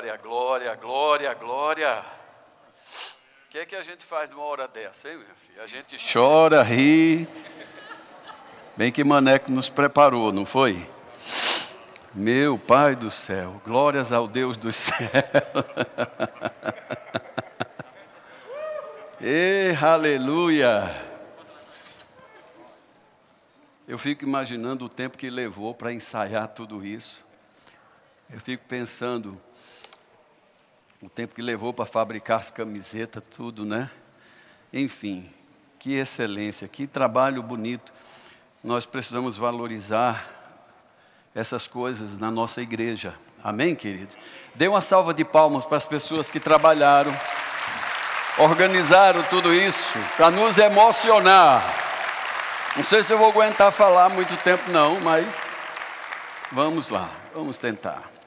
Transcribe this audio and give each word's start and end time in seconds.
glória, 0.00 0.16
glória, 0.16 0.74
glória, 0.76 1.34
glória. 1.34 2.04
O 3.46 3.50
que 3.50 3.58
é 3.58 3.66
que 3.66 3.76
a 3.76 3.82
gente 3.82 4.02
faz 4.02 4.30
numa 4.30 4.44
hora 4.44 4.66
dessa, 4.66 5.10
hein, 5.10 5.18
meu 5.18 5.36
filho? 5.36 5.62
A 5.62 5.66
gente 5.66 5.96
chora, 6.10 6.62
ri. 6.62 7.28
Bem 8.78 8.90
que 8.90 9.04
Maneco 9.04 9.52
nos 9.52 9.68
preparou, 9.68 10.32
não 10.32 10.46
foi? 10.46 10.88
Meu 12.14 12.58
Pai 12.58 12.96
do 12.96 13.10
céu, 13.10 13.60
glórias 13.62 14.10
ao 14.10 14.26
Deus 14.26 14.56
do 14.56 14.72
céu. 14.72 14.96
e 19.20 19.74
aleluia. 19.84 20.90
Eu 23.86 23.98
fico 23.98 24.24
imaginando 24.24 24.86
o 24.86 24.88
tempo 24.88 25.18
que 25.18 25.28
levou 25.28 25.74
para 25.74 25.92
ensaiar 25.92 26.48
tudo 26.48 26.86
isso. 26.86 27.22
Eu 28.32 28.40
fico 28.40 28.64
pensando 28.66 29.38
o 31.02 31.08
tempo 31.08 31.34
que 31.34 31.40
levou 31.40 31.72
para 31.72 31.86
fabricar 31.86 32.40
as 32.40 32.50
camisetas, 32.50 33.22
tudo, 33.34 33.64
né? 33.64 33.90
Enfim, 34.72 35.30
que 35.78 35.94
excelência, 35.94 36.68
que 36.68 36.86
trabalho 36.86 37.42
bonito. 37.42 37.92
Nós 38.62 38.84
precisamos 38.84 39.36
valorizar 39.38 40.22
essas 41.34 41.66
coisas 41.66 42.18
na 42.18 42.30
nossa 42.30 42.60
igreja. 42.60 43.14
Amém, 43.42 43.74
queridos? 43.74 44.16
Dê 44.54 44.68
uma 44.68 44.82
salva 44.82 45.14
de 45.14 45.24
palmas 45.24 45.64
para 45.64 45.78
as 45.78 45.86
pessoas 45.86 46.30
que 46.30 46.38
trabalharam, 46.38 47.12
organizaram 48.36 49.22
tudo 49.24 49.54
isso 49.54 49.98
para 50.18 50.30
nos 50.30 50.58
emocionar. 50.58 51.64
Não 52.76 52.84
sei 52.84 53.02
se 53.02 53.12
eu 53.12 53.18
vou 53.18 53.30
aguentar 53.30 53.72
falar 53.72 54.10
muito 54.10 54.36
tempo, 54.44 54.70
não, 54.70 55.00
mas 55.00 55.42
vamos 56.52 56.90
lá, 56.90 57.10
vamos 57.34 57.58
tentar. 57.58 58.19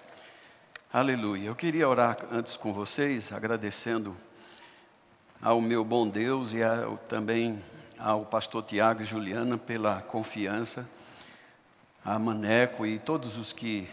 Aleluia. 0.95 1.47
Eu 1.47 1.55
queria 1.55 1.89
orar 1.89 2.19
antes 2.31 2.55
com 2.55 2.71
vocês, 2.71 3.33
agradecendo 3.33 4.15
ao 5.41 5.59
meu 5.59 5.83
bom 5.83 6.07
Deus 6.07 6.53
e 6.53 6.61
ao, 6.61 6.97
também 6.97 7.59
ao 7.97 8.27
pastor 8.27 8.61
Tiago 8.61 9.01
e 9.01 9.05
Juliana 9.05 9.57
pela 9.57 10.03
confiança 10.03 10.87
a 12.05 12.19
Maneco 12.19 12.85
e 12.85 12.99
todos 12.99 13.37
os 13.37 13.51
que 13.51 13.89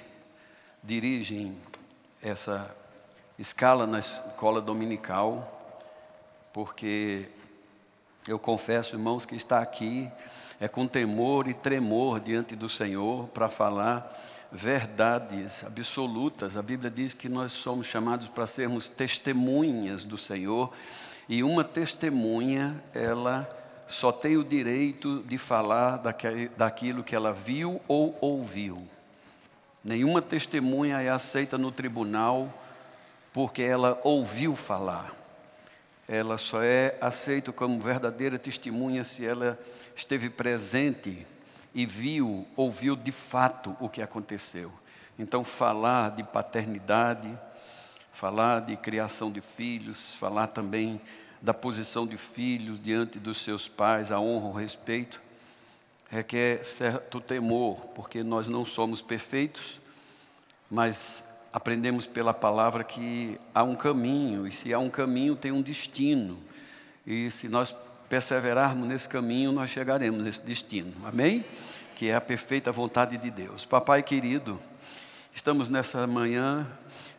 dirigem 0.84 1.56
essa 2.21 2.71
escala 3.39 3.87
na 3.87 4.01
escola 4.01 4.61
dominical, 4.61 5.81
porque 6.53 7.31
eu 8.28 8.39
confesso, 8.39 8.95
irmãos, 8.95 9.25
que 9.25 9.37
está 9.37 9.61
aqui 9.61 10.12
é 10.61 10.69
com 10.69 10.86
temor 10.86 11.48
e 11.48 11.55
tremor 11.55 12.20
diante 12.20 12.55
do 12.55 12.69
Senhor 12.69 13.27
para 13.28 13.48
falar 13.48 14.14
verdades 14.53 15.64
absolutas. 15.64 16.56
A 16.56 16.62
Bíblia 16.62 16.91
diz 16.91 17.14
que 17.14 17.28
nós 17.28 17.53
somos 17.53 17.86
chamados 17.86 18.28
para 18.28 18.47
sermos 18.47 18.88
testemunhas 18.88 20.05
do 20.05 20.19
Senhor, 20.19 20.72
e 21.28 21.42
uma 21.42 21.64
testemunha, 21.64 22.83
ela 22.92 23.48
só 23.88 24.12
tem 24.12 24.36
o 24.36 24.44
direito 24.44 25.22
de 25.27 25.38
falar 25.38 26.03
daquilo 26.56 27.03
que 27.03 27.14
ela 27.14 27.33
viu 27.33 27.81
ou 27.88 28.19
ouviu. 28.20 28.86
Nenhuma 29.83 30.20
testemunha 30.20 31.00
é 31.00 31.08
aceita 31.08 31.56
no 31.56 31.72
tribunal 31.72 32.53
porque 33.33 33.62
ela 33.62 33.98
ouviu 34.05 34.55
falar. 34.55 35.20
Ela 36.12 36.39
só 36.39 36.61
é 36.61 36.98
aceita 37.00 37.53
como 37.53 37.78
verdadeira 37.78 38.36
testemunha 38.36 39.05
se 39.05 39.25
ela 39.25 39.56
esteve 39.94 40.28
presente 40.28 41.25
e 41.72 41.86
viu, 41.86 42.48
ouviu 42.56 42.97
de 42.97 43.12
fato 43.12 43.77
o 43.78 43.89
que 43.89 44.03
aconteceu. 44.03 44.72
Então, 45.16 45.44
falar 45.44 46.11
de 46.16 46.25
paternidade, 46.25 47.33
falar 48.12 48.58
de 48.62 48.77
criação 48.77 49.31
de 49.31 49.41
filhos, 49.41 50.14
falar 50.14 50.48
também 50.48 51.00
da 51.41 51.55
posição 51.55 52.05
de 52.05 52.16
filhos 52.16 52.83
diante 52.83 53.20
dos 53.20 53.41
seus 53.41 53.69
pais, 53.69 54.11
a 54.11 54.19
honra, 54.19 54.48
o 54.48 54.53
respeito, 54.53 55.22
requer 56.10 56.65
certo 56.65 57.20
temor, 57.20 57.87
porque 57.94 58.25
nós 58.25 58.49
não 58.49 58.65
somos 58.65 59.00
perfeitos, 59.00 59.81
mas 60.69 61.30
aprendemos 61.53 62.06
pela 62.06 62.33
palavra 62.33 62.84
que 62.84 63.38
há 63.55 63.62
um 63.62 63.75
caminho, 63.75 64.47
e 64.47 64.53
se 64.53 64.72
há 64.72 64.78
um 64.78 64.91
caminho, 64.91 65.37
tem 65.37 65.53
um 65.53 65.62
destino. 65.62 66.38
E 67.06 67.31
se 67.31 67.49
nós 67.49 67.75
perseverarmos 68.09 68.88
nesse 68.88 69.09
caminho, 69.09 69.53
nós 69.53 69.71
chegaremos 69.71 70.22
nesse 70.22 70.44
destino. 70.44 70.93
Amém? 71.05 71.44
Que 71.94 72.09
é 72.09 72.15
a 72.15 72.21
perfeita 72.21 72.72
vontade 72.72 73.16
de 73.16 73.31
Deus. 73.31 73.65
Papai 73.65 74.03
querido, 74.03 74.61
estamos 75.34 75.71
nessa 75.71 76.06
manhã 76.06 76.66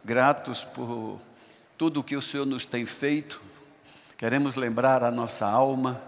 gratos 0.04 0.64
por 0.64 1.20
tudo 1.78 2.00
o 2.00 2.04
que 2.04 2.16
o 2.16 2.22
Senhor 2.22 2.46
nos 2.46 2.66
tem 2.66 2.86
feito 2.86 3.52
Queremos 4.22 4.56
lembrar 4.56 5.04
a 5.04 5.10
nossa 5.10 5.48
alma 5.48 6.00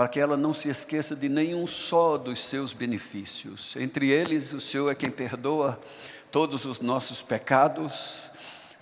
para 0.00 0.08
que 0.08 0.18
ela 0.18 0.34
não 0.34 0.54
se 0.54 0.70
esqueça 0.70 1.14
de 1.14 1.28
nenhum 1.28 1.66
só 1.66 2.16
dos 2.16 2.42
seus 2.42 2.72
benefícios. 2.72 3.76
Entre 3.76 4.08
eles, 4.08 4.54
o 4.54 4.60
Senhor 4.60 4.88
é 4.88 4.94
quem 4.94 5.10
perdoa 5.10 5.78
todos 6.32 6.64
os 6.64 6.80
nossos 6.80 7.20
pecados, 7.20 8.14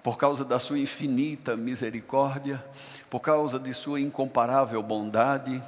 por 0.01 0.17
causa 0.17 0.45
da 0.45 0.61
sua 0.61 0.79
infinita 0.79 1.57
misericórdia, 1.57 2.65
por 3.11 3.19
causa 3.19 3.59
de 3.59 3.75
sua 3.75 4.01
incomparável 4.01 4.81
bondade 4.81 5.61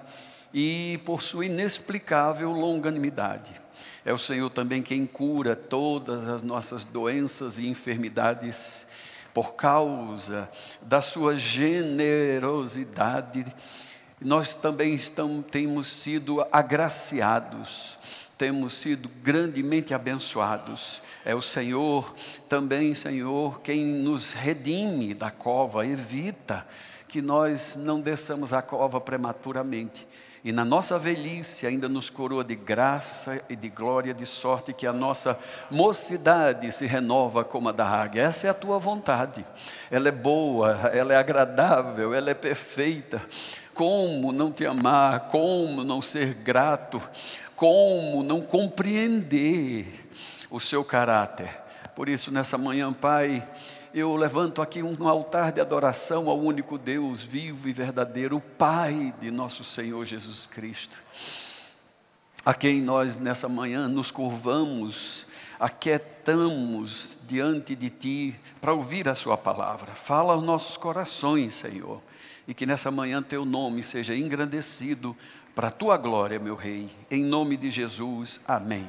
e 0.54 1.00
por 1.04 1.20
sua 1.20 1.46
inexplicável 1.46 2.52
longanimidade. 2.52 3.50
É 4.04 4.12
o 4.12 4.18
Senhor 4.18 4.50
também 4.50 4.84
quem 4.84 5.04
cura 5.04 5.56
todas 5.56 6.28
as 6.28 6.44
nossas 6.44 6.84
doenças 6.84 7.58
e 7.58 7.66
enfermidades 7.66 8.86
por 9.34 9.56
causa 9.56 10.48
da 10.80 11.02
sua 11.02 11.36
generosidade, 11.36 13.44
nós 14.20 14.54
também 14.54 14.94
estamos, 14.94 15.46
temos 15.46 15.86
sido 15.86 16.44
agraciados, 16.52 17.96
temos 18.36 18.74
sido 18.74 19.08
grandemente 19.22 19.94
abençoados. 19.94 21.00
É 21.24 21.34
o 21.34 21.42
Senhor, 21.42 22.14
também, 22.48 22.94
Senhor, 22.94 23.60
quem 23.62 23.84
nos 23.84 24.32
redime 24.32 25.14
da 25.14 25.30
cova, 25.30 25.86
evita 25.86 26.66
que 27.08 27.20
nós 27.20 27.76
não 27.76 28.00
desçamos 28.00 28.52
a 28.52 28.62
cova 28.62 29.00
prematuramente 29.00 30.06
e 30.42 30.52
na 30.52 30.64
nossa 30.64 30.98
velhice 30.98 31.66
ainda 31.66 31.86
nos 31.86 32.08
coroa 32.08 32.42
de 32.42 32.56
graça 32.56 33.42
e 33.50 33.54
de 33.54 33.68
glória, 33.68 34.14
de 34.14 34.24
sorte 34.24 34.72
que 34.72 34.86
a 34.86 34.92
nossa 34.92 35.38
mocidade 35.70 36.72
se 36.72 36.86
renova 36.86 37.44
como 37.44 37.68
a 37.68 37.72
da 37.72 37.86
águia. 37.86 38.22
Essa 38.22 38.46
é 38.46 38.50
a 38.50 38.54
tua 38.54 38.78
vontade. 38.78 39.44
Ela 39.90 40.08
é 40.08 40.12
boa, 40.12 40.90
ela 40.94 41.12
é 41.12 41.16
agradável, 41.16 42.14
ela 42.14 42.30
é 42.30 42.34
perfeita. 42.34 43.20
Como 43.80 44.30
não 44.30 44.52
te 44.52 44.66
amar, 44.66 45.28
como 45.28 45.82
não 45.82 46.02
ser 46.02 46.34
grato, 46.34 47.00
como 47.56 48.22
não 48.22 48.42
compreender 48.42 50.06
o 50.50 50.60
seu 50.60 50.84
caráter. 50.84 51.48
Por 51.96 52.06
isso, 52.06 52.30
nessa 52.30 52.58
manhã, 52.58 52.92
Pai, 52.92 53.42
eu 53.94 54.14
levanto 54.16 54.60
aqui 54.60 54.82
um 54.82 55.08
altar 55.08 55.50
de 55.50 55.62
adoração 55.62 56.28
ao 56.28 56.38
único 56.38 56.76
Deus 56.76 57.22
vivo 57.22 57.70
e 57.70 57.72
verdadeiro, 57.72 58.36
o 58.36 58.40
Pai 58.42 59.14
de 59.18 59.30
nosso 59.30 59.64
Senhor 59.64 60.04
Jesus 60.04 60.44
Cristo, 60.44 60.98
a 62.44 62.52
quem 62.52 62.82
nós 62.82 63.16
nessa 63.16 63.48
manhã 63.48 63.88
nos 63.88 64.10
curvamos, 64.10 65.24
aquietamos 65.58 67.16
diante 67.26 67.74
de 67.74 67.88
Ti 67.88 68.40
para 68.60 68.74
ouvir 68.74 69.08
a 69.08 69.14
Sua 69.14 69.38
palavra. 69.38 69.94
Fala 69.94 70.34
aos 70.34 70.42
nossos 70.42 70.76
corações, 70.76 71.54
Senhor, 71.54 72.02
e 72.46 72.54
que 72.54 72.66
nessa 72.66 72.90
manhã 72.90 73.22
Teu 73.22 73.44
nome 73.44 73.82
seja 73.82 74.14
engrandecido 74.16 75.16
para 75.54 75.68
a 75.68 75.72
Tua 75.72 75.96
glória, 75.96 76.38
meu 76.38 76.54
Rei. 76.54 76.88
Em 77.10 77.22
nome 77.22 77.56
de 77.56 77.70
Jesus, 77.70 78.40
amém. 78.46 78.88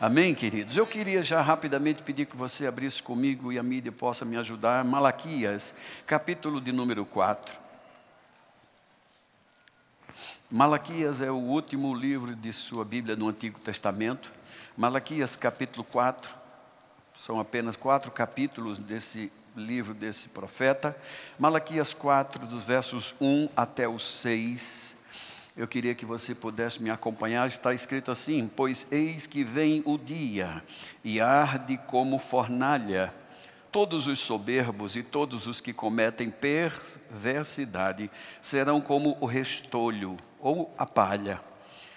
Amém, 0.00 0.34
queridos? 0.34 0.76
Eu 0.76 0.86
queria 0.86 1.22
já 1.22 1.40
rapidamente 1.40 2.02
pedir 2.02 2.26
que 2.26 2.36
você 2.36 2.66
abrisse 2.66 3.02
comigo 3.02 3.52
e 3.52 3.58
a 3.58 3.62
mídia 3.62 3.92
possa 3.92 4.24
me 4.24 4.36
ajudar. 4.36 4.84
Malaquias, 4.84 5.74
capítulo 6.06 6.60
de 6.60 6.72
número 6.72 7.06
4. 7.06 7.62
Malaquias 10.50 11.20
é 11.20 11.30
o 11.30 11.36
último 11.36 11.94
livro 11.94 12.34
de 12.34 12.52
sua 12.52 12.84
Bíblia 12.84 13.16
no 13.16 13.28
Antigo 13.28 13.58
Testamento. 13.60 14.30
Malaquias, 14.76 15.36
capítulo 15.36 15.84
4. 15.84 16.34
São 17.16 17.38
apenas 17.38 17.76
quatro 17.76 18.10
capítulos 18.10 18.78
desse 18.78 19.32
livro 19.56 19.94
desse 19.94 20.28
profeta. 20.28 20.96
Malaquias 21.38 21.94
4, 21.94 22.46
dos 22.46 22.64
versos 22.64 23.14
1 23.20 23.48
até 23.56 23.86
o 23.86 23.98
6 23.98 25.02
eu 25.54 25.68
queria 25.68 25.94
que 25.94 26.06
você 26.06 26.34
pudesse 26.34 26.82
me 26.82 26.90
acompanhar. 26.90 27.46
Está 27.46 27.74
escrito 27.74 28.10
assim: 28.10 28.50
Pois 28.54 28.86
eis 28.90 29.26
que 29.26 29.44
vem 29.44 29.82
o 29.84 29.98
dia 29.98 30.62
e 31.04 31.20
arde 31.20 31.78
como 31.86 32.18
fornalha. 32.18 33.12
Todos 33.70 34.06
os 34.06 34.18
soberbos 34.18 34.96
e 34.96 35.02
todos 35.02 35.46
os 35.46 35.60
que 35.60 35.72
cometem 35.72 36.30
perversidade 36.30 38.10
serão 38.40 38.80
como 38.80 39.16
o 39.20 39.26
restolho 39.26 40.18
ou 40.40 40.74
a 40.76 40.84
palha. 40.84 41.40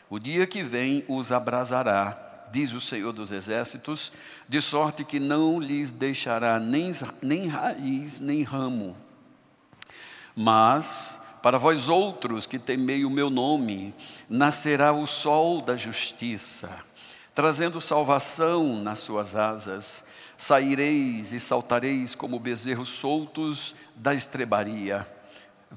O 0.09 0.19
dia 0.19 0.47
que 0.47 0.63
vem 0.63 1.03
os 1.07 1.33
abrasará, 1.33 2.24
diz 2.55 2.71
o 2.71 2.79
Senhor 2.79 3.11
dos 3.11 3.33
Exércitos, 3.33 4.13
de 4.47 4.61
sorte 4.61 5.03
que 5.03 5.19
não 5.19 5.59
lhes 5.59 5.91
deixará 5.91 6.57
nem, 6.57 6.89
nem 7.21 7.47
raiz, 7.47 8.17
nem 8.21 8.43
ramo. 8.43 8.95
Mas 10.33 11.19
para 11.41 11.57
vós 11.57 11.89
outros 11.89 12.45
que 12.45 12.57
temei 12.57 13.03
o 13.03 13.09
meu 13.09 13.29
nome, 13.29 13.93
nascerá 14.29 14.93
o 14.93 15.05
sol 15.05 15.61
da 15.61 15.75
justiça, 15.75 16.69
trazendo 17.33 17.81
salvação 17.81 18.81
nas 18.81 18.99
suas 18.99 19.35
asas. 19.35 20.05
Saireis 20.37 21.33
e 21.33 21.41
saltareis 21.41 22.15
como 22.15 22.39
bezerros 22.39 22.87
soltos 22.87 23.75
da 23.97 24.13
estrebaria. 24.13 25.05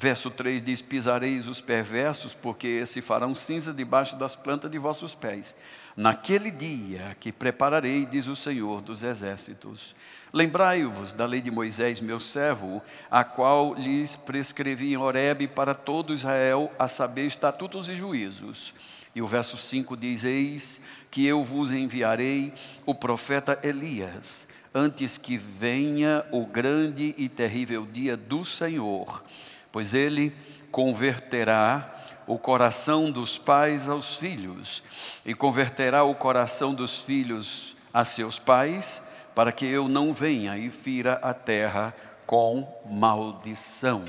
Verso 0.01 0.31
3 0.31 0.63
diz: 0.63 0.81
Pisareis 0.81 1.49
os 1.49 1.61
perversos, 1.61 2.33
porque 2.33 2.87
se 2.87 3.03
farão 3.03 3.35
cinza 3.35 3.75
debaixo 3.75 4.15
das 4.15 4.37
plantas 4.37 4.71
de 4.71 4.79
vossos 4.79 5.13
pés. 5.13 5.57
Naquele 5.97 6.53
dia 6.53 7.17
que 7.19 7.33
prepararei, 7.33 8.07
diz 8.07 8.29
o 8.29 8.37
Senhor 8.37 8.81
dos 8.81 9.03
exércitos, 9.03 9.97
Lembrai-vos 10.33 11.13
da 11.13 11.27
lei 11.27 11.41
de 11.41 11.51
Moisés, 11.51 12.01
meu 12.01 12.21
servo, 12.21 12.81
a 13.11 13.25
qual 13.25 13.75
lhes 13.75 14.15
prescrevi 14.15 14.93
em 14.93 14.97
Horebe 14.97 15.49
para 15.49 15.75
todo 15.75 16.15
Israel, 16.15 16.71
a 16.79 16.87
saber, 16.87 17.27
estatutos 17.27 17.89
e 17.89 17.97
juízos. 17.97 18.75
E 19.17 19.21
o 19.21 19.27
verso 19.27 19.57
5 19.57 19.97
diz: 19.97 20.25
Eis 20.25 20.81
que 21.11 21.27
eu 21.27 21.43
vos 21.43 21.73
enviarei 21.73 22.55
o 22.87 22.95
profeta 22.95 23.59
Elias, 23.65 24.47
antes 24.73 25.19
que 25.19 25.37
venha 25.37 26.25
o 26.31 26.47
grande 26.47 27.17
e 27.19 27.29
terrível 27.29 27.85
dia 27.85 28.17
do 28.17 28.45
Senhor, 28.45 29.25
pois 29.73 29.95
ele 29.95 30.35
converterá 30.71 31.95
o 32.27 32.39
coração 32.39 33.11
dos 33.11 33.39
pais 33.39 33.89
aos 33.89 34.19
filhos, 34.19 34.83
e 35.25 35.35
converterá 35.35 36.05
o 36.05 36.15
coração 36.15 36.75
dos 36.75 37.03
filhos 37.03 37.75
a 37.93 38.05
seus 38.05 38.39
pais 38.39 39.03
para 39.35 39.51
que 39.51 39.65
eu 39.65 39.89
não 39.89 40.13
venha 40.13 40.59
e 40.59 40.71
fira 40.71 41.15
a 41.23 41.33
terra 41.33 41.95
com 42.27 42.69
maldição. 42.91 44.05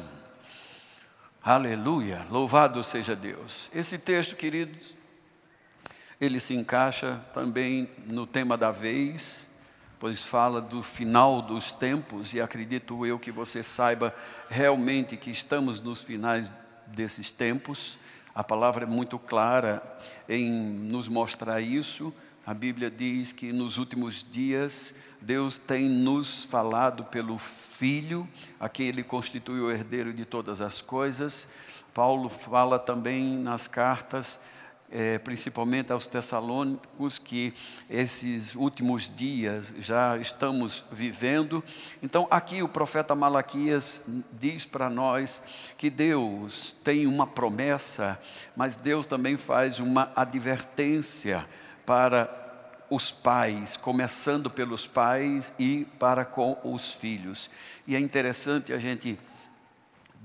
Aleluia, 1.41 2.25
louvado 2.29 2.83
seja 2.83 3.15
Deus. 3.15 3.69
Esse 3.73 3.97
texto, 3.97 4.35
queridos, 4.35 4.94
ele 6.19 6.39
se 6.39 6.53
encaixa 6.53 7.21
também 7.33 7.89
no 8.06 8.27
tema 8.27 8.57
da 8.57 8.71
vez, 8.71 9.47
pois 9.99 10.21
fala 10.21 10.61
do 10.61 10.81
final 10.81 11.41
dos 11.41 11.73
tempos, 11.73 12.33
e 12.33 12.39
acredito 12.39 13.05
eu 13.05 13.19
que 13.19 13.31
você 13.31 13.61
saiba 13.61 14.15
realmente 14.49 15.17
que 15.17 15.29
estamos 15.29 15.81
nos 15.81 16.01
finais 16.01 16.51
desses 16.87 17.31
tempos. 17.31 17.97
A 18.33 18.43
palavra 18.43 18.85
é 18.85 18.87
muito 18.87 19.19
clara 19.19 19.83
em 20.27 20.49
nos 20.49 21.07
mostrar 21.07 21.59
isso. 21.59 22.13
A 22.45 22.53
Bíblia 22.53 22.89
diz 22.89 23.31
que 23.33 23.51
nos 23.51 23.77
últimos 23.77 24.25
dias 24.29 24.93
Deus 25.21 25.57
tem 25.57 25.89
nos 25.89 26.45
falado 26.45 27.03
pelo 27.03 27.37
Filho, 27.37 28.27
a 28.59 28.69
quem 28.69 28.87
Ele 28.87 29.03
constitui 29.03 29.59
o 29.59 29.69
herdeiro 29.69 30.13
de 30.13 30.23
todas 30.23 30.61
as 30.61 30.81
coisas. 30.81 31.47
Paulo 31.93 32.29
fala 32.29 32.79
também 32.79 33.37
nas 33.37 33.67
cartas, 33.67 34.39
é, 34.91 35.18
principalmente 35.19 35.91
aos 35.91 36.07
Tessalônicos, 36.07 37.18
que 37.18 37.53
esses 37.89 38.56
últimos 38.56 39.12
dias 39.15 39.74
já 39.80 40.18
estamos 40.18 40.83
vivendo. 40.91 41.63
Então, 42.01 42.27
aqui 42.31 42.63
o 42.63 42.68
profeta 42.68 43.15
Malaquias 43.15 44.03
diz 44.33 44.65
para 44.65 44.89
nós 44.89 45.44
que 45.77 45.89
Deus 45.89 46.75
tem 46.83 47.06
uma 47.06 47.27
promessa, 47.27 48.19
mas 48.56 48.75
Deus 48.75 49.06
também 49.06 49.38
faz 49.38 49.80
uma 49.80 50.12
advertência 50.15 51.45
para 51.85 52.30
os 52.89 53.12
pais, 53.12 53.77
começando 53.77 54.50
pelos 54.50 54.88
pais 54.88 55.53
e 55.59 55.85
para 56.00 56.25
com 56.25 56.57
os 56.63 56.92
filhos. 56.92 57.50
E 57.85 57.95
é 57.95 58.00
interessante 58.00 58.74
a 58.74 58.80
gente 58.80 59.18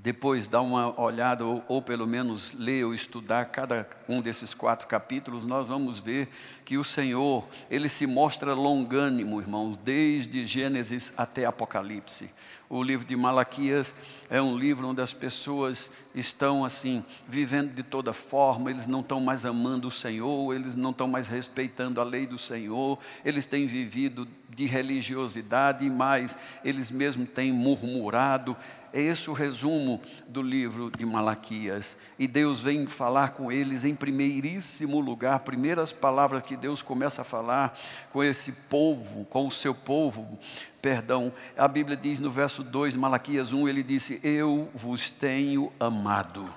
depois 0.05 0.47
dar 0.47 0.61
uma 0.61 1.01
olhada, 1.01 1.47
ou, 1.47 1.65
ou, 1.67 1.81
pelo 1.81 2.07
menos 2.07 2.53
ler 2.53 2.85
ou 2.85 2.93
estudar 2.93 3.47
cada 3.47 3.89
um 4.07 4.21
desses 4.21 4.53
quatro 4.53 4.87
capítulos, 4.87 5.47
nós 5.47 5.67
vamos 5.67 5.99
ver 5.99 6.29
que 6.63 6.77
o 6.77 6.85
Senhor, 6.85 7.43
ele 7.71 7.89
se 7.89 8.07
mostra 8.07 8.53
longânimo, 8.53 9.41
irmãos, 9.41 9.79
desde 9.79 10.45
Gênesis 10.45 11.11
até 11.17 11.47
Apocalipse. 11.47 12.29
O 12.69 12.83
livro 12.83 13.07
de 13.07 13.17
Malaquias 13.17 13.95
é 14.29 14.43
um 14.43 14.59
livro 14.59 14.89
onde 14.89 15.01
as 15.01 15.15
pessoas 15.15 15.91
estão 16.15 16.67
assim, 16.67 17.03
vivendo 17.27 17.73
de 17.73 17.83
toda 17.83 18.13
forma, 18.13 18.71
eles 18.71 18.87
não 18.87 19.01
estão 19.01 19.21
mais 19.21 19.47
amando 19.47 19.89
o 19.89 19.91
Senhor, 19.91 20.55
eles 20.55 20.75
não 20.75 20.91
estão 20.91 21.09
mais 21.09 21.29
respeitando 21.29 21.99
a 21.99 22.05
lei 22.05 22.27
do 22.27 22.39
Senhor, 22.39 22.99
eles 23.25 23.47
têm 23.47 23.67
vivido 23.67 24.29
de 24.51 24.67
religiosidade, 24.67 25.89
mas 25.89 26.37
eles 26.63 26.91
mesmos 26.91 27.29
têm 27.31 27.53
murmurado, 27.53 28.55
é 28.95 29.01
esse 29.01 29.29
o 29.29 29.33
resumo 29.33 30.01
do 30.29 30.41
livro 30.41 30.89
de 30.89 31.05
Malaquias. 31.05 31.97
E 32.17 32.29
Deus 32.29 32.61
vem 32.61 32.87
falar 32.87 33.31
com 33.31 33.51
eles 33.51 33.85
em 33.85 33.93
primeiríssimo 33.93 35.01
lugar, 35.01 35.41
primeiras 35.41 35.91
palavras 35.91 36.45
que 36.45 36.57
Deus 36.57 36.81
começa 36.81 37.23
a 37.23 37.25
falar 37.25 37.77
com 38.13 38.23
esse 38.23 38.53
povo, 38.53 39.25
com 39.25 39.49
o 39.49 39.51
seu 39.51 39.75
povo, 39.75 40.39
perdão. 40.81 41.33
A 41.59 41.67
Bíblia 41.67 41.97
diz 41.97 42.21
no 42.21 42.31
verso 42.31 42.63
2, 42.63 42.95
Malaquias 42.95 43.53
1, 43.53 43.69
ele 43.69 43.83
disse: 43.83 44.21
Eu 44.23 44.71
vos 44.73 45.11
tenho 45.11 45.73
amado. 45.81 46.49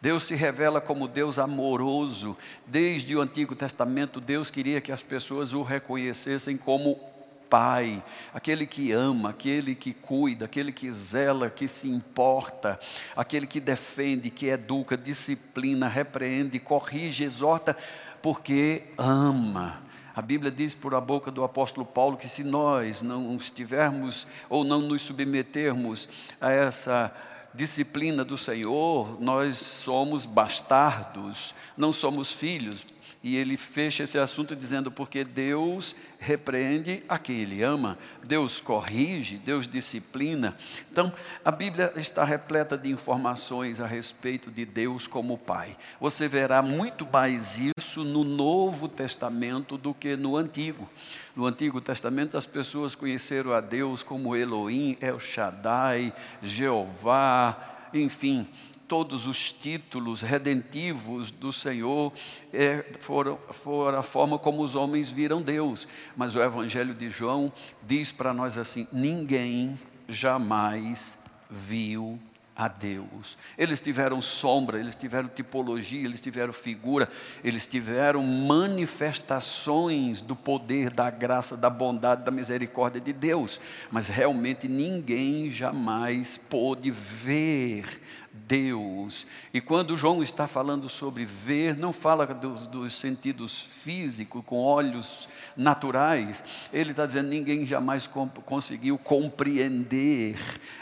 Deus 0.00 0.22
se 0.22 0.36
revela 0.36 0.80
como 0.80 1.08
Deus 1.08 1.36
amoroso. 1.36 2.36
Desde 2.64 3.16
o 3.16 3.20
Antigo 3.20 3.56
Testamento, 3.56 4.20
Deus 4.20 4.50
queria 4.50 4.80
que 4.80 4.92
as 4.92 5.02
pessoas 5.02 5.52
o 5.52 5.62
reconhecessem 5.62 6.56
como 6.56 7.11
pai, 7.52 8.02
aquele 8.32 8.66
que 8.66 8.92
ama, 8.92 9.28
aquele 9.28 9.74
que 9.74 9.92
cuida, 9.92 10.46
aquele 10.46 10.72
que 10.72 10.90
zela, 10.90 11.50
que 11.50 11.68
se 11.68 11.86
importa, 11.86 12.80
aquele 13.14 13.46
que 13.46 13.60
defende, 13.60 14.30
que 14.30 14.46
educa, 14.46 14.96
disciplina, 14.96 15.86
repreende, 15.86 16.58
corrige, 16.58 17.24
exorta, 17.24 17.76
porque 18.22 18.84
ama. 18.96 19.82
A 20.16 20.22
Bíblia 20.22 20.50
diz 20.50 20.74
por 20.74 20.94
a 20.94 21.00
boca 21.00 21.30
do 21.30 21.44
apóstolo 21.44 21.84
Paulo 21.84 22.16
que 22.16 22.26
se 22.26 22.42
nós 22.42 23.02
não 23.02 23.36
estivermos 23.36 24.26
ou 24.48 24.64
não 24.64 24.80
nos 24.80 25.02
submetermos 25.02 26.08
a 26.40 26.50
essa 26.50 27.14
disciplina 27.52 28.24
do 28.24 28.38
Senhor, 28.38 29.20
nós 29.20 29.58
somos 29.58 30.24
bastardos, 30.24 31.54
não 31.76 31.92
somos 31.92 32.32
filhos. 32.32 32.86
E 33.22 33.36
ele 33.36 33.56
fecha 33.56 34.02
esse 34.02 34.18
assunto 34.18 34.56
dizendo: 34.56 34.90
porque 34.90 35.22
Deus 35.22 35.94
repreende 36.18 37.04
a 37.08 37.18
quem 37.18 37.36
ele 37.36 37.62
ama, 37.62 37.96
Deus 38.24 38.60
corrige, 38.60 39.38
Deus 39.38 39.68
disciplina. 39.68 40.56
Então, 40.90 41.12
a 41.44 41.50
Bíblia 41.52 41.92
está 41.96 42.24
repleta 42.24 42.76
de 42.76 42.90
informações 42.90 43.80
a 43.80 43.86
respeito 43.86 44.50
de 44.50 44.64
Deus 44.64 45.06
como 45.06 45.38
Pai. 45.38 45.76
Você 46.00 46.26
verá 46.26 46.62
muito 46.62 47.06
mais 47.12 47.60
isso 47.78 48.02
no 48.02 48.24
Novo 48.24 48.88
Testamento 48.88 49.78
do 49.78 49.94
que 49.94 50.16
no 50.16 50.36
Antigo. 50.36 50.90
No 51.36 51.46
Antigo 51.46 51.80
Testamento, 51.80 52.36
as 52.36 52.44
pessoas 52.44 52.96
conheceram 52.96 53.52
a 53.52 53.60
Deus 53.60 54.02
como 54.02 54.34
Elohim, 54.34 54.98
El 55.00 55.20
Shaddai, 55.20 56.12
Jeová, 56.42 57.88
enfim 57.94 58.48
todos 58.92 59.26
os 59.26 59.50
títulos 59.50 60.20
redentivos 60.20 61.30
do 61.30 61.50
Senhor 61.50 62.12
é, 62.52 62.84
foram, 63.00 63.38
foram 63.50 63.98
a 63.98 64.02
forma 64.02 64.38
como 64.38 64.62
os 64.62 64.74
homens 64.74 65.08
viram 65.08 65.40
Deus. 65.40 65.88
Mas 66.14 66.34
o 66.34 66.42
Evangelho 66.42 66.92
de 66.92 67.08
João 67.08 67.50
diz 67.86 68.12
para 68.12 68.34
nós 68.34 68.58
assim: 68.58 68.86
ninguém 68.92 69.80
jamais 70.06 71.16
viu 71.48 72.20
a 72.54 72.68
Deus. 72.68 73.38
Eles 73.56 73.80
tiveram 73.80 74.20
sombra, 74.20 74.78
eles 74.78 74.94
tiveram 74.94 75.26
tipologia, 75.26 76.04
eles 76.04 76.20
tiveram 76.20 76.52
figura, 76.52 77.08
eles 77.42 77.66
tiveram 77.66 78.22
manifestações 78.22 80.20
do 80.20 80.36
poder, 80.36 80.92
da 80.92 81.08
graça, 81.08 81.56
da 81.56 81.70
bondade, 81.70 82.24
da 82.24 82.30
misericórdia 82.30 83.00
de 83.00 83.14
Deus, 83.14 83.58
mas 83.90 84.08
realmente 84.08 84.68
ninguém 84.68 85.50
jamais 85.50 86.36
pôde 86.36 86.90
ver 86.90 87.86
Deus. 88.32 89.26
E 89.52 89.60
quando 89.60 89.96
João 89.96 90.22
está 90.22 90.46
falando 90.46 90.88
sobre 90.88 91.24
ver, 91.24 91.76
não 91.76 91.92
fala 91.92 92.26
dos, 92.26 92.66
dos 92.66 92.98
sentidos 92.98 93.60
físicos, 93.60 94.42
com 94.44 94.58
olhos 94.58 95.28
naturais. 95.56 96.44
Ele 96.72 96.92
está 96.92 97.04
dizendo: 97.04 97.28
ninguém 97.28 97.66
jamais 97.66 98.06
comp 98.06 98.38
conseguiu 98.38 98.98
compreender 98.98 100.36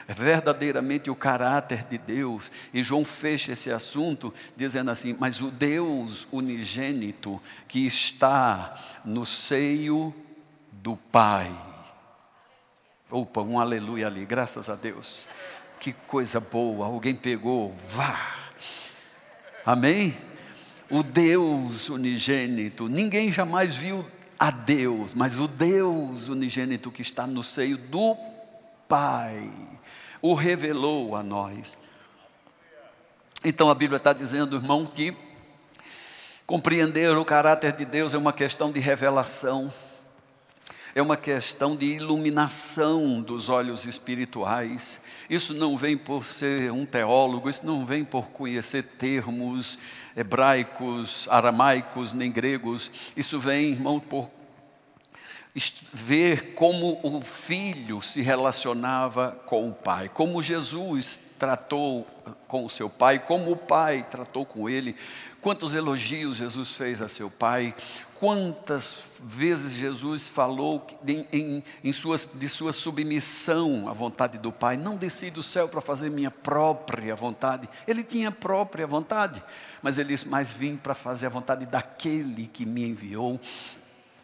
verdadeiramente 0.09 1.11
o 1.11 1.16
caráter 1.16 1.85
de 1.85 1.99
Deus. 1.99 2.52
E 2.73 2.83
João 2.83 3.04
fecha 3.04 3.52
esse 3.52 3.71
assunto 3.71 4.33
dizendo 4.57 4.90
assim: 4.90 5.16
mas 5.19 5.40
o 5.40 5.50
Deus 5.50 6.28
unigênito 6.30 7.40
que 7.66 7.85
está 7.87 9.00
no 9.04 9.26
seio 9.26 10.14
do 10.73 10.97
Pai. 10.97 11.50
Opa, 13.11 13.40
um 13.40 13.59
aleluia 13.59 14.07
ali, 14.07 14.25
graças 14.25 14.69
a 14.69 14.76
Deus. 14.76 15.26
Que 15.80 15.92
coisa 15.92 16.38
boa, 16.38 16.87
alguém 16.87 17.14
pegou, 17.14 17.75
vá. 17.88 18.37
Amém? 19.66 20.16
O 20.88 21.02
Deus 21.02 21.88
unigênito, 21.88 22.88
ninguém 22.88 23.32
jamais 23.32 23.75
viu 23.75 24.06
a 24.38 24.50
Deus, 24.50 25.12
mas 25.14 25.38
o 25.38 25.49
Deus 25.49 26.28
unigênito 26.28 26.90
que 26.90 27.02
está 27.02 27.26
no 27.26 27.42
seio 27.42 27.76
do 27.76 28.16
Pai 28.88 29.50
o 30.22 30.34
revelou 30.34 31.16
a 31.16 31.22
nós. 31.22 31.78
Então 33.44 33.70
a 33.70 33.75
Bíblia 33.75 33.96
está 33.96 34.12
dizendo, 34.12 34.56
irmão, 34.56 34.84
que 34.84 35.16
compreender 36.46 37.16
o 37.16 37.25
caráter 37.25 37.72
de 37.72 37.84
Deus 37.84 38.12
é 38.12 38.18
uma 38.18 38.32
questão 38.32 38.70
de 38.70 38.80
revelação, 38.80 39.72
é 40.94 41.00
uma 41.02 41.16
questão 41.16 41.76
de 41.76 41.87
iluminação 41.87 43.20
dos 43.20 43.49
olhos 43.49 43.85
espirituais. 43.85 45.00
Isso 45.28 45.54
não 45.54 45.76
vem 45.76 45.97
por 45.97 46.25
ser 46.25 46.73
um 46.73 46.85
teólogo, 46.85 47.49
isso 47.49 47.66
não 47.66 47.85
vem 47.85 48.04
por 48.04 48.30
conhecer 48.30 48.82
termos 48.82 49.78
hebraicos, 50.16 51.28
aramaicos, 51.30 52.14
nem 52.14 52.30
gregos. 52.30 52.90
Isso 53.16 53.38
vem, 53.38 53.73
irmão, 53.73 54.00
por 54.00 54.30
ver 55.92 56.54
como 56.54 57.00
o 57.02 57.20
filho 57.23 58.00
se 58.00 58.20
relacionava 58.20 59.32
com 59.47 59.68
o 59.68 59.75
pai, 59.75 60.09
como 60.09 60.42
Jesus 60.42 61.18
tratou 61.38 62.06
com 62.47 62.64
o 62.64 62.70
seu 62.70 62.88
pai, 62.88 63.18
como 63.18 63.50
o 63.50 63.56
pai 63.56 64.06
tratou 64.09 64.47
com 64.47 64.68
ele, 64.68 64.94
quantos 65.40 65.75
elogios 65.75 66.37
Jesus 66.37 66.76
fez 66.76 67.00
a 67.00 67.09
seu 67.09 67.30
pai, 67.30 67.75
quantas 68.20 69.04
vezes 69.18 69.72
Jesus 69.72 70.28
falou 70.28 70.86
em, 71.08 71.26
em, 71.32 71.64
em 71.82 71.90
suas, 71.90 72.28
de 72.34 72.50
sua 72.50 72.70
submissão 72.70 73.88
à 73.88 73.94
vontade 73.94 74.36
do 74.36 74.52
Pai. 74.52 74.76
Não 74.76 74.94
desci 74.94 75.30
do 75.30 75.42
céu 75.42 75.70
para 75.70 75.80
fazer 75.80 76.10
minha 76.10 76.30
própria 76.30 77.16
vontade. 77.16 77.66
Ele 77.88 78.04
tinha 78.04 78.30
própria 78.30 78.86
vontade, 78.86 79.42
mas 79.82 79.96
ele 79.96 80.10
disse: 80.10 80.28
Mas 80.28 80.52
vim 80.52 80.76
para 80.76 80.94
fazer 80.94 81.26
a 81.26 81.30
vontade 81.30 81.64
daquele 81.64 82.46
que 82.46 82.66
me 82.66 82.84
enviou. 82.86 83.40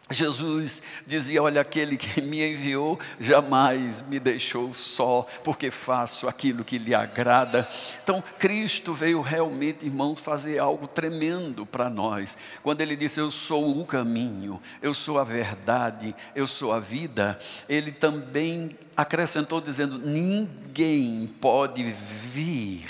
Jesus 0.09 0.81
dizia: 1.05 1.43
Olha, 1.43 1.61
aquele 1.61 1.97
que 1.97 2.21
me 2.21 2.41
enviou 2.41 2.99
jamais 3.19 4.01
me 4.01 4.19
deixou 4.19 4.73
só, 4.73 5.27
porque 5.43 5.69
faço 5.69 6.27
aquilo 6.27 6.63
que 6.63 6.77
lhe 6.77 6.95
agrada. 6.95 7.67
Então, 8.03 8.23
Cristo 8.39 8.93
veio 8.93 9.21
realmente, 9.21 9.85
irmãos, 9.85 10.19
fazer 10.19 10.59
algo 10.59 10.87
tremendo 10.87 11.65
para 11.65 11.89
nós. 11.89 12.37
Quando 12.63 12.81
ele 12.81 12.95
disse: 12.95 13.19
Eu 13.19 13.29
sou 13.29 13.79
o 13.81 13.85
caminho, 13.85 14.61
eu 14.81 14.93
sou 14.93 15.19
a 15.19 15.23
verdade, 15.23 16.15
eu 16.33 16.47
sou 16.47 16.71
a 16.71 16.79
vida, 16.79 17.37
ele 17.67 17.91
também 17.91 18.77
acrescentou 18.95 19.59
dizendo: 19.59 19.97
Ninguém 19.97 21.27
pode 21.41 21.83
vir. 21.83 22.85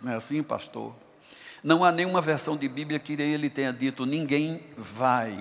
Não 0.00 0.12
é 0.12 0.16
assim, 0.16 0.42
pastor? 0.44 0.94
Não 1.64 1.84
há 1.84 1.90
nenhuma 1.90 2.20
versão 2.20 2.56
de 2.56 2.68
Bíblia 2.68 3.00
que 3.00 3.14
ele 3.14 3.50
tenha 3.50 3.72
dito: 3.72 4.06
Ninguém 4.06 4.62
vai 4.78 5.36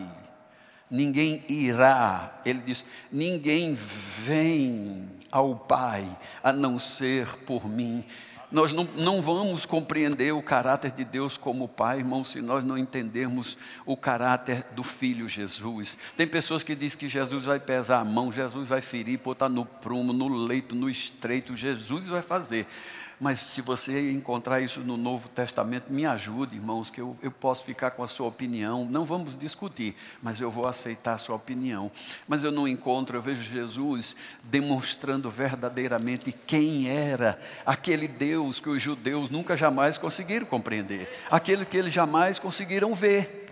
ninguém 0.90 1.44
irá. 1.48 2.42
Ele 2.46 2.60
diz: 2.60 2.86
ninguém 3.12 3.76
vem 3.76 5.10
ao 5.32 5.56
Pai 5.56 6.06
a 6.44 6.54
não 6.54 6.80
ser 6.80 7.28
por 7.46 7.68
mim. 7.68 8.04
Nós 8.52 8.72
não, 8.72 8.84
não 8.96 9.22
vamos 9.22 9.66
compreender 9.66 10.32
o 10.32 10.42
caráter 10.42 10.92
de 10.92 11.04
Deus 11.04 11.36
como 11.36 11.68
Pai, 11.68 11.98
irmão, 11.98 12.24
se 12.24 12.42
nós 12.42 12.64
não 12.64 12.78
entendermos 12.78 13.58
o 13.86 13.98
caráter 13.98 14.64
do 14.74 14.84
Filho 14.84 15.28
Jesus. 15.28 15.98
Tem 16.16 16.28
pessoas 16.28 16.64
que 16.64 16.76
dizem 16.76 16.98
que 16.98 17.10
Jesus 17.10 17.46
vai 17.46 17.60
pesar 17.60 18.00
a 18.00 18.06
mão, 18.06 18.32
Jesus 18.32 18.68
vai 18.68 18.82
ferir, 18.82 19.20
botar 19.20 19.50
no 19.50 19.66
prumo, 19.66 20.14
no 20.14 20.28
leito, 20.28 20.76
no 20.76 20.90
estreito, 20.90 21.56
Jesus 21.56 22.08
vai 22.08 22.22
fazer. 22.22 22.68
Mas 23.20 23.40
se 23.40 23.62
você 23.62 24.12
encontrar 24.12 24.60
isso 24.60 24.82
no 24.82 24.98
Novo 24.98 25.30
Testamento, 25.30 25.92
me 25.92 26.06
ajude, 26.06 26.56
irmãos, 26.56 26.90
que 26.90 27.00
eu, 27.00 27.16
eu 27.22 27.32
posso 27.32 27.64
ficar 27.64 27.92
com 27.92 28.04
a 28.04 28.08
sua 28.08 28.28
opinião. 28.28 28.86
Não 28.86 29.06
vamos 29.06 29.38
discutir, 29.38 29.96
mas 30.22 30.42
eu 30.42 30.52
vou 30.52 30.68
aceitar 30.68 31.14
a 31.14 31.18
sua 31.18 31.36
opinião. 31.36 31.90
Mas 32.28 32.44
eu 32.44 32.52
não 32.52 32.68
encontro, 32.68 33.18
eu 33.18 33.22
vejo 33.22 33.42
Jesus 33.42 34.16
demonstrando 34.44 35.30
verdadeiramente 35.30 36.32
quem 36.32 36.90
era 36.90 37.40
aquele 37.66 38.08
Deus 38.08 38.60
que 38.60 38.70
os 38.70 38.82
judeus 38.82 39.30
nunca 39.30 39.56
jamais 39.56 39.98
conseguiram 39.98 40.46
compreender, 40.46 41.10
aquele 41.32 41.66
que 41.66 41.78
eles 41.78 41.94
jamais 41.94 42.38
conseguiram 42.38 42.94
ver. 42.94 43.45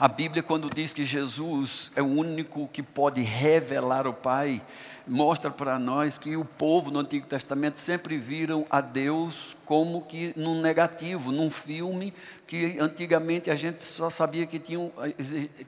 A 0.00 0.08
Bíblia, 0.08 0.42
quando 0.42 0.70
diz 0.74 0.94
que 0.94 1.04
Jesus 1.04 1.92
é 1.94 2.00
o 2.00 2.06
único 2.06 2.66
que 2.68 2.82
pode 2.82 3.20
revelar 3.20 4.06
o 4.06 4.14
Pai, 4.14 4.62
mostra 5.06 5.50
para 5.50 5.78
nós 5.78 6.16
que 6.16 6.38
o 6.38 6.44
povo 6.44 6.90
no 6.90 7.00
Antigo 7.00 7.26
Testamento 7.26 7.78
sempre 7.78 8.16
viram 8.16 8.64
a 8.70 8.80
Deus 8.80 9.54
como 9.66 10.00
que 10.00 10.32
num 10.38 10.58
negativo, 10.58 11.30
num 11.30 11.50
filme 11.50 12.14
que 12.46 12.78
antigamente 12.80 13.50
a 13.50 13.54
gente 13.54 13.84
só 13.84 14.08
sabia 14.08 14.46
que 14.46 14.58
tinha 14.58 14.80
um, 14.80 14.90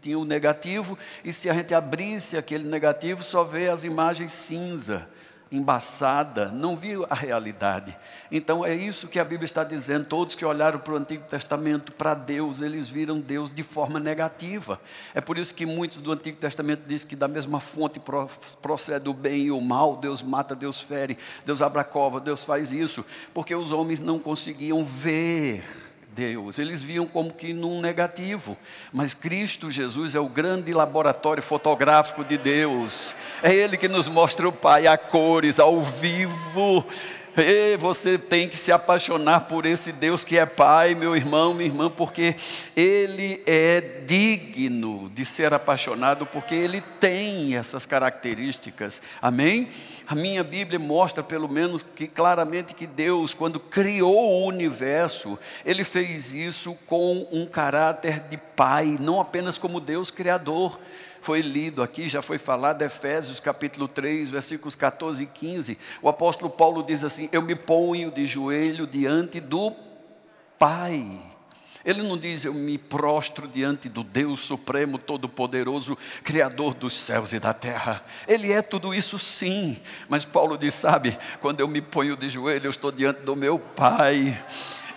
tinha 0.00 0.18
um 0.18 0.24
negativo, 0.24 0.98
e 1.22 1.30
se 1.30 1.50
a 1.50 1.52
gente 1.52 1.74
abrisse 1.74 2.34
aquele 2.34 2.64
negativo, 2.64 3.22
só 3.22 3.44
vê 3.44 3.68
as 3.68 3.84
imagens 3.84 4.32
cinza 4.32 5.06
embaçada, 5.52 6.48
não 6.48 6.74
viu 6.74 7.06
a 7.10 7.14
realidade. 7.14 7.96
Então 8.30 8.64
é 8.64 8.74
isso 8.74 9.06
que 9.06 9.18
a 9.18 9.24
Bíblia 9.24 9.44
está 9.44 9.62
dizendo. 9.62 10.06
Todos 10.06 10.34
que 10.34 10.44
olharam 10.44 10.78
para 10.78 10.94
o 10.94 10.96
Antigo 10.96 11.24
Testamento, 11.24 11.92
para 11.92 12.14
Deus, 12.14 12.62
eles 12.62 12.88
viram 12.88 13.20
Deus 13.20 13.54
de 13.54 13.62
forma 13.62 14.00
negativa. 14.00 14.80
É 15.14 15.20
por 15.20 15.36
isso 15.36 15.54
que 15.54 15.66
muitos 15.66 16.00
do 16.00 16.10
Antigo 16.10 16.38
Testamento 16.38 16.82
dizem 16.86 17.06
que 17.06 17.14
da 17.14 17.28
mesma 17.28 17.60
fonte 17.60 18.00
procede 18.62 19.08
o 19.08 19.12
bem 19.12 19.44
e 19.44 19.50
o 19.50 19.60
mal. 19.60 19.96
Deus 19.96 20.22
mata, 20.22 20.56
Deus 20.56 20.80
fere, 20.80 21.18
Deus 21.44 21.60
abre 21.60 21.80
a 21.80 21.84
cova, 21.84 22.18
Deus 22.18 22.42
faz 22.42 22.72
isso, 22.72 23.04
porque 23.34 23.54
os 23.54 23.70
homens 23.70 24.00
não 24.00 24.18
conseguiam 24.18 24.82
ver 24.84 25.62
Deus, 26.14 26.58
eles 26.58 26.82
viam 26.82 27.06
como 27.06 27.32
que 27.32 27.54
num 27.54 27.80
negativo, 27.80 28.56
mas 28.92 29.14
Cristo 29.14 29.70
Jesus 29.70 30.14
é 30.14 30.20
o 30.20 30.28
grande 30.28 30.72
laboratório 30.72 31.42
fotográfico 31.42 32.22
de 32.22 32.36
Deus, 32.36 33.14
é 33.42 33.54
Ele 33.54 33.78
que 33.78 33.88
nos 33.88 34.06
mostra 34.08 34.46
o 34.46 34.52
Pai 34.52 34.86
a 34.86 34.98
cores, 34.98 35.58
ao 35.58 35.82
vivo, 35.82 36.84
e 37.36 37.76
você 37.78 38.18
tem 38.18 38.48
que 38.48 38.56
se 38.56 38.70
apaixonar 38.70 39.42
por 39.42 39.64
esse 39.64 39.90
Deus 39.92 40.22
que 40.22 40.36
é 40.36 40.44
Pai, 40.44 40.94
meu 40.94 41.16
irmão, 41.16 41.54
minha 41.54 41.68
irmã, 41.68 41.90
porque 41.90 42.36
Ele 42.76 43.42
é 43.46 43.80
digno 44.06 45.10
de 45.14 45.24
ser 45.24 45.54
apaixonado, 45.54 46.26
porque 46.26 46.54
Ele 46.54 46.82
tem 47.00 47.56
essas 47.56 47.86
características, 47.86 49.00
amém? 49.20 49.70
A 50.06 50.14
minha 50.14 50.44
Bíblia 50.44 50.78
mostra, 50.78 51.22
pelo 51.22 51.48
menos, 51.48 51.82
que 51.82 52.06
claramente 52.06 52.74
que 52.74 52.86
Deus, 52.86 53.32
quando 53.32 53.58
criou 53.58 54.42
o 54.42 54.46
universo, 54.46 55.38
Ele 55.64 55.84
fez 55.84 56.34
isso 56.34 56.76
com 56.86 57.26
um 57.32 57.46
caráter 57.46 58.20
de 58.28 58.36
Pai, 58.36 58.98
não 59.00 59.20
apenas 59.20 59.56
como 59.56 59.80
Deus 59.80 60.10
Criador 60.10 60.78
foi 61.22 61.40
lido 61.40 61.82
aqui, 61.82 62.08
já 62.08 62.20
foi 62.20 62.36
falado, 62.36 62.82
Efésios 62.82 63.38
capítulo 63.38 63.86
3, 63.86 64.28
versículos 64.28 64.74
14 64.74 65.22
e 65.22 65.26
15. 65.26 65.78
O 66.02 66.08
apóstolo 66.08 66.50
Paulo 66.50 66.82
diz 66.82 67.04
assim: 67.04 67.28
Eu 67.32 67.40
me 67.40 67.54
ponho 67.54 68.10
de 68.10 68.26
joelho 68.26 68.86
diante 68.86 69.40
do 69.40 69.72
Pai. 70.58 71.22
Ele 71.84 72.02
não 72.02 72.16
diz, 72.16 72.44
eu 72.44 72.54
me 72.54 72.78
prostro 72.78 73.48
diante 73.48 73.88
do 73.88 74.04
Deus 74.04 74.40
Supremo, 74.40 74.98
Todo-Poderoso, 74.98 75.98
Criador 76.22 76.74
dos 76.74 76.94
céus 76.94 77.32
e 77.32 77.40
da 77.40 77.52
terra. 77.52 78.02
Ele 78.28 78.52
é 78.52 78.62
tudo 78.62 78.94
isso 78.94 79.18
sim, 79.18 79.80
mas 80.08 80.24
Paulo 80.24 80.56
diz: 80.56 80.74
sabe, 80.74 81.18
quando 81.40 81.60
eu 81.60 81.68
me 81.68 81.80
ponho 81.80 82.16
de 82.16 82.28
joelho, 82.28 82.66
eu 82.66 82.70
estou 82.70 82.92
diante 82.92 83.22
do 83.22 83.34
meu 83.34 83.58
Pai. 83.58 84.40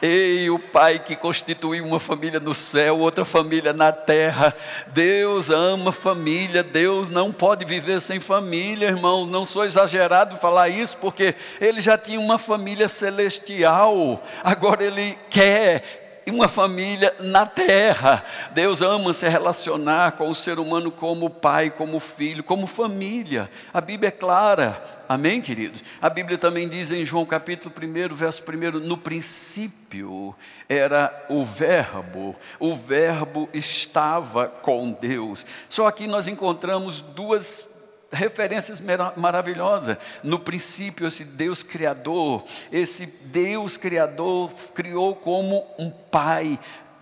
Ei, 0.02 0.50
o 0.50 0.60
Pai 0.60 1.00
que 1.00 1.16
constituiu 1.16 1.86
uma 1.86 2.00
família 2.00 2.40
no 2.40 2.54
céu, 2.54 3.00
outra 3.00 3.26
família 3.26 3.74
na 3.74 3.92
terra. 3.92 4.56
Deus 4.88 5.50
ama 5.50 5.92
família, 5.92 6.64
Deus 6.64 7.10
não 7.10 7.32
pode 7.32 7.66
viver 7.66 8.02
sem 8.02 8.20
família, 8.20 8.88
irmão. 8.88 9.26
Não 9.26 9.46
sou 9.46 9.66
exagerado 9.66 10.36
falar 10.38 10.70
isso, 10.70 10.98
porque 10.98 11.36
ele 11.60 11.82
já 11.82 11.98
tinha 11.98 12.20
uma 12.20 12.38
família 12.38 12.90
celestial, 12.90 14.22
agora 14.44 14.84
ele 14.84 15.18
quer 15.30 16.06
uma 16.28 16.48
família 16.48 17.14
na 17.20 17.46
terra. 17.46 18.24
Deus 18.52 18.82
ama 18.82 19.14
se 19.14 19.28
relacionar 19.28 20.14
com 20.14 20.30
o 20.30 20.36
ser 20.36 20.60
humano 20.60 20.92
como 20.92 21.30
pai, 21.30 21.70
como 21.70 22.00
filho, 22.00 22.44
como 22.44 22.68
família. 22.68 23.50
A 23.74 23.80
Bíblia 23.80 24.10
é 24.10 24.12
clara. 24.12 24.95
Amém, 25.08 25.42
queridos? 25.42 25.84
A 26.02 26.10
Bíblia 26.10 26.38
também 26.38 26.68
diz 26.68 26.92
em 26.92 27.06
João 27.06 27.26
capítulo 27.26 27.74
1, 27.76 28.16
verso 28.16 28.44
1, 28.44 28.80
no 28.80 28.98
princípio 28.98 30.36
era 30.68 31.26
o 31.30 31.46
Verbo, 31.46 32.36
o 32.60 32.76
Verbo 32.76 33.48
estava 33.54 34.48
com 34.48 34.92
Deus. 34.92 35.46
Só 35.70 35.88
aqui 35.88 36.08
nós 36.08 36.28
encontramos 36.28 37.02
duas 37.02 37.68
referências 38.12 38.82
maravilhosas. 39.16 39.98
No 40.24 40.40
princípio, 40.40 41.08
esse 41.08 41.24
Deus 41.24 41.62
Criador, 41.62 42.44
esse 42.72 43.06
Deus 43.06 43.78
Criador 43.78 44.52
criou 44.74 45.16
como 45.16 45.66
um 45.78 45.90
pai, 45.90 46.58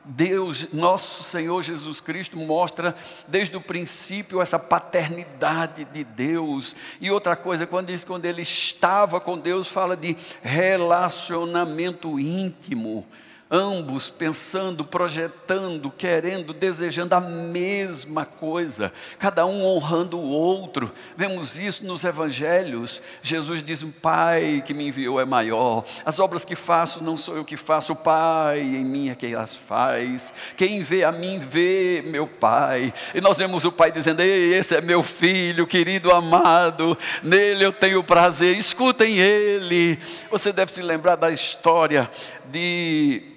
Deus, 0.06 0.74
nosso 0.74 1.24
Senhor 1.24 1.62
Jesus 1.64 2.00
Cristo, 2.00 2.38
mostra 2.38 2.96
desde 3.28 3.56
o 3.56 3.62
princípio 3.62 4.42
essa 4.42 4.60
paternidade 4.60 5.86
de 5.86 6.04
Deus. 6.04 6.76
E 7.00 7.10
outra 7.10 7.36
coisa, 7.36 7.66
quando 7.66 7.88
diz 7.88 8.04
quando 8.04 8.26
ele 8.26 8.42
estava 8.42 9.22
com 9.22 9.38
Deus, 9.38 9.68
fala 9.68 9.96
de 9.96 10.18
relacionamento 10.42 12.20
íntimo. 12.20 13.08
Ambos 13.50 14.10
pensando, 14.10 14.84
projetando, 14.84 15.92
querendo, 15.92 16.54
desejando 16.54 17.14
a 17.14 17.22
mesma 17.22 18.26
coisa, 18.26 18.92
cada 19.20 19.46
um 19.46 19.64
honrando 19.64 20.18
o 20.18 20.30
outro. 20.30 20.92
Vemos 21.16 21.58
isso 21.58 21.86
nos 21.86 22.04
evangelhos. 22.04 23.02
Jesus 23.22 23.64
diz: 23.64 23.84
O 23.84 23.90
Pai 23.90 24.64
que 24.66 24.74
me 24.74 24.88
enviou 24.88 25.22
é 25.22 25.26
maior. 25.26 25.86
As 26.06 26.20
obras 26.20 26.44
que 26.44 26.56
faço 26.56 27.04
não 27.04 27.16
sou 27.16 27.38
eu 27.38 27.46
que 27.46 27.56
faço, 27.56 27.94
o 27.94 27.96
Pai 27.96 28.60
em 28.60 28.84
mim 28.84 29.10
é 29.10 29.16
quem 29.16 29.36
as 29.36 29.56
faz. 29.56 30.34
Quem 30.58 30.82
vê 30.82 31.04
a 31.04 31.12
mim 31.12 31.40
vê 31.40 32.04
meu 32.06 32.28
Pai. 32.28 32.94
E 33.14 33.22
nós 33.22 33.38
vemos 33.38 33.66
o 33.66 33.72
Pai 33.72 33.92
dizendo: 33.92 34.22
Ei, 34.22 34.56
esse 34.56 34.76
é 34.76 34.82
meu 34.82 35.04
filho, 35.04 35.68
querido, 35.68 36.12
amado, 36.12 36.98
nele 37.22 37.64
eu 37.64 37.74
tenho 37.74 38.04
prazer. 38.04 38.58
Escutem 38.58 39.18
ele. 39.18 40.00
Você 40.32 40.52
deve 40.52 40.72
se 40.72 40.82
lembrar 40.82 41.16
da 41.16 41.32
história 41.32 42.10
de 42.52 43.34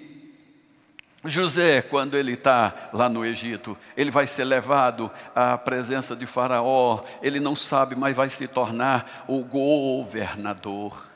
José, 1.25 1.81
quando 1.81 2.15
ele 2.15 2.33
está 2.33 2.89
lá 2.93 3.09
no 3.09 3.25
Egito, 3.25 3.77
ele 3.95 4.11
vai 4.11 4.27
ser 4.27 4.45
levado 4.45 5.11
à 5.35 5.57
presença 5.57 6.15
de 6.15 6.25
Faraó, 6.25 7.03
ele 7.21 7.39
não 7.39 7.55
sabe, 7.55 7.95
mas 7.95 8.15
vai 8.15 8.29
se 8.29 8.47
tornar 8.47 9.25
o 9.27 9.43
governador. 9.43 11.07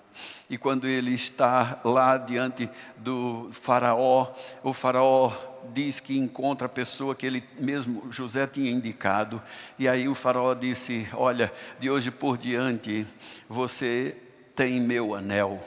E 0.50 0.57
quando 0.57 0.86
ele 0.86 1.13
está 1.13 1.79
lá 1.83 2.17
diante 2.17 2.69
do 2.98 3.50
Faraó, 3.53 4.27
o 4.62 4.74
Faraó 4.74 5.31
diz 5.74 6.01
que 6.01 6.17
encontra 6.17 6.65
a 6.65 6.69
pessoa 6.69 7.15
que 7.15 7.25
ele 7.25 7.43
mesmo, 7.57 8.12
José, 8.12 8.45
tinha 8.45 8.69
indicado. 8.69 9.41
E 9.79 9.88
aí 9.88 10.10
o 10.10 10.15
Faraó 10.15 10.53
disse: 10.53 11.07
Olha, 11.13 11.53
de 11.79 11.89
hoje 11.89 12.12
por 12.12 12.38
diante 12.38 13.07
você 13.48 14.13
tem 14.53 14.81
meu 14.81 15.15
anel. 15.15 15.63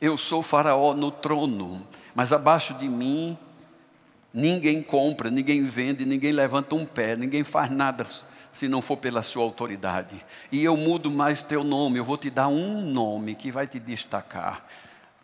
Eu 0.00 0.16
sou 0.16 0.42
Faraó 0.42 0.94
no 0.94 1.10
trono, 1.10 1.86
mas 2.14 2.32
abaixo 2.32 2.74
de 2.74 2.88
mim 2.88 3.38
Ninguém 4.36 4.82
compra, 4.82 5.30
ninguém 5.30 5.64
vende, 5.64 6.04
ninguém 6.04 6.30
levanta 6.30 6.74
um 6.74 6.84
pé, 6.84 7.16
ninguém 7.16 7.42
faz 7.42 7.70
nada 7.70 8.04
se 8.52 8.68
não 8.68 8.82
for 8.82 8.98
pela 8.98 9.22
sua 9.22 9.42
autoridade. 9.42 10.14
E 10.52 10.62
eu 10.62 10.76
mudo 10.76 11.10
mais 11.10 11.42
teu 11.42 11.64
nome, 11.64 11.98
eu 11.98 12.04
vou 12.04 12.18
te 12.18 12.28
dar 12.28 12.48
um 12.48 12.82
nome 12.82 13.34
que 13.34 13.50
vai 13.50 13.66
te 13.66 13.80
destacar. 13.80 14.66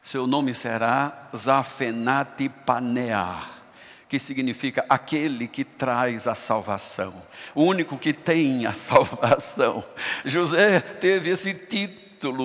Seu 0.02 0.26
nome 0.26 0.54
será 0.54 1.28
Zafenati 1.36 2.48
Panear, 2.48 3.50
que 4.08 4.18
significa 4.18 4.82
aquele 4.88 5.46
que 5.46 5.62
traz 5.62 6.26
a 6.26 6.34
salvação, 6.34 7.12
o 7.54 7.64
único 7.64 7.98
que 7.98 8.14
tem 8.14 8.64
a 8.64 8.72
salvação. 8.74 9.84
José 10.24 10.80
teve 10.80 11.28
esse 11.28 11.52
título 11.52 12.00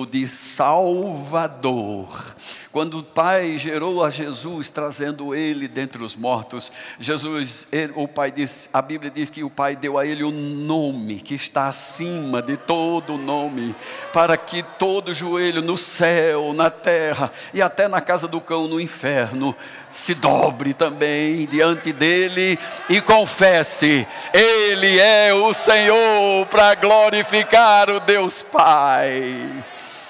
de 0.06 0.26
Salvador. 0.26 2.34
Quando 2.78 2.98
o 2.98 3.02
Pai 3.02 3.58
gerou 3.58 4.04
a 4.04 4.08
Jesus, 4.08 4.68
trazendo 4.68 5.34
ele 5.34 5.66
dentre 5.66 6.00
os 6.00 6.14
mortos, 6.14 6.70
Jesus, 7.00 7.66
ele, 7.72 7.92
o 7.96 8.06
Pai 8.06 8.30
diz, 8.30 8.70
a 8.72 8.80
Bíblia 8.80 9.10
diz 9.10 9.28
que 9.28 9.42
o 9.42 9.50
Pai 9.50 9.74
deu 9.74 9.98
a 9.98 10.06
ele 10.06 10.22
o 10.22 10.28
um 10.28 10.30
nome 10.30 11.16
que 11.16 11.34
está 11.34 11.66
acima 11.66 12.40
de 12.40 12.56
todo 12.56 13.18
nome, 13.18 13.74
para 14.12 14.36
que 14.36 14.62
todo 14.62 15.12
joelho 15.12 15.60
no 15.60 15.76
céu, 15.76 16.52
na 16.52 16.70
terra 16.70 17.32
e 17.52 17.60
até 17.60 17.88
na 17.88 18.00
casa 18.00 18.28
do 18.28 18.40
cão 18.40 18.68
no 18.68 18.80
inferno 18.80 19.56
se 19.90 20.14
dobre 20.14 20.72
também 20.72 21.48
diante 21.48 21.92
dele 21.92 22.56
e 22.88 23.00
confesse: 23.00 24.06
Ele 24.32 25.00
é 25.00 25.34
o 25.34 25.52
Senhor 25.52 26.46
para 26.46 26.76
glorificar 26.76 27.90
o 27.90 27.98
Deus 27.98 28.40
Pai. 28.40 29.64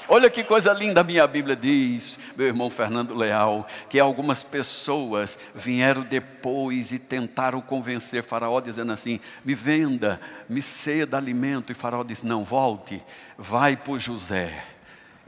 Olha 0.09 0.31
que 0.31 0.43
coisa 0.43 0.73
linda 0.73 1.03
a 1.03 1.05
minha 1.05 1.27
Bíblia 1.27 1.55
diz, 1.55 2.19
meu 2.35 2.47
irmão 2.47 2.71
Fernando 2.71 3.15
Leal, 3.15 3.69
que 3.91 4.01
algumas 4.01 4.43
pessoas 4.43 5.39
vieram 5.55 6.01
depois 6.01 6.93
e 6.93 6.99
tentaram 6.99 7.61
convencer 7.61 8.23
Faraó, 8.23 8.59
dizendo 8.61 8.91
assim: 8.91 9.21
me 9.45 9.55
venda, 9.55 10.19
me 10.49 10.63
ceda 10.63 11.19
alimento. 11.19 11.73
E 11.73 11.75
Faraó 11.75 12.03
disse: 12.03 12.27
não, 12.27 12.43
volte, 12.43 13.03
vai 13.37 13.77
por 13.77 13.99
José 13.99 14.78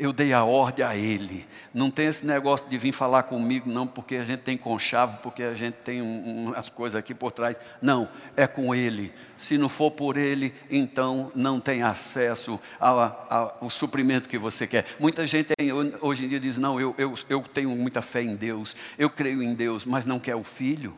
eu 0.01 0.15
dei 0.15 0.33
a 0.33 0.43
ordem 0.43 0.83
a 0.83 0.97
ele. 0.97 1.47
Não 1.75 1.91
tem 1.91 2.07
esse 2.07 2.27
negócio 2.27 2.67
de 2.71 2.79
vir 2.79 2.91
falar 2.91 3.25
comigo, 3.25 3.71
não, 3.71 3.87
porque 3.87 4.17
a 4.17 4.25
gente 4.25 4.41
tem 4.41 4.57
conchavo, 4.57 5.19
porque 5.19 5.43
a 5.43 5.55
gente 5.55 5.75
tem 5.75 6.01
um, 6.01 6.49
um, 6.49 6.53
as 6.57 6.71
coisas 6.71 6.99
aqui 6.99 7.15
por 7.15 7.31
trás. 7.31 7.57
Não, 7.83 8.09
é 8.35 8.47
com 8.47 8.75
ele. 8.75 9.13
Se 9.37 9.59
não 9.59 9.69
for 9.69 9.91
por 9.91 10.17
ele, 10.17 10.55
então 10.71 11.31
não 11.35 11.61
tem 11.61 11.83
acesso 11.83 12.59
ao, 12.81 12.99
ao, 13.29 13.59
ao 13.61 13.71
suprimento 13.71 14.27
que 14.27 14.39
você 14.39 14.67
quer. 14.67 14.87
Muita 14.99 15.27
gente 15.27 15.53
hoje 16.01 16.25
em 16.25 16.29
dia 16.29 16.41
diz: 16.41 16.57
não, 16.57 16.81
eu, 16.81 16.95
eu, 16.97 17.15
eu 17.29 17.43
tenho 17.43 17.69
muita 17.71 18.01
fé 18.01 18.23
em 18.23 18.35
Deus, 18.35 18.75
eu 18.99 19.11
creio 19.11 19.43
em 19.43 19.53
Deus, 19.53 19.85
mas 19.85 20.07
não 20.07 20.19
quer 20.19 20.35
o 20.35 20.43
filho. 20.43 20.97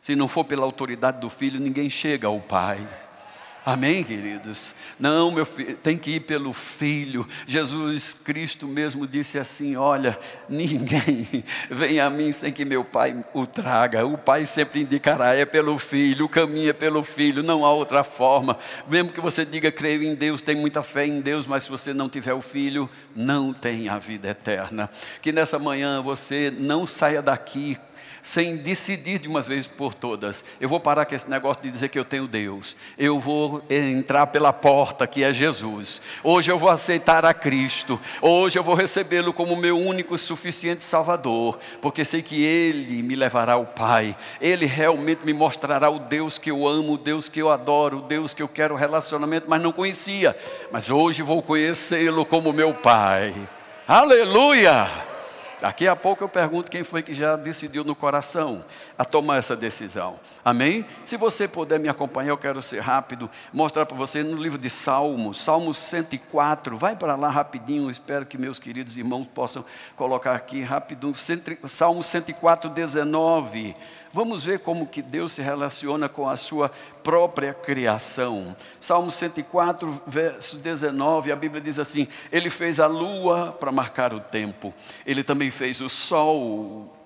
Se 0.00 0.16
não 0.16 0.26
for 0.26 0.44
pela 0.44 0.64
autoridade 0.64 1.20
do 1.20 1.30
filho, 1.30 1.60
ninguém 1.60 1.88
chega 1.88 2.26
ao 2.26 2.40
pai. 2.40 2.86
Amém, 3.66 4.04
queridos? 4.04 4.74
Não, 5.00 5.30
meu 5.30 5.46
filho, 5.46 5.74
tem 5.76 5.96
que 5.96 6.16
ir 6.16 6.20
pelo 6.20 6.52
Filho. 6.52 7.26
Jesus 7.46 8.12
Cristo 8.12 8.66
mesmo 8.66 9.06
disse 9.06 9.38
assim: 9.38 9.74
Olha, 9.74 10.18
ninguém 10.46 11.26
vem 11.70 11.98
a 11.98 12.10
mim 12.10 12.30
sem 12.30 12.52
que 12.52 12.62
meu 12.62 12.84
Pai 12.84 13.24
o 13.32 13.46
traga. 13.46 14.04
O 14.04 14.18
Pai 14.18 14.44
sempre 14.44 14.82
indicará: 14.82 15.34
é 15.34 15.46
pelo 15.46 15.78
Filho, 15.78 16.26
o 16.26 16.28
caminho 16.28 16.68
é 16.68 16.72
pelo 16.74 17.02
Filho, 17.02 17.42
não 17.42 17.64
há 17.64 17.72
outra 17.72 18.04
forma. 18.04 18.58
Mesmo 18.86 19.10
que 19.10 19.20
você 19.20 19.46
diga 19.46 19.72
creio 19.72 20.02
em 20.02 20.14
Deus, 20.14 20.42
tem 20.42 20.54
muita 20.54 20.82
fé 20.82 21.06
em 21.06 21.22
Deus, 21.22 21.46
mas 21.46 21.64
se 21.64 21.70
você 21.70 21.94
não 21.94 22.10
tiver 22.10 22.34
o 22.34 22.42
Filho, 22.42 22.90
não 23.16 23.54
tem 23.54 23.88
a 23.88 23.98
vida 23.98 24.28
eterna. 24.28 24.90
Que 25.22 25.32
nessa 25.32 25.58
manhã 25.58 26.02
você 26.02 26.52
não 26.54 26.86
saia 26.86 27.22
daqui 27.22 27.78
sem 28.24 28.56
decidir 28.56 29.18
de 29.18 29.28
uma 29.28 29.42
vez 29.42 29.66
por 29.66 29.92
todas. 29.92 30.42
Eu 30.58 30.66
vou 30.66 30.80
parar 30.80 31.04
com 31.04 31.14
esse 31.14 31.28
negócio 31.28 31.62
de 31.62 31.70
dizer 31.70 31.90
que 31.90 31.98
eu 31.98 32.06
tenho 32.06 32.26
Deus. 32.26 32.74
Eu 32.96 33.20
vou 33.20 33.62
entrar 33.68 34.28
pela 34.28 34.50
porta 34.50 35.06
que 35.06 35.22
é 35.22 35.30
Jesus. 35.30 36.00
Hoje 36.22 36.50
eu 36.50 36.58
vou 36.58 36.70
aceitar 36.70 37.26
a 37.26 37.34
Cristo. 37.34 38.00
Hoje 38.22 38.58
eu 38.58 38.64
vou 38.64 38.74
recebê-lo 38.74 39.30
como 39.30 39.54
meu 39.54 39.78
único 39.78 40.14
e 40.14 40.18
suficiente 40.18 40.82
Salvador, 40.82 41.58
porque 41.82 42.02
sei 42.02 42.22
que 42.22 42.42
Ele 42.42 43.02
me 43.02 43.14
levará 43.14 43.52
ao 43.52 43.66
Pai. 43.66 44.16
Ele 44.40 44.64
realmente 44.64 45.20
me 45.26 45.34
mostrará 45.34 45.90
o 45.90 45.98
Deus 45.98 46.38
que 46.38 46.50
eu 46.50 46.66
amo, 46.66 46.94
o 46.94 46.98
Deus 46.98 47.28
que 47.28 47.42
eu 47.42 47.50
adoro, 47.50 47.98
o 47.98 48.02
Deus 48.02 48.32
que 48.32 48.42
eu 48.42 48.48
quero 48.48 48.74
relacionamento, 48.74 49.50
mas 49.50 49.60
não 49.60 49.70
conhecia. 49.70 50.34
Mas 50.72 50.90
hoje 50.90 51.22
vou 51.22 51.42
conhecê-lo 51.42 52.24
como 52.24 52.54
meu 52.54 52.72
Pai. 52.72 53.34
Aleluia! 53.86 55.13
Daqui 55.64 55.88
a 55.88 55.96
pouco 55.96 56.22
eu 56.22 56.28
pergunto 56.28 56.70
quem 56.70 56.84
foi 56.84 57.02
que 57.02 57.14
já 57.14 57.36
decidiu 57.36 57.82
no 57.84 57.94
coração 57.96 58.62
a 58.98 59.02
tomar 59.02 59.38
essa 59.38 59.56
decisão. 59.56 60.20
Amém? 60.44 60.84
Se 61.06 61.16
você 61.16 61.48
puder 61.48 61.80
me 61.80 61.88
acompanhar, 61.88 62.32
eu 62.32 62.36
quero 62.36 62.60
ser 62.60 62.80
rápido, 62.80 63.30
mostrar 63.50 63.86
para 63.86 63.96
você 63.96 64.22
no 64.22 64.36
livro 64.36 64.58
de 64.58 64.68
Salmos, 64.68 65.40
Salmos 65.40 65.78
104. 65.78 66.76
Vai 66.76 66.94
para 66.94 67.14
lá 67.14 67.30
rapidinho, 67.30 67.90
espero 67.90 68.26
que 68.26 68.36
meus 68.36 68.58
queridos 68.58 68.98
irmãos 68.98 69.26
possam 69.26 69.64
colocar 69.96 70.34
aqui 70.34 70.60
rapidinho. 70.60 71.14
Salmos 71.66 72.08
104, 72.08 72.68
19. 72.68 73.74
Vamos 74.14 74.44
ver 74.44 74.60
como 74.60 74.86
que 74.86 75.02
Deus 75.02 75.32
se 75.32 75.42
relaciona 75.42 76.08
com 76.08 76.28
a 76.28 76.36
sua 76.36 76.70
própria 77.02 77.52
criação. 77.52 78.54
Salmo 78.78 79.10
104, 79.10 80.04
verso 80.06 80.56
19, 80.56 81.32
a 81.32 81.36
Bíblia 81.36 81.60
diz 81.60 81.80
assim: 81.80 82.06
Ele 82.30 82.48
fez 82.48 82.78
a 82.78 82.86
lua 82.86 83.50
para 83.58 83.72
marcar 83.72 84.14
o 84.14 84.20
tempo, 84.20 84.72
ele 85.04 85.24
também 85.24 85.50
fez 85.50 85.80
o 85.80 85.88
sol 85.88 86.96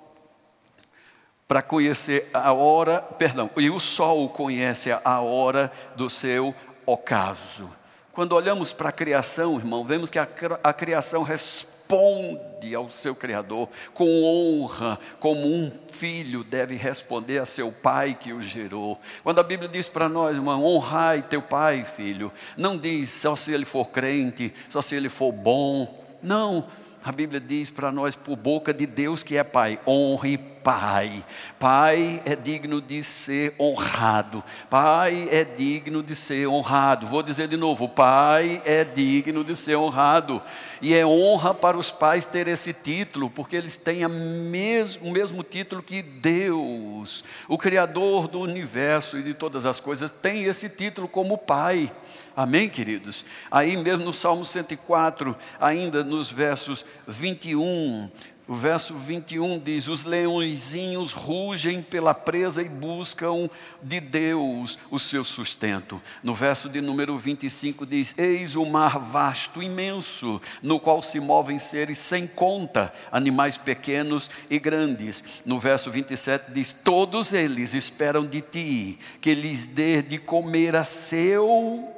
para 1.49 1.62
conhecer 1.62 2.29
a 2.35 2.53
hora, 2.53 3.01
perdão, 3.01 3.49
e 3.57 3.71
o 3.71 3.81
sol 3.81 4.29
conhece 4.29 4.92
a 4.92 5.21
hora 5.23 5.73
do 5.97 6.11
seu 6.11 6.55
ocaso. 6.85 7.71
Quando 8.12 8.35
olhamos 8.35 8.75
para 8.75 8.90
a 8.90 8.92
criação, 8.92 9.57
irmão, 9.57 9.83
vemos 9.83 10.11
que 10.11 10.18
a, 10.18 10.29
a 10.62 10.75
criação 10.75 11.23
responde 11.23 11.78
responde 11.88 12.74
ao 12.74 12.90
seu 12.90 13.14
Criador 13.14 13.68
com 13.94 14.22
honra, 14.22 14.98
como 15.18 15.46
um 15.46 15.72
filho 15.90 16.44
deve 16.44 16.77
responder 16.77 17.38
a 17.38 17.46
seu 17.46 17.72
pai 17.72 18.14
que 18.14 18.33
o 18.33 18.42
gerou. 18.42 19.01
Quando 19.24 19.38
a 19.38 19.42
Bíblia 19.42 19.68
diz 19.68 19.88
para 19.88 20.09
nós, 20.09 20.37
irmão, 20.37 20.62
honrai 20.62 21.22
teu 21.22 21.40
pai, 21.40 21.85
filho, 21.85 22.31
não 22.57 22.77
diz 22.77 23.09
só 23.09 23.35
se 23.35 23.53
ele 23.53 23.64
for 23.64 23.87
crente, 23.87 24.53
só 24.68 24.83
se 24.83 24.94
ele 24.94 25.09
for 25.09 25.33
bom. 25.33 26.05
Não, 26.22 26.66
a 27.03 27.11
Bíblia 27.11 27.40
diz 27.40 27.70
para 27.70 27.90
nós, 27.90 28.14
por 28.14 28.37
boca 28.37 28.74
de 28.74 28.85
Deus 28.85 29.22
que 29.22 29.37
é 29.37 29.44
Pai, 29.44 29.81
honre 29.87 30.37
Pai. 30.68 31.24
Pai 31.59 32.22
é 32.26 32.37
digno 32.37 32.78
de 32.78 33.02
ser 33.02 33.54
honrado. 33.59 34.44
Pai 34.68 35.26
é 35.33 35.42
digno 35.42 36.02
de 36.02 36.14
ser 36.14 36.46
honrado. 36.46 37.07
Vou 37.07 37.22
dizer 37.22 37.48
de 37.48 37.57
novo: 37.57 37.88
Pai 37.88 38.61
é 38.66 38.85
digno 38.85 39.42
de 39.42 39.57
ser 39.57 39.76
honrado. 39.76 40.42
E 40.83 40.92
é 40.92 41.07
honra 41.07 41.54
para 41.54 41.78
os 41.78 41.90
pais 41.90 42.26
ter 42.26 42.48
esse 42.48 42.74
título, 42.74 43.31
porque 43.31 43.57
eles 43.57 43.78
têm 43.78 44.07
mes 44.07 44.96
o 44.96 45.11
mesmo 45.11 45.42
título 45.42 45.83
que 45.83 46.02
Deus, 46.02 47.24
o 47.48 47.57
Criador 47.57 48.28
do 48.28 48.38
universo 48.38 49.16
e 49.16 49.22
de 49.22 49.33
todas 49.33 49.64
as 49.64 49.81
coisas, 49.81 50.11
tem 50.11 50.44
esse 50.44 50.68
título 50.68 51.09
como 51.09 51.38
Pai. 51.38 51.90
Amém, 52.37 52.68
queridos? 52.68 53.24
Aí 53.50 53.74
mesmo 53.74 54.04
no 54.04 54.12
Salmo 54.12 54.44
104, 54.44 55.35
ainda 55.59 56.04
nos 56.04 56.31
versos 56.31 56.85
21, 57.07 58.11
O 58.48 58.54
verso 58.54 58.94
21 58.94 59.58
diz: 59.58 59.88
Os 59.88 60.04
leõezinhos 60.04 61.12
rugem 61.12 61.82
pela 61.82 62.14
presa 62.14 62.62
e 62.62 62.68
buscam 62.68 63.50
de 63.82 64.00
Deus 64.00 64.78
o 64.90 64.98
seu 64.98 65.22
sustento. 65.22 66.00
No 66.22 66.34
verso 66.34 66.70
de 66.70 66.80
número 66.80 67.18
25 67.18 67.84
diz: 67.84 68.18
Eis 68.18 68.56
o 68.56 68.64
mar 68.64 68.98
vasto, 68.98 69.62
imenso, 69.62 70.40
no 70.62 70.80
qual 70.80 71.02
se 71.02 71.20
movem 71.20 71.58
seres 71.58 71.98
sem 71.98 72.26
conta, 72.26 72.90
animais 73.12 73.58
pequenos 73.58 74.30
e 74.48 74.58
grandes. 74.58 75.22
No 75.44 75.58
verso 75.58 75.90
27 75.90 76.50
diz: 76.50 76.72
Todos 76.72 77.34
eles 77.34 77.74
esperam 77.74 78.26
de 78.26 78.40
ti, 78.40 78.98
que 79.20 79.34
lhes 79.34 79.66
dê 79.66 80.00
de 80.00 80.16
comer 80.16 80.74
a 80.74 80.84
seu 80.84 81.97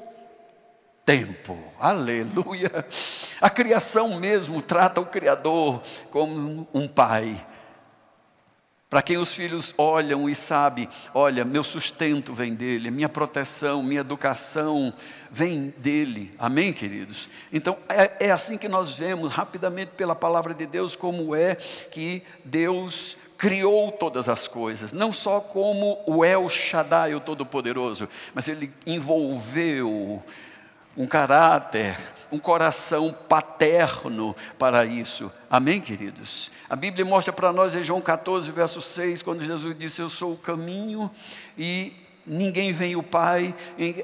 tempo. 1.04 1.58
Aleluia. 1.78 2.86
A 3.40 3.50
criação 3.50 4.18
mesmo 4.18 4.60
trata 4.60 5.00
o 5.00 5.06
Criador 5.06 5.82
como 6.10 6.68
um 6.72 6.86
pai. 6.86 7.46
Para 8.90 9.02
quem 9.02 9.18
os 9.18 9.32
filhos 9.32 9.72
olham 9.78 10.28
e 10.28 10.34
sabem, 10.34 10.88
olha, 11.14 11.44
meu 11.44 11.62
sustento 11.62 12.34
vem 12.34 12.54
dele, 12.54 12.90
minha 12.90 13.08
proteção, 13.08 13.84
minha 13.84 14.00
educação 14.00 14.92
vem 15.30 15.72
dele. 15.78 16.34
Amém, 16.36 16.72
queridos? 16.72 17.28
Então, 17.52 17.78
é, 17.88 18.26
é 18.26 18.30
assim 18.32 18.58
que 18.58 18.68
nós 18.68 18.98
vemos, 18.98 19.32
rapidamente, 19.32 19.92
pela 19.96 20.16
palavra 20.16 20.52
de 20.52 20.66
Deus, 20.66 20.96
como 20.96 21.36
é 21.36 21.54
que 21.54 22.24
Deus 22.44 23.16
criou 23.38 23.92
todas 23.92 24.28
as 24.28 24.48
coisas, 24.48 24.92
não 24.92 25.12
só 25.12 25.40
como 25.40 26.02
o 26.04 26.24
El 26.24 26.48
Shaddai, 26.48 27.14
o 27.14 27.20
Todo-Poderoso, 27.20 28.08
mas 28.34 28.48
ele 28.48 28.72
envolveu 28.84 30.20
um 30.96 31.07
caráter, 31.07 31.96
um 32.33 32.38
coração 32.38 33.14
paterno 33.29 34.35
para 34.59 34.85
isso. 34.85 35.31
Amém, 35.50 35.81
queridos? 35.81 36.50
A 36.68 36.76
Bíblia 36.76 37.05
mostra 37.05 37.33
para 37.33 37.53
nós 37.53 37.74
em 37.74 37.83
João 37.83 38.00
14, 38.00 38.50
verso 38.50 38.81
6, 38.81 39.22
quando 39.22 39.44
Jesus 39.44 39.76
disse: 39.76 40.00
Eu 40.00 40.11
sou 40.11 40.33
o 40.33 40.38
caminho 40.38 41.11
e 41.57 41.92
ninguém 42.26 42.72
vem 42.72 42.96
o 42.96 43.03
Pai, 43.03 43.55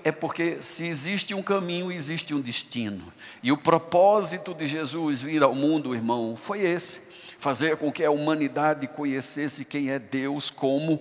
é 0.05 0.11
porque 0.11 0.61
se 0.61 0.85
existe 0.87 1.35
um 1.35 1.43
caminho, 1.43 1.93
existe 1.93 2.35
um 2.35 2.41
destino. 2.41 3.13
E 3.43 3.53
o 3.53 3.59
propósito 3.59 4.55
de 4.55 4.67
Jesus 4.67 5.21
vir 5.21 5.43
ao 5.43 5.55
mundo, 5.55 5.95
irmão, 5.95 6.37
foi 6.37 6.63
esse: 6.63 7.01
fazer 7.39 7.77
com 7.77 7.93
que 7.93 8.05
a 8.05 8.11
humanidade 8.11 8.87
conhecesse 8.87 9.65
quem 9.65 9.91
é 9.91 9.99
Deus 9.99 10.51
como 10.51 11.01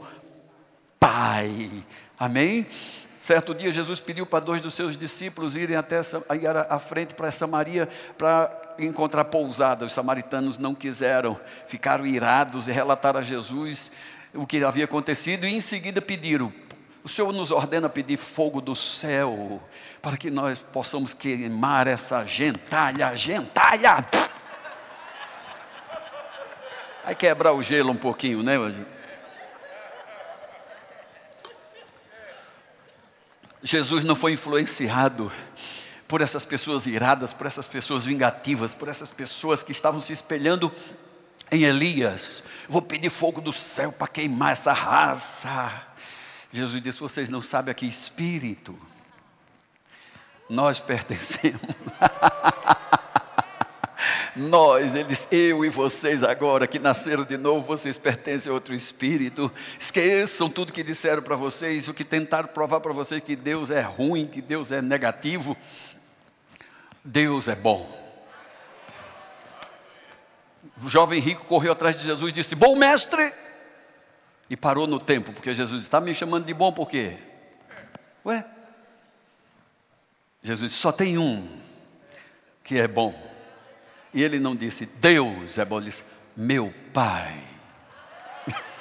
Pai. 1.00 1.72
Amém? 2.18 2.68
Certo 3.26 3.56
dia, 3.56 3.72
Jesus 3.72 4.00
pediu 4.00 4.24
para 4.24 4.46
dois 4.46 4.62
dos 4.62 4.76
seus 4.76 4.96
discípulos 4.96 5.56
irem 5.56 5.76
até 5.76 6.00
ir 6.00 6.48
à 6.70 6.78
frente 6.78 7.16
para 7.16 7.32
Samaria 7.32 7.90
para 8.20 8.76
encontrar 8.78 9.26
pousada. 9.26 9.84
Os 9.84 9.94
samaritanos 9.94 10.60
não 10.60 10.76
quiseram, 10.76 11.36
ficaram 11.66 12.06
irados 12.06 12.68
e 12.68 12.72
relataram 12.72 13.22
a 13.22 13.24
Jesus 13.24 13.92
o 14.32 14.46
que 14.46 14.64
havia 14.64 14.86
acontecido 14.86 15.48
e 15.48 15.56
em 15.56 15.60
seguida 15.60 16.04
pediram: 16.04 16.54
O 17.04 17.10
Senhor 17.10 17.34
nos 17.34 17.50
ordena 17.50 17.90
pedir 17.90 18.18
fogo 18.18 18.62
do 18.62 18.76
céu 18.76 19.60
para 20.04 20.18
que 20.18 20.30
nós 20.30 20.60
possamos 20.60 21.12
queimar 21.16 21.88
essa 21.88 22.24
gentalha, 22.26 23.18
gentalha. 23.18 24.06
Vai 27.04 27.16
quebrar 27.16 27.54
o 27.54 27.64
gelo 27.64 27.92
um 27.92 27.98
pouquinho, 27.98 28.44
né? 28.44 28.56
Jesus 33.66 34.04
não 34.04 34.16
foi 34.16 34.34
influenciado 34.34 35.32
por 36.08 36.22
essas 36.22 36.46
pessoas 36.46 36.86
iradas, 36.86 37.34
por 37.34 37.48
essas 37.48 37.66
pessoas 37.66 38.06
vingativas, 38.06 38.76
por 38.76 38.88
essas 38.88 39.10
pessoas 39.10 39.64
que 39.64 39.72
estavam 39.72 40.00
se 40.00 40.14
espelhando 40.14 40.72
em 41.52 41.64
Elias. 41.64 42.44
Vou 42.70 42.80
pedir 42.80 43.10
fogo 43.10 43.42
do 43.42 43.52
céu 43.52 43.92
para 43.92 44.08
queimar 44.08 44.52
essa 44.52 44.72
raça. 44.72 45.84
Jesus 46.54 46.80
disse: 46.80 47.00
Vocês 47.00 47.28
não 47.28 47.42
sabem 47.42 47.72
a 47.72 47.74
que 47.74 47.88
espírito 47.88 48.78
nós 50.48 50.78
pertencemos. 50.80 51.60
Nós, 54.36 54.96
eles, 54.96 55.28
eu 55.32 55.64
e 55.64 55.70
vocês 55.70 56.22
agora 56.22 56.68
que 56.68 56.78
nasceram 56.78 57.24
de 57.24 57.38
novo, 57.38 57.66
vocês 57.66 57.98
pertencem 57.98 58.52
a 58.52 58.54
outro 58.54 58.76
espírito. 58.76 59.50
Esqueçam 59.80 60.50
tudo 60.50 60.74
que 60.74 60.84
disseram 60.84 61.22
para 61.22 61.38
vocês, 61.38 61.88
o 61.88 61.94
que 61.94 62.04
tentaram 62.04 62.50
provar 62.50 62.82
para 62.82 62.92
vocês 62.92 63.24
que 63.24 63.34
Deus 63.34 63.72
é 63.72 63.80
ruim, 63.80 64.28
que 64.28 64.42
Deus 64.42 64.74
é 64.74 64.82
negativo. 64.82 65.56
Deus 67.02 67.48
é 67.48 67.56
bom. 67.56 67.90
O 70.84 70.90
jovem 70.90 71.22
rico 71.22 71.46
correu 71.46 71.72
atrás 71.72 71.96
de 71.96 72.04
Jesus 72.04 72.30
e 72.30 72.34
disse: 72.34 72.56
Bom 72.56 72.76
mestre! 72.76 73.34
E 74.50 74.58
parou 74.58 74.86
no 74.86 75.00
tempo, 75.00 75.32
porque 75.32 75.54
Jesus 75.54 75.84
está 75.84 76.02
me 76.02 76.14
chamando 76.14 76.46
de 76.46 76.54
bom 76.54 76.74
por 76.74 76.90
quê? 76.90 77.18
Ué? 78.26 78.46
Jesus 80.44 80.74
Só 80.74 80.92
tem 80.92 81.18
um 81.18 81.48
que 82.64 82.78
é 82.78 82.88
bom. 82.88 83.35
E 84.16 84.24
ele 84.24 84.40
não 84.40 84.56
disse, 84.56 84.86
Deus 84.86 85.58
é 85.58 85.66
bom, 85.66 85.78
ele 85.78 85.90
disse, 85.90 86.06
meu 86.38 86.74
Pai. 86.94 87.38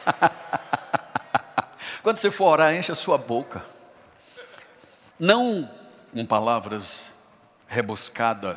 Quando 2.05 2.18
você 2.18 2.31
for 2.31 2.53
orar, 2.53 2.73
enche 2.73 2.92
a 2.92 2.94
sua 2.94 3.18
boca. 3.18 3.64
Não 5.18 5.68
com 6.12 6.25
palavras 6.25 7.11
rebuscadas, 7.66 8.57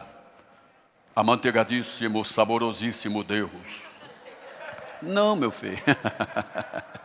amanteigadíssimo, 1.16 2.24
saborosíssimo 2.24 3.24
Deus. 3.24 3.98
Não, 5.02 5.36
meu 5.36 5.50
filho. 5.50 5.82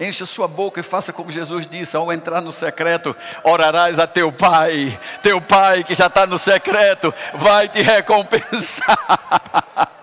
Encha 0.00 0.24
sua 0.24 0.46
boca 0.46 0.80
e 0.80 0.82
faça 0.82 1.12
como 1.12 1.30
Jesus 1.30 1.66
disse: 1.66 1.96
ao 1.96 2.12
entrar 2.12 2.40
no 2.40 2.52
secreto, 2.52 3.14
orarás 3.42 3.98
a 3.98 4.06
teu 4.06 4.32
Pai. 4.32 4.98
Teu 5.22 5.40
Pai 5.40 5.84
que 5.84 5.94
já 5.94 6.06
está 6.06 6.26
no 6.26 6.38
secreto 6.38 7.12
vai 7.34 7.68
te 7.68 7.82
recompensar. 7.82 8.98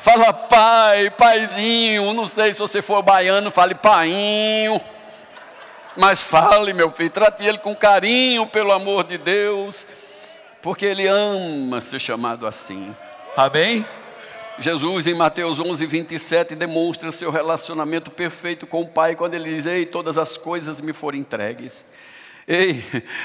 Fala, 0.00 0.32
pai, 0.32 1.10
paizinho. 1.10 2.12
Não 2.12 2.26
sei 2.26 2.52
se 2.52 2.58
você 2.58 2.82
for 2.82 3.02
baiano, 3.02 3.50
fale 3.50 3.74
painho. 3.74 4.80
Mas 5.96 6.22
fale, 6.22 6.72
meu 6.72 6.90
filho, 6.90 7.10
trate 7.10 7.44
ele 7.44 7.58
com 7.58 7.74
carinho, 7.74 8.46
pelo 8.46 8.72
amor 8.72 9.04
de 9.04 9.18
Deus, 9.18 9.86
porque 10.62 10.86
ele 10.86 11.06
ama 11.06 11.80
ser 11.80 11.98
chamado 11.98 12.46
assim. 12.46 12.94
Amém? 13.36 13.84
Jesus, 14.60 15.06
em 15.06 15.14
Mateus 15.14 15.58
11, 15.58 15.86
27, 15.86 16.54
demonstra 16.54 17.10
seu 17.10 17.30
relacionamento 17.30 18.10
perfeito 18.10 18.66
com 18.66 18.82
o 18.82 18.88
Pai, 18.88 19.16
quando 19.16 19.32
ele 19.32 19.54
diz: 19.54 19.64
Ei, 19.64 19.86
todas 19.86 20.18
as 20.18 20.36
coisas 20.36 20.82
me 20.82 20.92
foram 20.92 21.16
entregues. 21.16 21.86
Ei, 22.46 22.84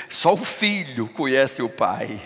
só 0.09 0.33
o 0.33 0.37
filho 0.37 1.09
conhece 1.09 1.61
o 1.61 1.67
Pai. 1.67 2.21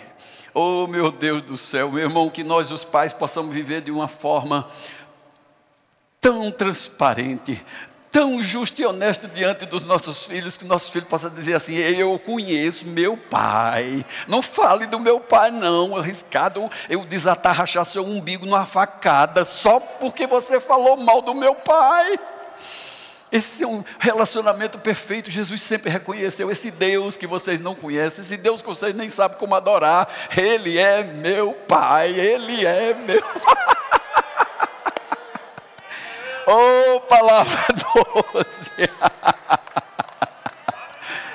Oh, 0.54 0.86
meu 0.86 1.10
Deus 1.10 1.42
do 1.42 1.56
céu, 1.56 1.90
meu 1.90 2.04
irmão, 2.04 2.30
que 2.30 2.44
nós, 2.44 2.70
os 2.70 2.84
pais, 2.84 3.12
possamos 3.12 3.52
viver 3.52 3.80
de 3.80 3.90
uma 3.90 4.06
forma 4.06 4.68
tão 6.20 6.52
transparente, 6.52 7.60
tão 8.10 8.40
justo 8.42 8.80
e 8.82 8.86
honesto 8.86 9.28
diante 9.28 9.64
dos 9.64 9.84
nossos 9.84 10.24
filhos, 10.24 10.56
que 10.56 10.64
nossos 10.64 10.90
filhos 10.90 11.08
possam 11.08 11.30
dizer 11.30 11.54
assim: 11.54 11.76
Eu 11.76 12.18
conheço 12.18 12.86
meu 12.86 13.16
pai. 13.16 14.04
Não 14.26 14.42
fale 14.42 14.86
do 14.86 14.98
meu 14.98 15.20
pai, 15.20 15.50
não. 15.50 15.96
Arriscado 15.96 16.70
eu 16.88 17.04
desatarrachar 17.04 17.84
seu 17.84 18.04
umbigo 18.04 18.46
numa 18.46 18.66
facada, 18.66 19.44
só 19.44 19.78
porque 19.80 20.26
você 20.26 20.60
falou 20.60 20.96
mal 20.96 21.22
do 21.22 21.34
meu 21.34 21.54
pai. 21.54 22.18
Esse 23.32 23.62
é 23.62 23.66
um 23.66 23.84
relacionamento 23.98 24.78
perfeito. 24.78 25.30
Jesus 25.30 25.62
sempre 25.62 25.88
reconheceu 25.88 26.50
esse 26.50 26.70
Deus 26.70 27.16
que 27.16 27.28
vocês 27.28 27.60
não 27.60 27.76
conhecem, 27.76 28.24
esse 28.24 28.36
Deus 28.36 28.60
que 28.60 28.66
vocês 28.66 28.92
nem 28.94 29.08
sabem 29.08 29.38
como 29.38 29.54
adorar. 29.54 30.08
Ele 30.36 30.78
é 30.78 31.04
meu 31.04 31.52
Pai, 31.68 32.10
Ele 32.18 32.66
é 32.66 32.92
meu 32.92 33.22
Pai. 33.22 33.89
Oh, 36.46 37.00
palavra 37.00 37.66
doce. 38.34 38.70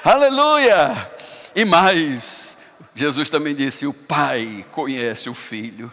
Aleluia! 0.04 1.12
E 1.56 1.66
mais, 1.66 2.58
Jesus 2.94 3.30
também 3.30 3.56
disse: 3.56 3.86
o 3.86 3.94
Pai 3.94 4.66
conhece 4.72 5.30
o 5.30 5.34
Filho. 5.34 5.92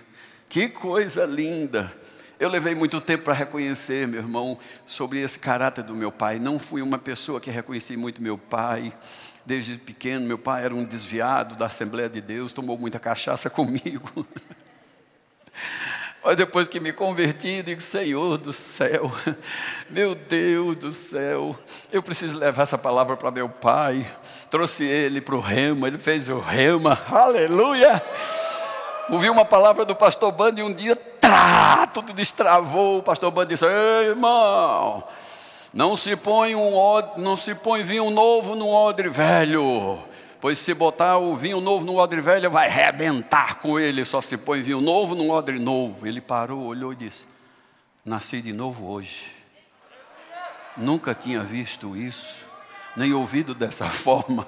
Que 0.49 0.69
coisa 0.69 1.25
linda! 1.25 1.93
Eu 2.39 2.49
levei 2.49 2.75
muito 2.75 3.01
tempo 3.01 3.25
para 3.25 3.35
reconhecer, 3.35 4.09
meu 4.09 4.21
irmão, 4.21 4.59
sobre 4.85 5.21
esse 5.21 5.39
caráter 5.39 5.85
do 5.85 5.95
meu 5.95 6.11
pai. 6.11 6.41
Não 6.41 6.59
fui 6.59 6.83
uma 6.83 6.99
pessoa 6.99 7.41
que 7.41 7.53
reconheci 7.53 7.97
muito 7.97 8.21
meu 8.21 8.37
pai. 8.37 8.93
Desde 9.47 9.77
pequeno, 9.77 10.27
meu 10.27 10.39
pai 10.39 10.65
era 10.65 10.75
um 10.75 10.85
desviado 10.85 11.55
da 11.55 11.67
Assembleia 11.67 12.09
de 12.09 12.21
Deus, 12.21 12.53
tomou 12.53 12.77
muita 12.77 12.99
cachaça 12.99 13.47
comigo. 13.49 14.27
Mas 16.25 16.37
depois 16.37 16.69
que 16.69 16.79
me 16.79 16.93
converti, 16.93 17.63
digo: 17.63 17.81
Senhor 17.81 18.39
do 18.39 18.53
céu, 18.53 19.11
meu 19.91 20.15
Deus 20.15 20.77
do 20.77 20.93
céu, 20.93 21.57
eu 21.91 22.03
preciso 22.03 22.39
levar 22.39 22.63
essa 22.63 22.79
palavra 22.79 23.17
para 23.17 23.31
meu 23.31 23.49
pai. 23.49 24.09
Trouxe 24.49 24.85
ele 24.85 25.21
para 25.21 25.35
o 25.35 25.41
rema, 25.41 25.89
ele 25.89 25.99
fez 25.99 26.29
o 26.29 26.39
rema, 26.39 27.03
aleluia. 27.11 28.01
Ouvi 29.11 29.29
uma 29.29 29.45
palavra 29.45 29.85
do 29.85 29.97
pastor 29.97 30.31
Band 30.31 30.55
e 30.59 30.63
um 30.63 30.73
dia, 30.73 30.95
trá, 30.95 31.89
tudo 31.93 32.13
destravou. 32.13 32.99
O 32.99 33.03
pastor 33.03 33.33
Band 33.33 33.47
disse: 33.47 33.65
Ei, 33.65 34.11
irmão, 34.11 35.03
não 35.75 35.97
se 35.97 36.15
põe 36.15 36.55
um 36.55 36.73
não 37.17 37.37
se 37.37 37.53
põe 37.53 37.83
vinho 37.83 38.11
novo 38.11 38.55
num 38.55 38.71
odre 38.71 39.09
velho. 39.09 39.99
Pois 40.43 40.59
se 40.59 40.75
botar 40.75 41.19
o 41.19 41.37
vinho 41.37 41.61
novo 41.61 41.87
no 41.87 41.95
odre 41.95 42.21
velho, 42.21 42.51
vai 42.51 42.67
arrebentar 42.67 43.61
com 43.61 43.79
ele. 43.79 44.05
Só 44.05 44.21
se 44.21 44.37
põe 44.37 44.61
vinho 44.61 44.81
novo 44.81 45.15
num 45.15 45.31
odre 45.31 45.57
novo. 45.57 46.05
Ele 46.05 46.21
parou, 46.21 46.65
olhou 46.65 46.93
e 46.93 46.97
disse: 46.97 47.27
Nasci 48.05 48.43
de 48.43 48.53
novo 48.53 48.91
hoje. 48.91 49.31
Nunca 50.77 51.15
tinha 51.15 51.45
visto 51.45 51.97
isso, 51.97 52.39
nem 52.97 53.13
ouvido 53.13 53.55
dessa 53.55 53.87
forma. 53.89 54.45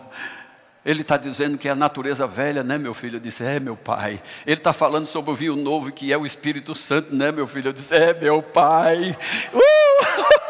Ele 0.85 1.03
está 1.03 1.17
dizendo 1.17 1.57
que 1.57 1.69
é 1.69 1.71
a 1.71 1.77
natureza 1.77 2.27
velha, 2.27 2.65
né, 2.65 2.77
meu 2.77 2.93
filho? 2.93 3.19
Eu 3.19 3.21
disse, 3.21 3.45
é, 3.45 3.61
meu 3.61 3.77
pai. 3.77 4.21
Ele 4.45 4.59
está 4.59 4.73
falando 4.73 5.07
sobre 5.07 5.31
o 5.31 5.35
vinho 5.35 5.55
novo, 5.55 5.93
que 5.93 6.13
é 6.13 6.19
o 6.19 6.27
Espírito 6.27 6.75
Santo, 6.75 7.15
né, 7.15 7.31
meu 7.31 7.47
filho? 7.47 7.69
Eu 7.69 7.73
disse, 7.73 7.95
é, 7.95 8.13
meu 8.13 8.43
pai. 8.43 9.17
Uh! 9.55 10.35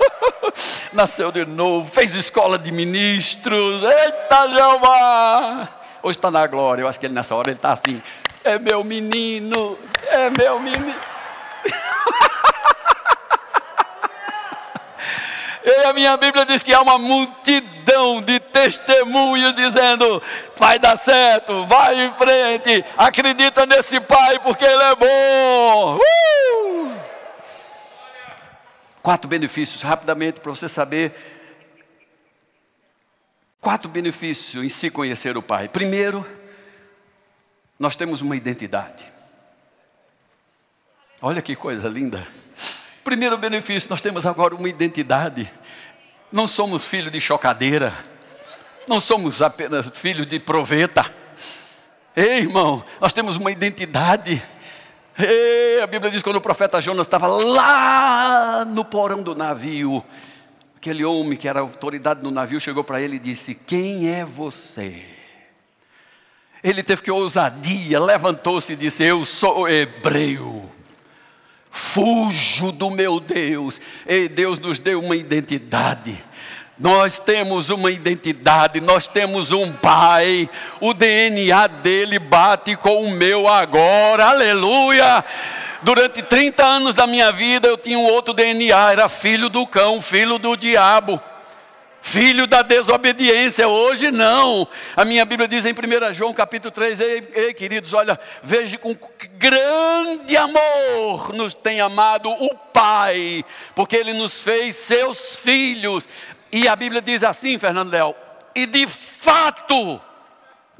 Nasceu 0.92 1.32
de 1.32 1.44
novo, 1.44 1.90
fez 1.90 2.14
escola 2.14 2.58
de 2.58 2.70
ministros. 2.70 3.82
Eita, 3.82 4.48
Jeová! 4.48 5.68
Hoje 6.02 6.18
está 6.18 6.30
na 6.30 6.46
glória. 6.46 6.82
Eu 6.82 6.88
acho 6.88 7.00
que 7.00 7.06
ele 7.06 7.14
nessa 7.14 7.34
hora 7.34 7.50
ele 7.50 7.58
está 7.58 7.72
assim. 7.72 8.02
É 8.42 8.58
meu 8.58 8.84
menino, 8.84 9.78
é 10.06 10.30
meu 10.30 10.60
menino. 10.60 10.94
E 15.66 15.86
a 15.86 15.94
minha 15.94 16.14
Bíblia 16.18 16.44
diz 16.44 16.62
que 16.62 16.74
há 16.74 16.82
uma 16.82 16.98
multidão 16.98 18.20
de 18.20 18.38
testemunhos 18.38 19.54
dizendo: 19.54 20.22
vai 20.58 20.78
dar 20.78 20.98
certo, 20.98 21.64
vai 21.66 22.04
em 22.04 22.12
frente, 22.12 22.84
acredita 22.98 23.64
nesse 23.64 23.98
Pai 23.98 24.38
porque 24.40 24.62
Ele 24.62 24.82
é 24.82 24.94
bom. 24.94 25.96
Uh! 25.96 26.43
Quatro 29.04 29.28
benefícios, 29.28 29.82
rapidamente, 29.82 30.40
para 30.40 30.50
você 30.50 30.66
saber. 30.66 31.12
Quatro 33.60 33.86
benefícios 33.86 34.64
em 34.64 34.68
se 34.70 34.90
conhecer 34.90 35.36
o 35.36 35.42
Pai. 35.42 35.68
Primeiro, 35.68 36.26
nós 37.78 37.94
temos 37.94 38.22
uma 38.22 38.34
identidade. 38.34 39.04
Olha 41.20 41.42
que 41.42 41.54
coisa 41.54 41.86
linda. 41.86 42.26
Primeiro 43.04 43.36
benefício, 43.36 43.90
nós 43.90 44.00
temos 44.00 44.24
agora 44.24 44.54
uma 44.54 44.70
identidade. 44.70 45.52
Não 46.32 46.46
somos 46.46 46.86
filhos 46.86 47.12
de 47.12 47.20
chocadeira. 47.20 47.92
Não 48.88 49.00
somos 49.00 49.42
apenas 49.42 49.86
filhos 49.90 50.26
de 50.26 50.40
proveta. 50.40 51.14
Ei, 52.16 52.38
irmão, 52.38 52.82
nós 52.98 53.12
temos 53.12 53.36
uma 53.36 53.52
identidade. 53.52 54.42
Ei, 55.18 55.80
a 55.80 55.86
Bíblia 55.86 56.10
diz 56.10 56.22
que 56.22 56.28
quando 56.28 56.36
o 56.36 56.40
profeta 56.40 56.80
Jonas 56.80 57.06
estava 57.06 57.26
lá 57.26 58.64
no 58.64 58.84
porão 58.84 59.22
do 59.22 59.34
navio, 59.34 60.04
aquele 60.76 61.04
homem 61.04 61.38
que 61.38 61.46
era 61.46 61.60
autoridade 61.60 62.22
no 62.22 62.30
navio 62.30 62.60
chegou 62.60 62.82
para 62.82 63.00
ele 63.00 63.16
e 63.16 63.20
disse: 63.20 63.54
Quem 63.54 64.08
é 64.08 64.24
você? 64.24 65.04
Ele 66.62 66.82
teve 66.82 67.02
que 67.02 67.10
ousadia, 67.10 68.00
levantou-se 68.00 68.72
e 68.72 68.76
disse: 68.76 69.04
Eu 69.04 69.24
sou 69.24 69.68
hebreu 69.68 70.70
fujo 71.74 72.70
do 72.70 72.88
meu 72.88 73.18
Deus. 73.18 73.80
E 74.06 74.28
Deus 74.28 74.60
nos 74.60 74.78
deu 74.78 75.00
uma 75.00 75.16
identidade. 75.16 76.16
Nós 76.78 77.20
temos 77.20 77.70
uma 77.70 77.88
identidade, 77.88 78.80
nós 78.80 79.06
temos 79.06 79.52
um 79.52 79.72
pai, 79.72 80.50
o 80.80 80.92
DNA 80.92 81.68
dele 81.68 82.18
bate 82.18 82.74
com 82.74 83.04
o 83.04 83.10
meu 83.10 83.46
agora, 83.46 84.26
aleluia. 84.26 85.24
Durante 85.82 86.20
30 86.20 86.64
anos 86.64 86.94
da 86.96 87.06
minha 87.06 87.30
vida 87.30 87.68
eu 87.68 87.78
tinha 87.78 87.96
um 87.96 88.04
outro 88.04 88.34
DNA, 88.34 88.90
era 88.90 89.08
filho 89.08 89.48
do 89.48 89.64
cão, 89.66 90.00
filho 90.00 90.36
do 90.36 90.56
diabo 90.56 91.20
filho 92.04 92.46
da 92.46 92.60
desobediência. 92.60 93.66
Hoje 93.66 94.10
não. 94.10 94.68
A 94.94 95.06
minha 95.06 95.24
Bíblia 95.24 95.48
diz 95.48 95.64
em 95.64 95.72
1 95.72 96.12
João 96.12 96.34
capítulo 96.34 96.70
3, 96.70 97.00
ei, 97.00 97.28
ei 97.32 97.54
queridos, 97.54 97.94
olha, 97.94 98.20
veja 98.42 98.76
com 98.76 98.94
grande 99.38 100.36
amor 100.36 101.32
nos 101.32 101.54
tem 101.54 101.80
amado 101.80 102.28
o 102.28 102.54
Pai, 102.54 103.42
porque 103.74 103.96
Ele 103.96 104.12
nos 104.12 104.42
fez 104.42 104.76
seus 104.76 105.36
filhos. 105.38 106.06
E 106.56 106.68
a 106.68 106.76
Bíblia 106.76 107.02
diz 107.02 107.24
assim, 107.24 107.58
Fernando 107.58 107.90
Léo, 107.90 108.14
e 108.54 108.64
de 108.64 108.86
fato, 108.86 110.00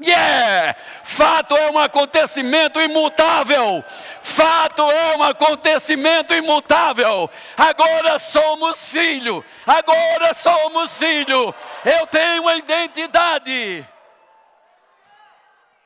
Yeah! 0.01 0.73
Fato 1.03 1.53
é 1.57 1.69
um 1.69 1.77
acontecimento 1.77 2.79
imutável. 2.79 3.83
Fato 4.21 4.89
é 4.89 5.17
um 5.17 5.23
acontecimento 5.23 6.33
imutável. 6.33 7.29
Agora 7.57 8.17
somos 8.19 8.89
filho. 8.89 9.43
Agora 9.65 10.33
somos 10.33 10.97
filho. 10.97 11.53
Eu 11.83 12.07
tenho 12.07 12.43
uma 12.43 12.55
identidade. 12.55 13.85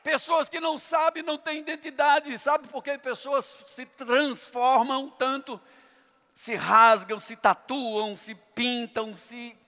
Pessoas 0.04 0.48
que 0.48 0.60
não 0.60 0.78
sabem, 0.78 1.24
não 1.24 1.36
têm 1.36 1.58
identidade. 1.58 2.38
Sabe 2.38 2.68
por 2.68 2.84
que 2.84 2.96
pessoas 2.96 3.58
se 3.66 3.86
transformam 3.86 5.08
tanto? 5.10 5.60
Se 6.32 6.54
rasgam, 6.54 7.18
se 7.18 7.34
tatuam, 7.34 8.16
se 8.16 8.36
pintam, 8.54 9.14
se 9.14 9.59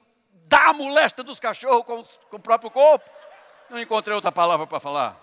dá 0.53 0.67
a 0.67 0.73
molesta 0.75 1.23
dos 1.23 1.41
cachorros 1.41 1.83
com, 1.87 2.05
com 2.29 2.37
o 2.37 2.41
próprio 2.41 2.71
corpo? 2.71 3.11
Não 3.71 3.81
encontrei 3.81 4.15
outra 4.15 4.31
palavra 4.31 4.67
para 4.67 4.79
falar. 4.79 5.17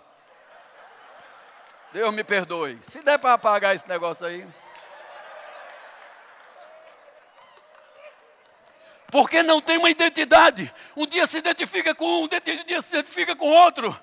Deus 1.94 2.12
me 2.12 2.24
perdoe. 2.24 2.80
Se 2.82 3.00
der 3.02 3.20
para 3.20 3.34
apagar 3.34 3.76
esse 3.76 3.88
negócio 3.88 4.26
aí. 4.26 4.48
Porque 9.12 9.44
não 9.44 9.62
tem 9.62 9.78
uma 9.78 9.92
identidade. 9.92 10.74
Um 10.96 11.06
dia 11.06 11.28
se 11.28 11.38
identifica 11.38 11.94
com 11.94 12.06
um, 12.06 12.24
um 12.24 12.28
dia 12.66 12.82
se 12.82 12.90
identifica 12.90 13.36
com 13.36 13.48
outro. 13.52 13.98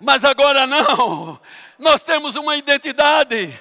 Mas 0.00 0.24
agora 0.24 0.66
não. 0.66 1.38
Nós 1.78 2.02
temos 2.02 2.34
uma 2.34 2.56
identidade. 2.56 3.60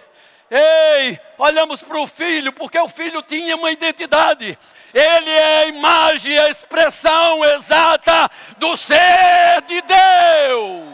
Ei, 0.50 1.20
olhamos 1.38 1.84
para 1.84 2.00
o 2.00 2.08
filho, 2.08 2.54
porque 2.54 2.80
o 2.80 2.88
filho 2.88 3.22
tinha 3.22 3.58
uma 3.58 3.70
identidade. 3.70 4.58
Ele 4.98 5.30
é 5.30 5.62
a 5.62 5.68
imagem, 5.68 6.40
a 6.40 6.50
expressão 6.50 7.46
exata 7.46 8.28
do 8.58 8.76
ser 8.76 9.62
de 9.68 9.80
Deus. 9.84 10.88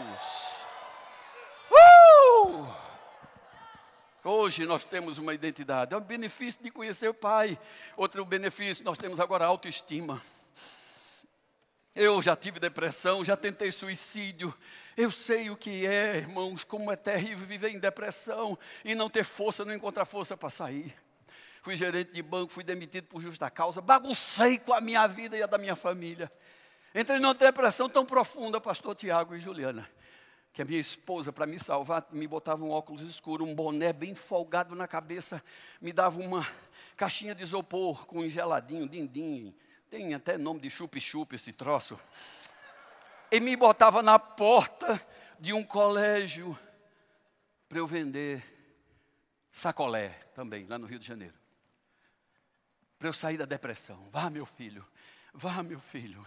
Uh! 1.70 2.66
Hoje 4.22 4.66
nós 4.66 4.84
temos 4.84 5.16
uma 5.16 5.32
identidade. 5.32 5.94
É 5.94 5.96
um 5.96 6.02
benefício 6.02 6.62
de 6.62 6.70
conhecer 6.70 7.08
o 7.08 7.14
Pai. 7.14 7.58
Outro 7.96 8.22
benefício, 8.26 8.84
nós 8.84 8.98
temos 8.98 9.18
agora 9.18 9.46
autoestima. 9.46 10.20
Eu 11.94 12.20
já 12.20 12.36
tive 12.36 12.60
depressão, 12.60 13.24
já 13.24 13.38
tentei 13.38 13.72
suicídio. 13.72 14.54
Eu 14.98 15.10
sei 15.10 15.48
o 15.48 15.56
que 15.56 15.86
é, 15.86 16.18
irmãos, 16.18 16.62
como 16.62 16.92
é 16.92 16.96
terrível 16.96 17.46
viver 17.46 17.70
em 17.70 17.78
depressão 17.78 18.58
e 18.84 18.94
não 18.94 19.08
ter 19.08 19.24
força, 19.24 19.64
não 19.64 19.72
encontrar 19.72 20.04
força 20.04 20.36
para 20.36 20.50
sair. 20.50 20.94
Fui 21.64 21.78
gerente 21.78 22.12
de 22.12 22.20
banco, 22.20 22.52
fui 22.52 22.62
demitido 22.62 23.06
por 23.06 23.22
justa 23.22 23.50
causa, 23.50 23.80
baguncei 23.80 24.58
com 24.58 24.74
a 24.74 24.82
minha 24.82 25.06
vida 25.06 25.34
e 25.34 25.42
a 25.42 25.46
da 25.46 25.56
minha 25.56 25.74
família. 25.74 26.30
Entrei 26.94 27.18
numa 27.18 27.32
depressão 27.32 27.88
tão 27.88 28.04
profunda, 28.04 28.60
pastor 28.60 28.94
Tiago 28.94 29.34
e 29.34 29.40
Juliana, 29.40 29.90
que 30.52 30.60
a 30.60 30.64
minha 30.66 30.78
esposa, 30.78 31.32
para 31.32 31.46
me 31.46 31.58
salvar, 31.58 32.06
me 32.12 32.28
botava 32.28 32.62
um 32.62 32.70
óculos 32.70 33.00
escuro, 33.00 33.46
um 33.46 33.54
boné 33.54 33.94
bem 33.94 34.14
folgado 34.14 34.74
na 34.74 34.86
cabeça, 34.86 35.42
me 35.80 35.90
dava 35.90 36.20
uma 36.20 36.46
caixinha 36.98 37.34
de 37.34 37.42
isopor 37.42 38.04
com 38.04 38.18
um 38.18 38.28
geladinho, 38.28 38.86
dindim, 38.86 39.56
tem 39.88 40.12
até 40.12 40.36
nome 40.36 40.60
de 40.60 40.68
chup-chup 40.68 41.34
esse 41.34 41.50
troço. 41.50 41.98
E 43.32 43.40
me 43.40 43.56
botava 43.56 44.02
na 44.02 44.18
porta 44.18 45.00
de 45.40 45.54
um 45.54 45.64
colégio 45.64 46.58
para 47.70 47.78
eu 47.78 47.86
vender 47.86 48.44
sacolé 49.50 50.10
também, 50.34 50.66
lá 50.66 50.78
no 50.78 50.86
Rio 50.86 50.98
de 50.98 51.06
Janeiro. 51.06 51.43
Para 53.04 53.10
eu 53.10 53.12
sair 53.12 53.36
da 53.36 53.44
depressão. 53.44 54.08
Vá, 54.10 54.30
meu 54.30 54.46
filho, 54.46 54.82
vá, 55.34 55.62
meu 55.62 55.78
filho. 55.78 56.26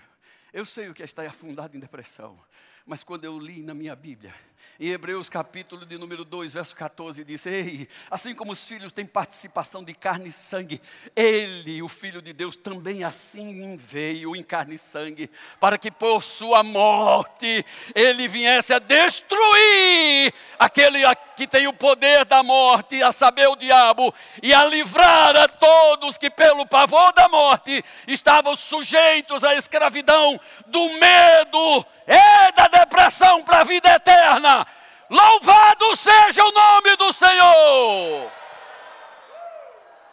Eu 0.53 0.63
sei 0.63 0.87
o 0.87 0.93
que 0.93 1.01
é 1.01 1.05
estar 1.05 1.25
afundado 1.25 1.75
em 1.75 1.79
depressão 1.79 2.39
mas 2.87 3.03
quando 3.03 3.25
eu 3.25 3.37
li 3.37 3.61
na 3.61 3.73
minha 3.73 3.93
Bíblia, 3.93 4.33
em 4.79 4.89
Hebreus 4.89 5.27
capítulo 5.27 5.85
de 5.85 5.97
número 5.97 6.23
2, 6.23 6.53
verso 6.53 6.75
14, 6.75 7.23
diz: 7.25 7.45
Ei, 7.45 7.89
assim 8.09 8.33
como 8.33 8.53
os 8.53 8.65
filhos 8.65 8.93
têm 8.93 9.05
participação 9.05 9.83
de 9.83 9.93
carne 9.93 10.29
e 10.29 10.31
sangue, 10.31 10.81
ele, 11.15 11.81
o 11.81 11.87
Filho 11.89 12.21
de 12.21 12.31
Deus, 12.31 12.55
também 12.55 13.03
assim 13.03 13.75
veio 13.75 14.35
em 14.35 14.43
carne 14.43 14.75
e 14.75 14.79
sangue, 14.79 15.29
para 15.59 15.77
que 15.77 15.91
por 15.91 16.23
sua 16.23 16.63
morte 16.63 17.65
ele 17.93 18.27
viesse 18.27 18.73
a 18.73 18.79
destruir 18.79 20.33
aquele 20.57 21.03
que 21.35 21.47
tem 21.47 21.67
o 21.67 21.73
poder 21.73 22.25
da 22.25 22.41
morte, 22.41 23.03
a 23.03 23.11
saber, 23.11 23.47
o 23.47 23.55
diabo, 23.55 24.13
e 24.41 24.53
a 24.53 24.63
livrar 24.65 25.35
a 25.35 25.47
todos 25.47 26.17
que, 26.17 26.29
pelo 26.29 26.65
pavor 26.65 27.13
da 27.13 27.27
morte, 27.29 27.83
estavam 28.07 28.55
sujeitos 28.55 29.43
à 29.43 29.53
escravidão 29.55 30.39
do 30.65 30.89
medo 30.99 31.85
e 32.07 32.51
da 32.53 32.67
depressão 32.67 33.43
para 33.43 33.56
a 33.56 33.56
vida 33.67 33.93
eterna. 33.93 34.65
Louvado 35.09 35.95
seja 35.95 36.43
o 36.43 36.51
nome 36.51 36.95
do 36.95 37.13
Senhor! 37.13 38.31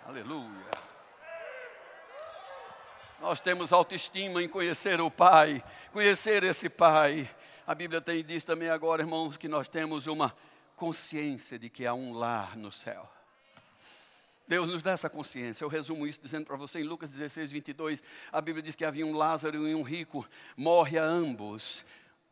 Aleluia. 0.07 0.65
Nós 3.21 3.41
temos 3.41 3.73
autoestima 3.73 4.43
em 4.43 4.49
conhecer 4.49 5.01
o 5.01 5.11
Pai, 5.11 5.65
conhecer 5.93 6.43
esse 6.43 6.69
Pai. 6.69 7.29
A 7.67 7.75
Bíblia 7.75 8.01
tem 8.01 8.23
diz 8.23 8.45
também 8.45 8.69
agora, 8.69 9.01
irmãos, 9.01 9.39
que 9.39 9.49
nós 9.49 9.67
temos 9.67 10.07
uma 10.07 10.37
consciência 10.77 11.59
de 11.59 11.71
que 11.71 11.87
há 11.87 11.95
um 11.95 12.13
lar 12.13 12.57
no 12.57 12.71
céu. 12.71 13.09
Deus 14.47 14.69
nos 14.69 14.83
dá 14.83 14.91
essa 14.93 15.09
consciência. 15.09 15.65
Eu 15.65 15.69
resumo 15.69 16.07
isso 16.07 16.21
dizendo 16.21 16.45
para 16.45 16.57
você 16.57 16.81
em 16.81 16.85
Lucas 16.85 17.11
16, 17.11 17.51
22. 17.51 18.03
A 18.31 18.43
Bíblia 18.43 18.63
diz 18.63 18.77
que 18.77 18.85
havia 18.85 19.07
um 19.07 19.15
Lázaro 19.15 19.67
e 19.67 19.75
um 19.75 19.83
rico, 19.83 20.29
morre 20.55 20.99
a 20.99 21.05
ambos. 21.05 21.85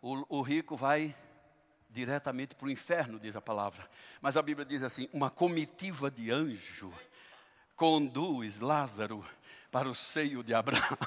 O, 0.02 0.38
o 0.38 0.42
rico 0.42 0.76
vai 0.76 1.14
diretamente 1.88 2.56
para 2.56 2.66
o 2.66 2.70
inferno, 2.70 3.20
diz 3.20 3.36
a 3.36 3.40
palavra. 3.40 3.88
Mas 4.20 4.36
a 4.36 4.42
Bíblia 4.42 4.66
diz 4.66 4.82
assim: 4.82 5.08
uma 5.12 5.30
comitiva 5.30 6.10
de 6.10 6.32
anjo 6.32 6.92
conduz 7.76 8.60
Lázaro 8.60 9.24
para 9.70 9.88
o 9.88 9.94
seio 9.94 10.42
de 10.42 10.52
Abraão. 10.52 10.82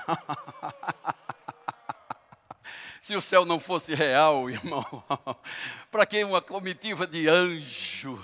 Se 3.01 3.15
o 3.15 3.21
céu 3.21 3.45
não 3.45 3.59
fosse 3.59 3.93
real, 3.93 4.49
irmão, 4.49 4.83
para 5.91 6.05
que 6.05 6.23
uma 6.23 6.41
comitiva 6.41 7.05
de 7.05 7.27
anjo 7.27 8.23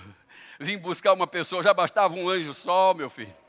vir 0.60 0.78
buscar 0.78 1.14
uma 1.14 1.28
pessoa? 1.28 1.62
Já 1.62 1.74
bastava 1.74 2.16
um 2.16 2.28
anjo 2.28 2.54
só, 2.54 2.94
meu 2.94 3.10
filho. 3.10 3.41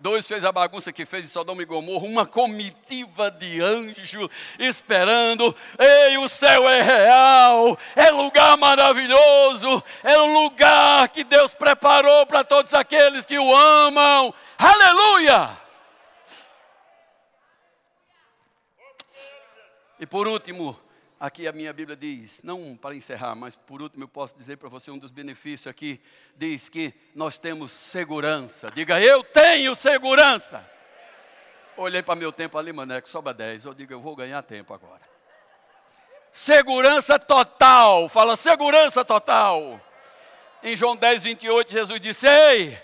Dois 0.00 0.26
fez 0.26 0.46
a 0.46 0.50
bagunça 0.50 0.90
que 0.90 1.04
fez 1.04 1.26
em 1.26 1.28
Sodoma 1.28 1.60
e 1.60 1.66
Gomorra, 1.66 2.06
uma 2.06 2.24
comitiva 2.24 3.30
de 3.30 3.60
anjo 3.60 4.30
esperando. 4.58 5.54
Ei, 5.78 6.16
o 6.16 6.26
céu 6.26 6.66
é 6.66 6.80
real, 6.80 7.78
é 7.94 8.10
lugar 8.10 8.56
maravilhoso, 8.56 9.84
é 10.02 10.18
um 10.18 10.42
lugar 10.42 11.06
que 11.10 11.22
Deus 11.22 11.54
preparou 11.54 12.24
para 12.24 12.42
todos 12.42 12.72
aqueles 12.72 13.26
que 13.26 13.38
o 13.38 13.54
amam. 13.54 14.32
Aleluia! 14.56 15.50
E 19.98 20.06
por 20.06 20.26
último, 20.26 20.80
aqui 21.20 21.46
a 21.46 21.52
minha 21.52 21.72
Bíblia 21.72 21.96
diz, 21.96 22.42
não 22.42 22.76
para 22.76 22.94
encerrar, 22.94 23.36
mas 23.36 23.54
por 23.54 23.80
último 23.82 24.04
eu 24.04 24.08
posso 24.08 24.36
dizer 24.36 24.56
para 24.56 24.68
você 24.68 24.90
um 24.90 24.98
dos 24.98 25.10
benefícios 25.10 25.66
aqui, 25.66 26.00
diz 26.34 26.68
que 26.68 26.92
nós 27.14 27.36
temos 27.38 27.70
segurança. 27.70 28.70
Diga, 28.74 28.98
eu 28.98 29.22
tenho 29.22 29.74
segurança. 29.74 30.68
Olhei 31.76 32.02
para 32.02 32.16
meu 32.16 32.32
tempo 32.32 32.58
ali, 32.58 32.72
que 33.02 33.08
sobra 33.08 33.32
10. 33.32 33.66
Eu 33.66 33.74
digo, 33.74 33.92
eu 33.92 34.00
vou 34.00 34.16
ganhar 34.16 34.42
tempo 34.42 34.74
agora. 34.74 35.08
Segurança 36.32 37.18
total. 37.18 38.08
Fala, 38.08 38.34
segurança 38.36 39.04
total. 39.04 39.80
Em 40.62 40.74
João 40.74 40.96
10, 40.96 41.24
28, 41.24 41.72
Jesus 41.72 42.00
disse: 42.00 42.26
Ei, 42.26 42.78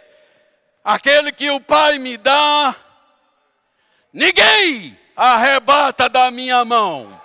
Aquele 0.87 1.33
que 1.33 1.51
o 1.51 1.61
Pai 1.61 1.99
me 1.99 2.17
dá, 2.17 2.77
ninguém 4.13 4.97
arrebata 5.17 6.09
da 6.09 6.31
minha 6.31 6.65
mão. 6.65 7.21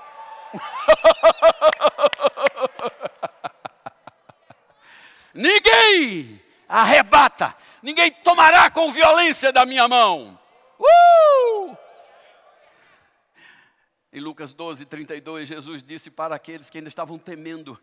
ninguém 5.34 6.40
arrebata, 6.68 7.56
ninguém 7.82 8.12
tomará 8.12 8.70
com 8.70 8.92
violência 8.92 9.52
da 9.52 9.66
minha 9.66 9.88
mão. 9.88 10.40
Uh! 10.80 11.76
Em 14.14 14.20
Lucas 14.20 14.54
12, 14.54 14.86
32, 14.86 15.48
Jesus 15.48 15.82
disse 15.82 16.10
para 16.10 16.36
aqueles 16.36 16.70
que 16.70 16.78
ainda 16.78 16.90
estavam 16.90 17.18
temendo: 17.18 17.80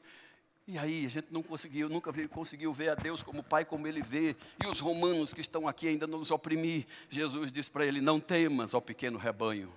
e 0.71 0.77
aí, 0.77 1.07
a 1.07 1.09
gente 1.09 1.29
não 1.31 1.43
conseguiu, 1.43 1.89
nunca 1.89 2.13
conseguiu 2.29 2.71
ver 2.75 2.91
a 2.91 2.95
Deus 2.95 3.23
como 3.23 3.43
Pai, 3.43 3.65
como 3.65 3.87
Ele 3.87 4.03
vê. 4.03 4.37
E 4.63 4.67
os 4.67 4.81
romanos 4.81 5.33
que 5.33 5.41
estão 5.41 5.67
aqui 5.67 5.89
ainda 5.89 6.07
nos 6.07 6.31
oprimir. 6.31 6.87
Jesus 7.09 7.51
disse 7.51 7.71
para 7.71 7.87
ele: 7.87 8.03
Não 8.03 8.21
temas, 8.21 8.75
ó 8.75 8.81
pequeno 8.81 9.19
rebanho. 9.19 9.73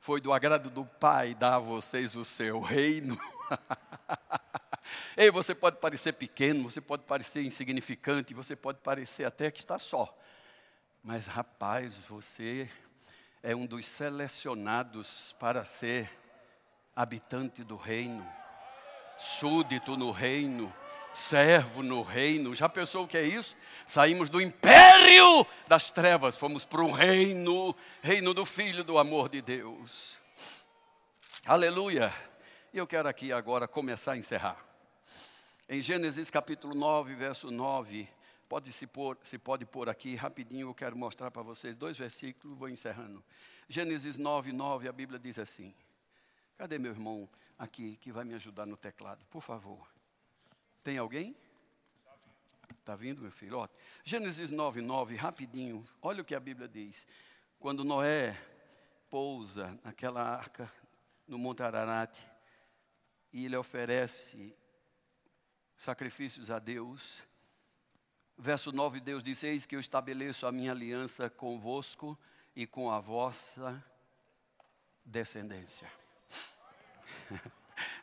Foi 0.00 0.20
do 0.20 0.32
agrado 0.32 0.68
do 0.68 0.84
Pai 0.84 1.34
dar 1.34 1.54
a 1.54 1.58
vocês 1.58 2.16
o 2.16 2.24
seu 2.24 2.60
reino. 2.60 3.16
Ei, 5.16 5.30
você 5.30 5.54
pode 5.54 5.76
parecer 5.76 6.12
pequeno, 6.14 6.68
você 6.68 6.80
pode 6.80 7.04
parecer 7.04 7.44
insignificante, 7.44 8.34
você 8.34 8.56
pode 8.56 8.78
parecer 8.78 9.24
até 9.24 9.50
que 9.50 9.60
está 9.60 9.78
só. 9.78 10.16
Mas, 11.04 11.26
rapaz, 11.26 11.96
você 12.08 12.68
é 13.42 13.54
um 13.54 13.66
dos 13.66 13.86
selecionados 13.86 15.36
para 15.38 15.64
ser 15.64 16.10
habitante 16.96 17.62
do 17.62 17.76
reino 17.76 18.26
súdito 19.20 19.98
no 19.98 20.10
reino, 20.10 20.72
servo 21.12 21.82
no 21.82 22.02
reino. 22.02 22.54
Já 22.54 22.68
pensou 22.68 23.04
o 23.04 23.08
que 23.08 23.16
é 23.16 23.22
isso? 23.22 23.56
Saímos 23.86 24.28
do 24.28 24.40
império 24.40 25.46
das 25.66 25.90
trevas, 25.90 26.36
fomos 26.36 26.64
para 26.64 26.82
o 26.82 26.90
reino, 26.90 27.74
reino 28.02 28.32
do 28.34 28.44
Filho 28.44 28.84
do 28.84 28.98
amor 28.98 29.28
de 29.28 29.42
Deus. 29.42 30.18
Aleluia. 31.44 32.14
E 32.72 32.78
eu 32.78 32.86
quero 32.86 33.08
aqui 33.08 33.32
agora 33.32 33.66
começar 33.66 34.12
a 34.12 34.16
encerrar. 34.16 34.64
Em 35.68 35.80
Gênesis 35.80 36.30
capítulo 36.30 36.74
9, 36.74 37.14
verso 37.14 37.50
9, 37.50 38.08
pode 38.48 38.72
se, 38.72 38.86
pôr, 38.86 39.16
se 39.22 39.38
pode 39.38 39.64
pôr 39.64 39.88
aqui 39.88 40.16
rapidinho, 40.16 40.68
eu 40.68 40.74
quero 40.74 40.96
mostrar 40.96 41.30
para 41.30 41.42
vocês 41.42 41.76
dois 41.76 41.96
versículos, 41.96 42.58
vou 42.58 42.68
encerrando. 42.68 43.24
Gênesis 43.68 44.18
9, 44.18 44.52
9, 44.52 44.88
a 44.88 44.92
Bíblia 44.92 45.18
diz 45.18 45.38
assim. 45.38 45.72
Cadê 46.58 46.78
meu 46.78 46.90
irmão 46.90 47.28
aqui 47.58 47.96
que 48.00 48.10
vai 48.10 48.24
me 48.24 48.34
ajudar 48.34 48.66
no 48.66 48.76
teclado, 48.76 49.24
por 49.30 49.40
favor. 49.40 49.86
Tem 50.82 50.96
alguém? 50.98 51.36
Está 52.78 52.96
vindo, 52.96 53.20
meu 53.20 53.30
filho? 53.30 53.58
Ó, 53.58 53.68
Gênesis 54.02 54.50
9, 54.50 54.80
9, 54.80 55.14
rapidinho. 55.14 55.86
Olha 56.00 56.22
o 56.22 56.24
que 56.24 56.34
a 56.34 56.40
Bíblia 56.40 56.66
diz. 56.66 57.06
Quando 57.58 57.84
Noé 57.84 58.36
pousa 59.10 59.78
naquela 59.84 60.22
arca 60.22 60.72
no 61.26 61.38
Monte 61.38 61.62
Ararat 61.62 62.18
e 63.32 63.44
ele 63.44 63.56
oferece 63.56 64.56
sacrifícios 65.76 66.50
a 66.50 66.58
Deus. 66.58 67.22
Verso 68.36 68.72
9, 68.72 69.00
Deus 69.00 69.22
diz: 69.22 69.42
Eis 69.42 69.66
que 69.66 69.76
eu 69.76 69.80
estabeleço 69.80 70.46
a 70.46 70.52
minha 70.52 70.72
aliança 70.72 71.28
convosco 71.28 72.18
e 72.56 72.66
com 72.66 72.90
a 72.90 72.98
vossa 72.98 73.84
descendência. 75.04 75.90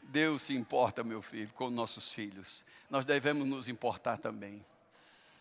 Deus 0.08 0.41
se 0.41 0.54
importa, 0.54 1.04
meu 1.04 1.22
filho, 1.22 1.52
com 1.54 1.70
nossos 1.70 2.12
filhos. 2.12 2.63
Nós 2.89 3.06
devemos 3.06 3.46
nos 3.46 3.67
importar 3.67 4.17
também. 4.17 4.63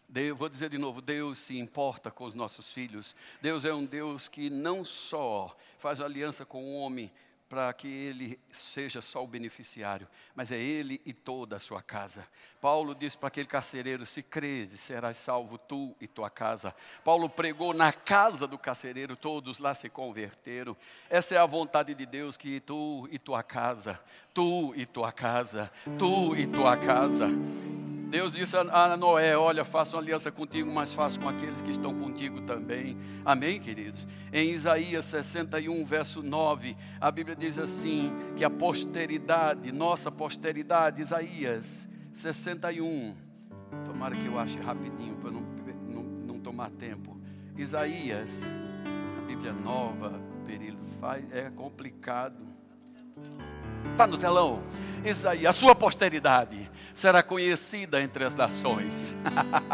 Deus, 0.08 0.38
vou 0.38 0.48
dizer 0.48 0.70
de 0.70 0.78
novo: 0.78 1.00
Deus 1.00 1.38
se 1.38 1.58
importa 1.58 2.10
com 2.10 2.24
os 2.24 2.34
nossos 2.34 2.72
filhos. 2.72 3.14
Deus 3.40 3.64
é 3.64 3.72
um 3.72 3.84
Deus 3.84 4.28
que 4.28 4.50
não 4.50 4.84
só 4.84 5.56
faz 5.78 6.00
aliança 6.00 6.44
com 6.44 6.64
o 6.64 6.78
homem 6.78 7.10
para 7.48 7.72
que 7.72 7.86
ele 7.86 8.40
seja 8.50 9.00
só 9.00 9.22
o 9.22 9.26
beneficiário, 9.26 10.08
mas 10.34 10.50
é 10.50 10.58
ele 10.58 11.00
e 11.06 11.12
toda 11.12 11.56
a 11.56 11.60
sua 11.60 11.80
casa. 11.80 12.26
Paulo 12.60 12.94
disse 12.94 13.16
para 13.16 13.28
aquele 13.28 13.46
carcereiro: 13.46 14.04
Se 14.04 14.22
credes, 14.22 14.80
serás 14.80 15.16
salvo 15.16 15.56
tu 15.56 15.94
e 16.00 16.06
tua 16.08 16.28
casa. 16.28 16.74
Paulo 17.04 17.28
pregou 17.28 17.72
na 17.72 17.92
casa 17.92 18.46
do 18.46 18.58
carcereiro, 18.58 19.16
todos 19.16 19.58
lá 19.58 19.74
se 19.74 19.88
converteram. 19.88 20.76
Essa 21.08 21.36
é 21.36 21.38
a 21.38 21.46
vontade 21.46 21.94
de 21.94 22.06
Deus: 22.06 22.36
que 22.36 22.60
tu 22.60 23.08
e 23.10 23.18
tua 23.18 23.42
casa, 23.42 24.00
tu 24.34 24.74
e 24.74 24.84
tua 24.84 25.12
casa, 25.12 25.70
tu 25.98 26.34
e 26.36 26.46
tua 26.46 26.76
casa. 26.76 27.28
Deus 28.16 28.32
disse 28.32 28.56
a 28.56 28.96
Noé: 28.96 29.36
Olha, 29.36 29.62
faço 29.62 29.94
uma 29.94 30.00
aliança 30.00 30.32
contigo, 30.32 30.72
mas 30.72 30.90
faço 30.90 31.20
com 31.20 31.28
aqueles 31.28 31.60
que 31.60 31.70
estão 31.70 31.94
contigo 31.94 32.40
também. 32.40 32.96
Amém, 33.22 33.60
queridos? 33.60 34.08
Em 34.32 34.52
Isaías 34.52 35.04
61, 35.04 35.84
verso 35.84 36.22
9, 36.22 36.74
a 36.98 37.10
Bíblia 37.10 37.36
diz 37.36 37.58
assim: 37.58 38.10
que 38.34 38.42
a 38.42 38.48
posteridade, 38.48 39.70
nossa 39.70 40.10
posteridade, 40.10 41.02
Isaías 41.02 41.86
61, 42.10 43.14
tomara 43.84 44.16
que 44.16 44.24
eu 44.24 44.38
ache 44.38 44.58
rapidinho 44.60 45.16
para 45.16 45.30
não, 45.30 45.42
não, 45.86 46.02
não 46.02 46.40
tomar 46.40 46.70
tempo. 46.70 47.20
Isaías, 47.54 48.48
a 49.18 49.26
Bíblia 49.26 49.52
nova, 49.52 50.18
Perilo, 50.46 50.78
é 51.30 51.50
complicado. 51.50 52.55
Está 53.92 54.06
no 54.06 54.18
telão? 54.18 54.62
Isaías, 55.04 55.56
a 55.56 55.58
sua 55.58 55.74
posteridade 55.74 56.70
será 56.92 57.22
conhecida 57.22 58.00
entre 58.00 58.24
as 58.24 58.34
nações. 58.34 59.14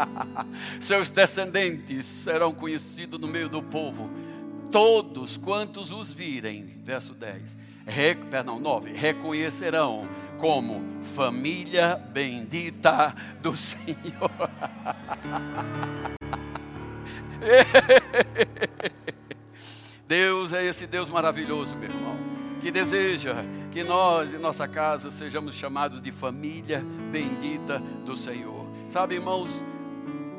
Seus 0.79 1.09
descendentes 1.09 2.05
serão 2.05 2.53
conhecidos 2.53 3.19
no 3.19 3.27
meio 3.27 3.47
do 3.47 3.63
povo. 3.63 4.09
Todos 4.71 5.37
quantos 5.37 5.91
os 5.91 6.11
virem, 6.11 6.81
verso 6.83 7.13
10, 7.13 7.57
re, 7.85 8.15
perdão, 8.15 8.59
9, 8.59 8.91
reconhecerão 8.91 10.07
como 10.37 10.83
família 11.15 11.95
bendita 11.95 13.15
do 13.41 13.55
Senhor. 13.57 13.95
Deus 20.07 20.51
é 20.53 20.65
esse 20.65 20.85
Deus 20.85 21.09
maravilhoso, 21.09 21.75
meu 21.75 21.89
irmão 21.89 22.32
que 22.63 22.71
deseja 22.71 23.35
que 23.73 23.83
nós 23.83 24.31
e 24.31 24.37
nossa 24.37 24.65
casa 24.69 25.11
sejamos 25.11 25.53
chamados 25.53 25.99
de 25.99 26.13
família 26.13 26.81
bendita 27.11 27.77
do 28.05 28.15
Senhor. 28.15 28.65
Sabe, 28.87 29.15
irmãos, 29.15 29.61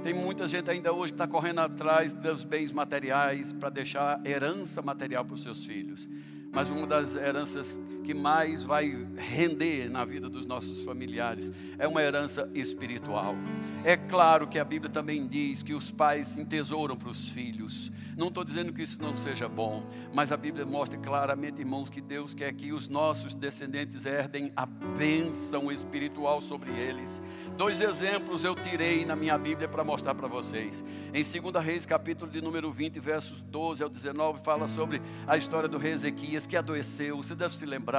tem 0.03 0.15
muita 0.15 0.47
gente 0.47 0.71
ainda 0.71 0.91
hoje 0.91 1.13
que 1.13 1.17
está 1.17 1.27
correndo 1.27 1.59
atrás 1.59 2.15
dos 2.15 2.43
bens 2.43 2.73
materiais 2.73 3.53
para 3.53 3.69
deixar 3.69 4.25
herança 4.25 4.81
material 4.81 5.23
para 5.23 5.35
os 5.35 5.43
seus 5.43 5.67
filhos. 5.67 6.09
Mas 6.51 6.71
uma 6.71 6.87
das 6.87 7.15
heranças 7.15 7.79
que 8.05 8.15
mais 8.15 8.63
vai 8.63 9.07
render 9.17 9.89
na 9.89 10.05
vida 10.05 10.29
dos 10.29 10.45
nossos 10.45 10.81
familiares 10.81 11.51
é 11.79 11.89
uma 11.89 12.03
herança 12.03 12.49
espiritual. 12.55 13.35
É 13.83 13.97
claro 13.97 14.47
que 14.47 14.59
a 14.59 14.65
Bíblia 14.65 14.91
também 14.91 15.27
diz 15.27 15.63
que 15.63 15.75
os 15.75 15.91
pais 15.91 16.37
entesouram 16.37 16.97
para 16.97 17.09
os 17.09 17.29
filhos. 17.29 17.91
Não 18.17 18.29
estou 18.29 18.45
dizendo 18.45 18.73
que 18.73 18.83
isso 18.83 19.03
não 19.03 19.17
seja 19.17 19.49
bom, 19.49 19.83
mas 20.13 20.31
a 20.31 20.37
Bíblia 20.37 20.65
mostra 20.65 20.99
claramente, 20.99 21.61
irmãos, 21.61 21.91
que 21.91 22.01
Deus 22.01 22.33
quer 22.33 22.53
que 22.53 22.73
os 22.73 22.89
nossos 22.89 23.35
descendentes 23.35 24.07
herdem 24.07 24.53
a 24.55 24.65
bênção 24.65 25.73
espiritual 25.73 26.41
sobre 26.41 26.71
eles. 26.71 27.21
Dois 27.57 27.81
exemplos 27.81 28.45
eu 28.45 28.55
tirei 28.55 29.05
na 29.05 29.17
minha 29.17 29.37
Bíblia 29.37 29.69
para 29.69 29.83
mostrar 29.83 30.15
para 30.15 30.29
vocês. 30.29 30.85
Em 31.13 31.23
2 31.23 31.65
Reis, 31.65 31.85
capítulo 31.85 32.31
de 32.31 32.41
número 32.41 32.71
20, 32.71 33.01
versos 33.01 33.43
12 33.43 33.83
ao 33.83 33.89
19, 33.89 34.43
fala 34.43 34.67
sobre 34.67 35.03
a 35.27 35.37
história 35.37 35.69
do 35.69 35.79
rei 35.79 35.93
Ezequias 35.93 36.47
que 36.47 36.57
adoeceu. 36.57 37.17
Você 37.17 37.35
deve 37.35 37.55
se 37.55 37.67
lembrar. 37.67 37.94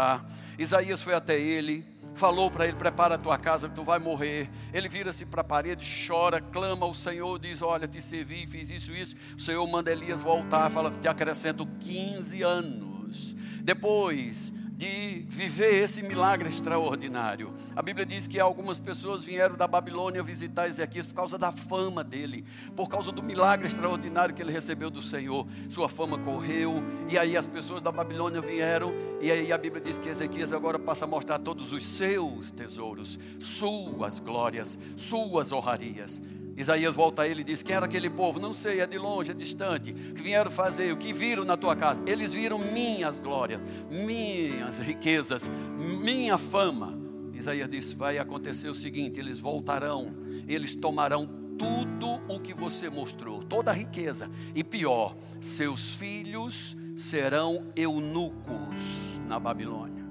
Isaías 0.57 1.01
foi 1.01 1.13
até 1.13 1.39
ele 1.39 1.95
falou 2.15 2.49
para 2.49 2.65
ele: 2.65 2.75
prepara 2.75 3.15
a 3.15 3.17
tua 3.17 3.37
casa, 3.37 3.69
tu 3.69 3.83
vai 3.83 3.99
morrer. 3.99 4.49
Ele 4.73 4.89
vira-se 4.89 5.25
para 5.25 5.41
a 5.41 5.43
parede, 5.43 5.85
chora, 6.07 6.41
clama 6.41 6.85
ao 6.85 6.93
Senhor, 6.93 7.37
diz: 7.37 7.61
Olha, 7.61 7.87
te 7.87 8.01
servi, 8.01 8.47
fiz 8.47 8.71
isso, 8.71 8.91
isso. 8.91 9.15
O 9.35 9.39
Senhor 9.39 9.65
manda 9.67 9.91
Elias 9.91 10.21
voltar, 10.21 10.69
fala: 10.71 10.89
Te 10.89 11.07
acrescento 11.07 11.67
15 11.81 12.41
anos. 12.41 13.35
Depois, 13.61 14.51
de 14.77 15.23
viver 15.29 15.81
esse 15.81 16.01
milagre 16.01 16.49
extraordinário. 16.49 17.53
A 17.75 17.81
Bíblia 17.81 18.05
diz 18.05 18.27
que 18.27 18.39
algumas 18.39 18.77
pessoas 18.77 19.23
vieram 19.23 19.55
da 19.55 19.67
Babilônia 19.67 20.21
visitar 20.21 20.67
Ezequias 20.67 21.05
por 21.05 21.15
causa 21.15 21.37
da 21.37 21.51
fama 21.51 22.03
dele, 22.03 22.43
por 22.75 22.89
causa 22.89 23.11
do 23.11 23.23
milagre 23.23 23.67
extraordinário 23.67 24.35
que 24.35 24.41
ele 24.41 24.51
recebeu 24.51 24.89
do 24.89 25.01
Senhor. 25.01 25.47
Sua 25.69 25.87
fama 25.87 26.17
correu, 26.17 26.83
e 27.07 27.17
aí 27.17 27.37
as 27.37 27.45
pessoas 27.45 27.81
da 27.81 27.91
Babilônia 27.91 28.41
vieram, 28.41 28.93
e 29.21 29.31
aí 29.31 29.53
a 29.53 29.57
Bíblia 29.57 29.81
diz 29.81 29.97
que 29.97 30.09
Ezequias 30.09 30.51
agora 30.51 30.77
passa 30.77 31.05
a 31.05 31.07
mostrar 31.07 31.39
todos 31.39 31.71
os 31.71 31.85
seus 31.85 32.51
tesouros, 32.51 33.17
suas 33.39 34.19
glórias, 34.19 34.77
suas 34.97 35.53
honrarias. 35.53 36.21
Isaías 36.55 36.95
volta 36.95 37.23
a 37.23 37.27
ele 37.27 37.41
e 37.41 37.43
diz: 37.43 37.61
Quem 37.61 37.75
era 37.75 37.85
aquele 37.85 38.09
povo? 38.09 38.39
Não 38.39 38.53
sei, 38.53 38.79
é 38.79 38.87
de 38.87 38.97
longe, 38.97 39.31
é 39.31 39.33
distante. 39.33 39.93
Que 39.93 40.21
vieram 40.21 40.49
fazer, 40.49 40.91
o 40.93 40.97
que 40.97 41.11
viram 41.11 41.43
na 41.43 41.57
tua 41.57 41.75
casa? 41.75 42.01
Eles 42.05 42.33
viram 42.33 42.57
minhas 42.57 43.19
glórias, 43.19 43.59
minhas 43.89 44.79
riquezas, 44.79 45.49
minha 45.77 46.37
fama. 46.37 46.97
Isaías 47.33 47.69
diz: 47.69 47.91
Vai 47.91 48.17
acontecer 48.17 48.69
o 48.69 48.73
seguinte: 48.73 49.19
eles 49.19 49.39
voltarão, 49.39 50.15
eles 50.47 50.75
tomarão 50.75 51.27
tudo 51.57 52.21
o 52.27 52.39
que 52.39 52.53
você 52.53 52.89
mostrou, 52.89 53.43
toda 53.43 53.71
a 53.71 53.73
riqueza, 53.73 54.29
e 54.53 54.63
pior, 54.63 55.15
seus 55.41 55.95
filhos 55.95 56.75
serão 56.95 57.67
eunucos 57.75 59.19
na 59.27 59.39
Babilônia. 59.39 60.05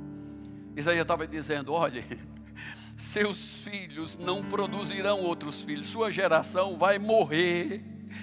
Isaías 0.76 1.02
estava 1.02 1.26
dizendo: 1.26 1.72
Olha 1.72 2.04
seus 2.96 3.62
filhos 3.64 4.16
não 4.16 4.42
produzirão 4.42 5.20
outros 5.20 5.62
filhos, 5.62 5.86
sua 5.86 6.10
geração 6.10 6.76
vai 6.76 6.98
morrer, 6.98 7.82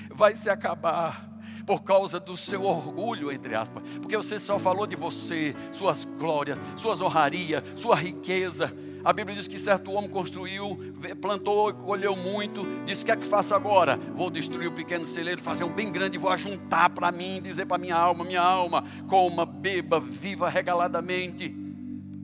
vai 0.09 0.35
se 0.35 0.49
acabar 0.49 1.29
por 1.65 1.83
causa 1.83 2.19
do 2.19 2.35
seu 2.35 2.63
orgulho, 2.63 3.31
entre 3.31 3.55
aspas, 3.55 3.83
porque 4.01 4.17
você 4.17 4.39
só 4.39 4.57
falou 4.57 4.87
de 4.87 4.95
você, 4.95 5.55
suas 5.71 6.05
glórias, 6.05 6.59
suas 6.75 7.01
honrarias, 7.01 7.63
sua 7.75 7.95
riqueza. 7.95 8.73
A 9.03 9.11
Bíblia 9.11 9.35
diz 9.35 9.47
que 9.47 9.57
certo 9.57 9.91
homem 9.91 10.09
construiu, 10.09 10.77
plantou, 11.19 11.73
colheu 11.73 12.15
muito, 12.15 12.65
disse: 12.85 13.01
O 13.01 13.05
que 13.05 13.11
é 13.11 13.15
que 13.15 13.25
faço 13.25 13.55
agora? 13.55 13.97
Vou 13.97 14.29
destruir 14.29 14.67
o 14.67 14.71
pequeno 14.71 15.07
celeiro, 15.07 15.41
fazer 15.41 15.63
um 15.63 15.73
bem 15.73 15.91
grande, 15.91 16.19
vou 16.19 16.29
ajuntar 16.29 16.89
para 16.91 17.11
mim, 17.11 17.41
dizer 17.41 17.65
para 17.65 17.79
minha 17.79 17.95
alma: 17.95 18.23
Minha 18.23 18.41
alma, 18.41 18.83
coma, 19.07 19.45
beba, 19.45 19.99
viva 19.99 20.49
regaladamente. 20.49 21.55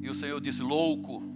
E 0.02 0.10
o 0.10 0.14
Senhor 0.14 0.40
disse: 0.40 0.62
Louco, 0.62 1.27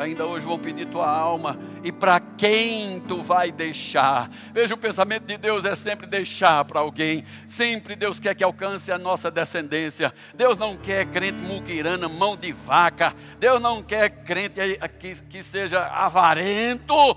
ainda 0.00 0.24
hoje 0.24 0.46
vão 0.46 0.58
pedir 0.58 0.86
tua 0.86 1.08
alma 1.08 1.58
e 1.84 1.92
para 1.92 2.18
quem 2.20 3.00
tu 3.00 3.22
vai 3.22 3.52
deixar. 3.52 4.30
Veja, 4.52 4.74
o 4.74 4.78
pensamento 4.78 5.26
de 5.26 5.36
Deus 5.36 5.64
é 5.64 5.74
sempre 5.74 6.06
deixar 6.06 6.64
para 6.64 6.80
alguém. 6.80 7.24
Sempre 7.46 7.94
Deus 7.94 8.18
quer 8.18 8.34
que 8.34 8.42
alcance 8.42 8.90
a 8.90 8.98
nossa 8.98 9.30
descendência. 9.30 10.12
Deus 10.34 10.56
não 10.56 10.76
quer 10.76 11.06
crente 11.06 11.42
muquirana, 11.42 12.08
mão 12.08 12.36
de 12.36 12.52
vaca. 12.52 13.14
Deus 13.38 13.60
não 13.60 13.82
quer 13.82 14.08
crente 14.24 14.60
que, 14.98 15.14
que 15.22 15.42
seja 15.42 15.86
avarento. 15.86 17.16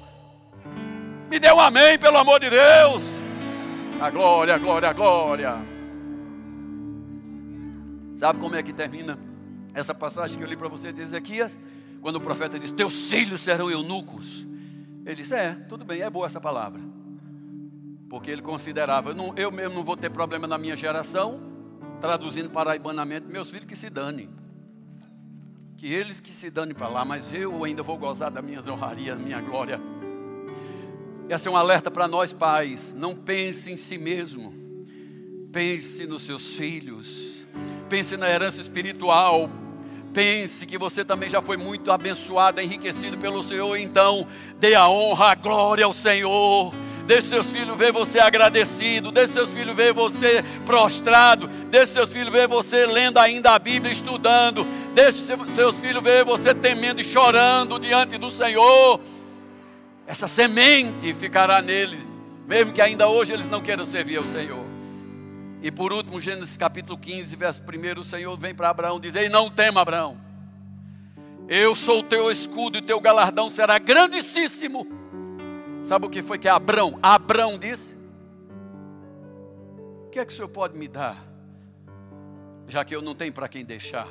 Me 1.30 1.40
dê 1.40 1.52
um 1.52 1.60
amém, 1.60 1.98
pelo 1.98 2.18
amor 2.18 2.40
de 2.40 2.50
Deus. 2.50 3.20
A 4.00 4.10
glória, 4.10 4.56
a 4.56 4.58
glória, 4.58 4.90
a 4.90 4.94
glória. 4.94 5.58
Sabe 8.16 8.40
como 8.40 8.56
é 8.56 8.62
que 8.62 8.74
termina 8.74 9.18
essa 9.74 9.94
passagem 9.94 10.38
que 10.38 10.44
eu 10.44 10.48
li 10.48 10.56
para 10.56 10.68
você 10.68 10.92
de 10.92 11.02
Ezequias? 11.02 11.58
Quando 12.04 12.18
o 12.18 12.22
profeta 12.22 12.60
diz: 12.60 12.70
Teus 12.70 13.10
filhos 13.10 13.40
serão 13.40 13.72
eunucos. 13.72 14.46
Ele 15.06 15.16
disse: 15.16 15.34
É, 15.34 15.54
tudo 15.54 15.86
bem, 15.86 16.02
é 16.02 16.10
boa 16.10 16.28
essa 16.28 16.40
palavra. 16.40 16.82
Porque 18.10 18.30
ele 18.30 18.42
considerava: 18.42 19.12
eu, 19.12 19.16
não, 19.16 19.34
eu 19.38 19.50
mesmo 19.50 19.76
não 19.76 19.84
vou 19.84 19.96
ter 19.96 20.12
problema 20.12 20.46
na 20.46 20.58
minha 20.58 20.76
geração, 20.76 21.42
traduzindo 22.02 22.50
paraibanamente, 22.50 23.26
meus 23.26 23.50
filhos 23.50 23.66
que 23.66 23.76
se 23.76 23.90
danem. 23.90 24.30
Que 25.78 25.92
eles 25.92 26.20
que 26.20 26.34
se 26.34 26.52
danem 26.52 26.76
para 26.76 26.90
lá, 26.90 27.06
mas 27.06 27.32
eu 27.32 27.64
ainda 27.64 27.82
vou 27.82 27.98
gozar 27.98 28.30
das 28.30 28.44
minhas 28.44 28.68
honrarias, 28.68 29.18
da 29.18 29.24
minha 29.24 29.42
glória. 29.42 29.80
Esse 31.30 31.48
é 31.48 31.52
um 31.52 31.56
alerta 31.56 31.90
para 31.90 32.06
nós 32.06 32.34
pais: 32.34 32.94
não 32.94 33.16
pense 33.16 33.72
em 33.72 33.78
si 33.78 33.98
mesmo, 33.98 34.54
pense 35.54 36.06
nos 36.06 36.24
seus 36.24 36.58
filhos, 36.58 37.48
pense 37.88 38.18
na 38.18 38.30
herança 38.30 38.60
espiritual, 38.60 39.50
Pense 40.14 40.68
que 40.68 40.78
você 40.78 41.04
também 41.04 41.28
já 41.28 41.42
foi 41.42 41.58
muito 41.58 41.92
abençoado, 41.92 42.62
enriquecido 42.62 43.18
pelo 43.18 43.42
Senhor, 43.42 43.76
então 43.78 44.28
dê 44.60 44.76
a 44.76 44.88
honra, 44.88 45.32
a 45.32 45.36
glória 45.36 45.86
ao 45.86 45.94
Senhor. 45.94 46.72
Deixe 47.08 47.28
seus 47.28 47.52
filhos 47.52 47.76
ver 47.76 47.92
você 47.92 48.20
agradecido, 48.20 49.12
deixe 49.12 49.34
seus 49.34 49.54
filhos 49.54 49.76
ver 49.76 49.92
você 49.92 50.44
prostrado, 50.66 51.48
deixe 51.48 51.94
seus 51.94 52.14
filhos 52.14 52.32
ver 52.32 52.48
você 52.48 52.86
lendo 52.86 53.18
ainda 53.18 53.52
a 53.52 53.60
Bíblia, 53.60 53.92
estudando, 53.92 54.66
deixe 54.94 55.18
seus 55.50 55.80
filhos 55.80 56.04
ver 56.04 56.24
você 56.24 56.54
temendo 56.54 57.02
e 57.02 57.04
chorando 57.04 57.80
diante 57.80 58.18
do 58.18 58.30
Senhor. 58.30 59.02
Essa 60.06 60.28
semente 60.28 61.14
ficará 61.14 61.62
neles, 61.62 62.04
mesmo 62.48 62.72
que 62.72 62.82
ainda 62.82 63.08
hoje 63.08 63.34
eles 63.34 63.50
não 63.50 63.62
queiram 63.62 63.84
servir 63.84 64.18
ao 64.18 64.26
Senhor. 64.26 64.73
E 65.64 65.72
por 65.72 65.94
último, 65.94 66.20
Gênesis 66.20 66.58
capítulo 66.58 66.98
15, 66.98 67.38
verso 67.38 67.62
1, 67.62 68.00
o 68.02 68.04
Senhor 68.04 68.38
vem 68.38 68.54
para 68.54 68.70
Abraão 68.70 68.98
e 68.98 69.00
diz: 69.00 69.16
Ei, 69.16 69.30
não 69.30 69.50
tema, 69.50 69.80
Abraão. 69.80 70.18
Eu 71.48 71.74
sou 71.74 72.00
o 72.00 72.04
teu 72.04 72.30
escudo 72.30 72.78
e 72.78 72.82
teu 72.82 73.00
galardão 73.00 73.50
será 73.50 73.80
grandíssimo. 73.80 74.86
Sabe 75.82 76.06
o 76.06 76.10
que 76.10 76.22
foi 76.22 76.38
que 76.38 76.50
Abraão, 76.50 77.00
Abraão 77.02 77.58
disse? 77.58 77.96
O 80.06 80.10
que 80.10 80.20
é 80.20 80.26
que 80.26 80.34
o 80.34 80.36
Senhor 80.36 80.50
pode 80.50 80.78
me 80.78 80.90
dar? 80.90 81.16
Já 82.68 82.84
que 82.84 82.94
eu 82.94 83.02
não 83.02 83.16
tenho 83.16 83.32
para 83.32 83.48
quem 83.48 83.64
deixar. 83.64 84.08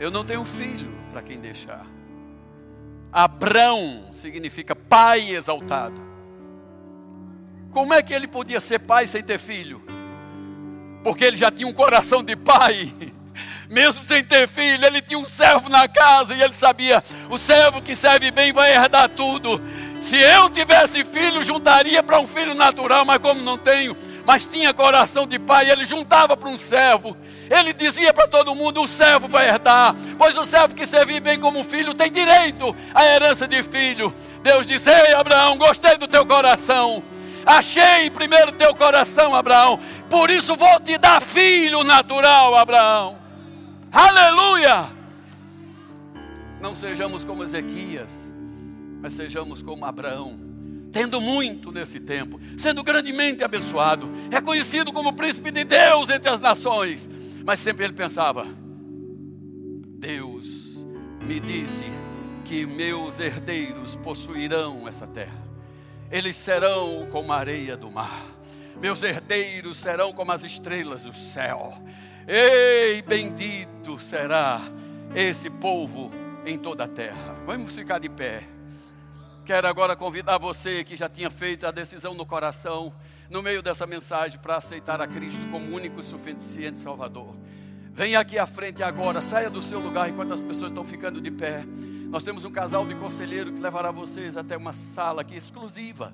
Eu 0.00 0.10
não 0.10 0.24
tenho 0.24 0.44
filho 0.44 0.90
para 1.10 1.20
quem 1.20 1.38
deixar. 1.38 1.86
Abrão 3.12 4.08
significa 4.12 4.74
pai 4.74 5.34
exaltado. 5.34 6.15
Como 7.76 7.92
é 7.92 8.02
que 8.02 8.14
ele 8.14 8.26
podia 8.26 8.58
ser 8.58 8.78
pai 8.78 9.06
sem 9.06 9.22
ter 9.22 9.38
filho? 9.38 9.82
Porque 11.04 11.22
ele 11.22 11.36
já 11.36 11.50
tinha 11.50 11.68
um 11.68 11.74
coração 11.74 12.24
de 12.24 12.34
pai. 12.34 12.90
Mesmo 13.68 14.02
sem 14.02 14.24
ter 14.24 14.48
filho, 14.48 14.82
ele 14.82 15.02
tinha 15.02 15.18
um 15.18 15.26
servo 15.26 15.68
na 15.68 15.86
casa 15.86 16.34
e 16.34 16.40
ele 16.40 16.54
sabia: 16.54 17.04
o 17.28 17.36
servo 17.36 17.82
que 17.82 17.94
serve 17.94 18.30
bem 18.30 18.50
vai 18.50 18.74
herdar 18.74 19.10
tudo. 19.10 19.60
Se 20.00 20.16
eu 20.16 20.48
tivesse 20.48 21.04
filho, 21.04 21.42
juntaria 21.42 22.02
para 22.02 22.18
um 22.18 22.26
filho 22.26 22.54
natural, 22.54 23.04
mas 23.04 23.18
como 23.18 23.42
não 23.42 23.58
tenho, 23.58 23.94
mas 24.24 24.46
tinha 24.46 24.72
coração 24.72 25.26
de 25.26 25.38
pai, 25.38 25.70
ele 25.70 25.84
juntava 25.84 26.34
para 26.34 26.48
um 26.48 26.56
servo. 26.56 27.14
Ele 27.50 27.74
dizia 27.74 28.10
para 28.10 28.26
todo 28.26 28.54
mundo: 28.54 28.80
o 28.80 28.88
servo 28.88 29.28
vai 29.28 29.50
herdar, 29.50 29.94
pois 30.16 30.34
o 30.38 30.46
servo 30.46 30.74
que 30.74 30.86
servir 30.86 31.20
bem 31.20 31.38
como 31.38 31.62
filho 31.62 31.92
tem 31.92 32.10
direito 32.10 32.74
à 32.94 33.04
herança 33.04 33.46
de 33.46 33.62
filho. 33.62 34.14
Deus 34.42 34.64
disse: 34.64 34.88
Ei, 34.88 35.12
Abraão, 35.12 35.58
gostei 35.58 35.98
do 35.98 36.08
teu 36.08 36.24
coração. 36.24 37.04
Achei 37.46 38.10
primeiro 38.10 38.50
teu 38.50 38.74
coração, 38.74 39.32
Abraão. 39.32 39.78
Por 40.10 40.30
isso 40.30 40.56
vou 40.56 40.80
te 40.80 40.98
dar 40.98 41.22
filho 41.22 41.84
natural, 41.84 42.56
Abraão. 42.56 43.16
Aleluia! 43.92 44.90
Não 46.60 46.74
sejamos 46.74 47.24
como 47.24 47.44
Ezequias, 47.44 48.28
mas 49.00 49.12
sejamos 49.12 49.62
como 49.62 49.84
Abraão, 49.84 50.40
tendo 50.90 51.20
muito 51.20 51.70
nesse 51.70 52.00
tempo, 52.00 52.40
sendo 52.56 52.82
grandemente 52.82 53.44
abençoado, 53.44 54.10
reconhecido 54.28 54.92
como 54.92 55.12
príncipe 55.12 55.52
de 55.52 55.62
Deus 55.62 56.10
entre 56.10 56.28
as 56.28 56.40
nações, 56.40 57.08
Mas 57.44 57.60
sempre 57.60 57.84
ele 57.84 57.92
pensava: 57.92 58.44
Deus 59.98 60.84
me 61.22 61.38
disse 61.38 61.84
que 62.44 62.66
meus 62.66 63.20
herdeiros 63.20 63.94
possuirão 63.94 64.88
essa 64.88 65.06
terra. 65.06 65.45
Eles 66.10 66.36
serão 66.36 67.06
como 67.10 67.32
a 67.32 67.36
areia 67.36 67.76
do 67.76 67.90
mar. 67.90 68.24
Meus 68.80 69.02
herdeiros 69.02 69.78
serão 69.78 70.12
como 70.12 70.32
as 70.32 70.44
estrelas 70.44 71.02
do 71.02 71.14
céu. 71.14 71.72
Ei, 72.28 73.02
bendito 73.02 73.98
será 73.98 74.60
esse 75.14 75.48
povo 75.48 76.10
em 76.44 76.58
toda 76.58 76.84
a 76.84 76.88
terra. 76.88 77.36
Vamos 77.46 77.74
ficar 77.74 77.98
de 77.98 78.08
pé. 78.08 78.42
Quero 79.44 79.68
agora 79.68 79.94
convidar 79.94 80.38
você 80.38 80.82
que 80.82 80.96
já 80.96 81.08
tinha 81.08 81.30
feito 81.30 81.66
a 81.66 81.70
decisão 81.70 82.14
no 82.14 82.26
coração, 82.26 82.92
no 83.30 83.42
meio 83.42 83.62
dessa 83.62 83.86
mensagem, 83.86 84.38
para 84.40 84.56
aceitar 84.56 85.00
a 85.00 85.06
Cristo 85.06 85.40
como 85.50 85.74
único 85.74 86.00
e 86.00 86.02
suficiente 86.02 86.80
Salvador. 86.80 87.36
Venha 87.92 88.20
aqui 88.20 88.38
à 88.38 88.46
frente 88.46 88.82
agora, 88.82 89.22
saia 89.22 89.48
do 89.48 89.62
seu 89.62 89.78
lugar 89.78 90.10
enquanto 90.10 90.34
as 90.34 90.40
pessoas 90.40 90.70
estão 90.70 90.84
ficando 90.84 91.20
de 91.20 91.30
pé. 91.30 91.64
Nós 92.08 92.22
temos 92.22 92.44
um 92.44 92.50
casal 92.50 92.86
de 92.86 92.94
conselheiro 92.94 93.52
que 93.52 93.60
levará 93.60 93.90
vocês 93.90 94.36
até 94.36 94.56
uma 94.56 94.72
sala 94.72 95.22
aqui 95.22 95.36
exclusiva. 95.36 96.12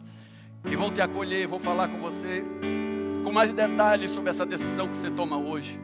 E 0.64 0.76
vão 0.76 0.90
te 0.90 1.00
acolher, 1.00 1.46
vão 1.46 1.58
falar 1.58 1.88
com 1.88 1.98
você 1.98 2.44
com 3.22 3.30
mais 3.30 3.52
detalhes 3.52 4.10
sobre 4.10 4.30
essa 4.30 4.44
decisão 4.44 4.88
que 4.88 4.98
você 4.98 5.10
toma 5.10 5.36
hoje. 5.36 5.78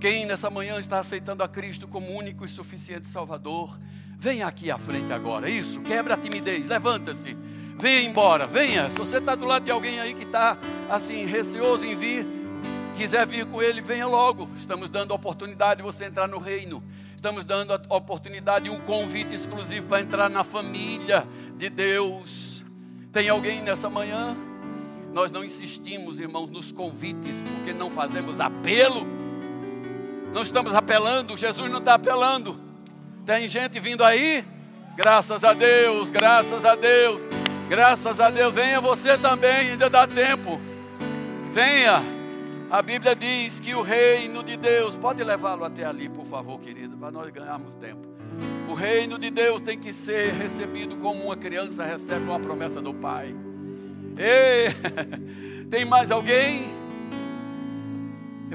Quem 0.00 0.26
nessa 0.26 0.50
manhã 0.50 0.78
está 0.80 0.98
aceitando 0.98 1.42
a 1.42 1.48
Cristo 1.48 1.86
como 1.86 2.12
único 2.12 2.44
e 2.44 2.48
suficiente 2.48 3.06
Salvador, 3.06 3.78
venha 4.18 4.46
aqui 4.46 4.70
à 4.70 4.78
frente 4.78 5.12
agora. 5.12 5.48
Isso, 5.48 5.80
quebra 5.80 6.14
a 6.14 6.16
timidez, 6.16 6.68
levanta-se. 6.68 7.36
Venha 7.78 8.02
embora, 8.02 8.46
venha. 8.46 8.90
Se 8.90 8.96
você 8.96 9.18
está 9.18 9.34
do 9.34 9.44
lado 9.44 9.64
de 9.64 9.70
alguém 9.70 10.00
aí 10.00 10.14
que 10.14 10.24
está 10.24 10.58
assim, 10.90 11.24
receoso 11.24 11.86
em 11.86 11.96
vir, 11.96 12.26
quiser 12.96 13.26
vir 13.26 13.46
com 13.46 13.62
ele, 13.62 13.80
venha 13.80 14.06
logo. 14.06 14.48
Estamos 14.56 14.90
dando 14.90 15.12
a 15.12 15.16
oportunidade 15.16 15.78
de 15.78 15.82
você 15.82 16.04
entrar 16.04 16.28
no 16.28 16.38
reino. 16.38 16.82
Estamos 17.24 17.46
dando 17.46 17.72
a 17.72 17.96
oportunidade 17.96 18.66
e 18.66 18.70
um 18.70 18.78
convite 18.80 19.34
exclusivo 19.34 19.86
para 19.86 20.02
entrar 20.02 20.28
na 20.28 20.44
família 20.44 21.26
de 21.56 21.70
Deus. 21.70 22.62
Tem 23.10 23.30
alguém 23.30 23.62
nessa 23.62 23.88
manhã? 23.88 24.36
Nós 25.10 25.32
não 25.32 25.42
insistimos, 25.42 26.18
irmãos, 26.18 26.50
nos 26.50 26.70
convites, 26.70 27.42
porque 27.42 27.72
não 27.72 27.88
fazemos 27.88 28.40
apelo. 28.40 29.06
Não 30.34 30.42
estamos 30.42 30.74
apelando, 30.74 31.34
Jesus 31.34 31.70
não 31.70 31.78
está 31.78 31.94
apelando. 31.94 32.60
Tem 33.24 33.48
gente 33.48 33.80
vindo 33.80 34.04
aí? 34.04 34.44
Graças 34.94 35.44
a 35.44 35.54
Deus, 35.54 36.10
graças 36.10 36.66
a 36.66 36.76
Deus, 36.76 37.26
graças 37.70 38.20
a 38.20 38.28
Deus. 38.28 38.52
Venha 38.52 38.82
você 38.82 39.16
também, 39.16 39.70
ainda 39.70 39.88
dá 39.88 40.06
tempo. 40.06 40.60
Venha. 41.50 42.02
A 42.70 42.82
Bíblia 42.82 43.14
diz 43.14 43.60
que 43.60 43.74
o 43.74 43.82
reino 43.82 44.42
de 44.42 44.56
Deus, 44.56 44.96
pode 44.98 45.22
levá-lo 45.22 45.64
até 45.64 45.84
ali, 45.84 46.08
por 46.08 46.26
favor, 46.26 46.58
querido, 46.60 46.93
para 47.04 47.12
nós 47.12 47.30
ganharmos 47.30 47.74
tempo. 47.74 48.08
O 48.66 48.72
reino 48.72 49.18
de 49.18 49.30
Deus 49.30 49.60
tem 49.60 49.78
que 49.78 49.92
ser 49.92 50.32
recebido 50.32 50.96
como 50.96 51.24
uma 51.24 51.36
criança 51.36 51.84
recebe 51.84 52.24
uma 52.24 52.40
promessa 52.40 52.80
do 52.80 52.94
Pai. 52.94 53.36
Ei, 54.16 54.72
tem 55.68 55.84
mais 55.84 56.10
alguém? 56.10 56.62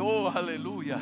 Oh, 0.01 0.35
aleluia. 0.35 0.97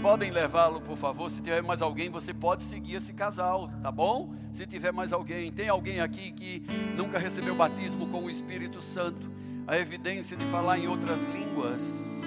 Podem 0.00 0.30
levá-lo, 0.30 0.80
por 0.80 0.96
favor. 0.96 1.30
Se 1.30 1.42
tiver 1.42 1.62
mais 1.62 1.82
alguém, 1.82 2.08
você 2.08 2.32
pode 2.32 2.62
seguir 2.62 2.94
esse 2.94 3.12
casal, 3.12 3.68
tá 3.82 3.92
bom? 3.92 4.34
Se 4.50 4.64
tiver 4.64 4.90
mais 4.90 5.12
alguém, 5.12 5.52
tem 5.52 5.68
alguém 5.68 6.00
aqui 6.00 6.32
que 6.32 6.64
nunca 6.96 7.18
recebeu 7.18 7.54
batismo 7.54 8.06
com 8.06 8.24
o 8.24 8.30
Espírito 8.30 8.80
Santo, 8.80 9.30
a 9.66 9.76
evidência 9.76 10.34
de 10.34 10.46
falar 10.46 10.78
em 10.78 10.88
outras 10.88 11.28
línguas. 11.28 12.19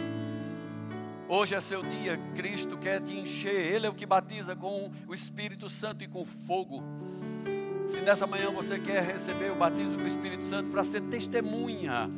Hoje 1.27 1.55
é 1.55 1.61
seu 1.61 1.81
dia, 1.81 2.19
Cristo 2.35 2.77
quer 2.77 3.01
te 3.01 3.13
encher, 3.13 3.55
Ele 3.55 3.87
é 3.87 3.89
o 3.89 3.93
que 3.93 4.05
batiza 4.05 4.55
com 4.55 4.91
o 5.07 5.13
Espírito 5.13 5.69
Santo 5.69 6.03
e 6.03 6.07
com 6.07 6.25
fogo. 6.25 6.83
Se 7.87 8.01
nessa 8.01 8.27
manhã 8.27 8.51
você 8.51 8.77
quer 8.77 9.03
receber 9.03 9.51
o 9.51 9.55
batismo 9.55 9.95
do 9.97 10.05
Espírito 10.05 10.43
Santo 10.43 10.69
para 10.69 10.83
ser 10.83 11.01
testemunha, 11.03 12.09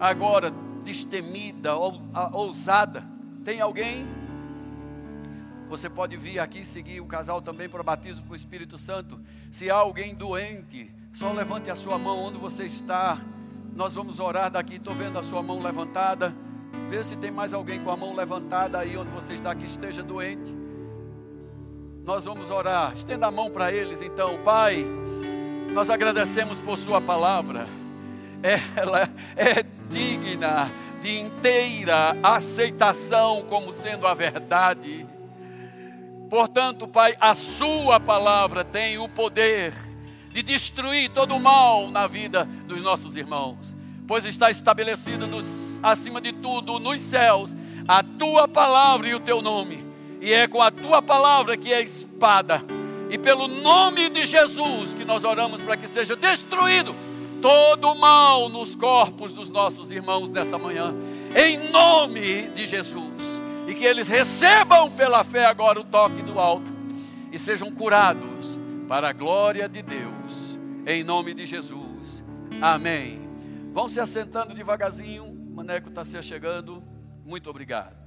agora 0.00 0.52
destemida, 0.84 1.76
ousada, 1.76 3.04
tem 3.44 3.60
alguém? 3.60 4.04
Você 5.68 5.88
pode 5.88 6.16
vir 6.16 6.40
aqui 6.40 6.66
seguir 6.66 7.00
o 7.00 7.06
casal 7.06 7.40
também 7.40 7.68
para 7.68 7.80
o 7.80 7.84
batismo 7.84 8.26
com 8.26 8.32
o 8.32 8.36
Espírito 8.36 8.76
Santo. 8.76 9.20
Se 9.50 9.70
há 9.70 9.76
alguém 9.76 10.14
doente, 10.14 10.92
só 11.12 11.32
levante 11.32 11.70
a 11.70 11.76
sua 11.76 11.98
mão 11.98 12.18
onde 12.18 12.38
você 12.38 12.66
está. 12.66 13.20
Nós 13.74 13.94
vamos 13.94 14.20
orar 14.20 14.50
daqui. 14.50 14.76
Estou 14.76 14.94
vendo 14.94 15.18
a 15.18 15.22
sua 15.22 15.42
mão 15.42 15.60
levantada. 15.62 16.34
Se 17.02 17.16
tem 17.16 17.30
mais 17.30 17.52
alguém 17.52 17.80
com 17.80 17.90
a 17.90 17.96
mão 17.96 18.14
levantada 18.14 18.78
aí 18.78 18.96
onde 18.96 19.10
você 19.10 19.34
está 19.34 19.54
que 19.54 19.66
esteja 19.66 20.02
doente. 20.02 20.54
Nós 22.04 22.24
vamos 22.24 22.50
orar. 22.50 22.92
Estenda 22.94 23.26
a 23.26 23.30
mão 23.30 23.50
para 23.50 23.72
eles 23.72 24.00
então. 24.00 24.38
Pai, 24.42 24.84
nós 25.72 25.90
agradecemos 25.90 26.60
por 26.60 26.78
Sua 26.78 27.00
palavra. 27.00 27.66
Ela 28.76 29.08
é 29.36 29.64
digna 29.88 30.70
de 31.00 31.18
inteira 31.18 32.16
aceitação 32.22 33.42
como 33.48 33.72
sendo 33.72 34.06
a 34.06 34.14
verdade. 34.14 35.06
Portanto, 36.28 36.86
Pai, 36.86 37.16
a 37.20 37.34
Sua 37.34 37.98
palavra 37.98 38.64
tem 38.64 38.98
o 38.98 39.08
poder 39.08 39.74
de 40.28 40.42
destruir 40.42 41.10
todo 41.10 41.34
o 41.34 41.40
mal 41.40 41.90
na 41.90 42.06
vida 42.06 42.44
dos 42.66 42.80
nossos 42.82 43.16
irmãos 43.16 43.74
pois 44.06 44.24
está 44.24 44.50
estabelecido 44.50 45.26
nos, 45.26 45.44
acima 45.84 46.20
de 46.20 46.32
tudo 46.32 46.78
nos 46.78 47.00
céus 47.00 47.54
a 47.86 48.02
tua 48.02 48.48
palavra 48.48 49.08
e 49.08 49.14
o 49.14 49.20
teu 49.20 49.42
nome, 49.42 49.84
e 50.20 50.32
é 50.32 50.48
com 50.48 50.62
a 50.62 50.70
tua 50.70 51.02
palavra 51.02 51.56
que 51.56 51.72
é 51.72 51.82
espada, 51.82 52.62
e 53.10 53.18
pelo 53.18 53.46
nome 53.46 54.08
de 54.08 54.24
Jesus 54.24 54.94
que 54.94 55.04
nós 55.04 55.24
oramos 55.24 55.60
para 55.60 55.76
que 55.76 55.86
seja 55.86 56.16
destruído 56.16 56.94
todo 57.42 57.90
o 57.90 57.94
mal 57.94 58.48
nos 58.48 58.74
corpos 58.74 59.32
dos 59.32 59.50
nossos 59.50 59.90
irmãos 59.90 60.30
nessa 60.30 60.56
manhã, 60.56 60.94
em 61.36 61.70
nome 61.70 62.44
de 62.54 62.66
Jesus, 62.66 63.40
e 63.68 63.74
que 63.74 63.84
eles 63.84 64.08
recebam 64.08 64.90
pela 64.90 65.22
fé 65.22 65.44
agora 65.44 65.78
o 65.78 65.84
toque 65.84 66.22
do 66.22 66.40
alto 66.40 66.72
e 67.30 67.38
sejam 67.38 67.70
curados 67.70 68.58
para 68.88 69.10
a 69.10 69.12
glória 69.12 69.68
de 69.68 69.82
Deus, 69.82 70.58
em 70.86 71.04
nome 71.04 71.34
de 71.34 71.44
Jesus. 71.44 72.24
Amém. 72.62 73.20
Vão 73.74 73.88
se 73.88 74.00
assentando 74.00 74.54
devagarzinho, 74.54 75.33
maneco 75.54 75.88
está 75.88 76.04
se 76.04 76.20
chegando. 76.20 76.82
Muito 77.24 77.48
obrigado. 77.48 78.03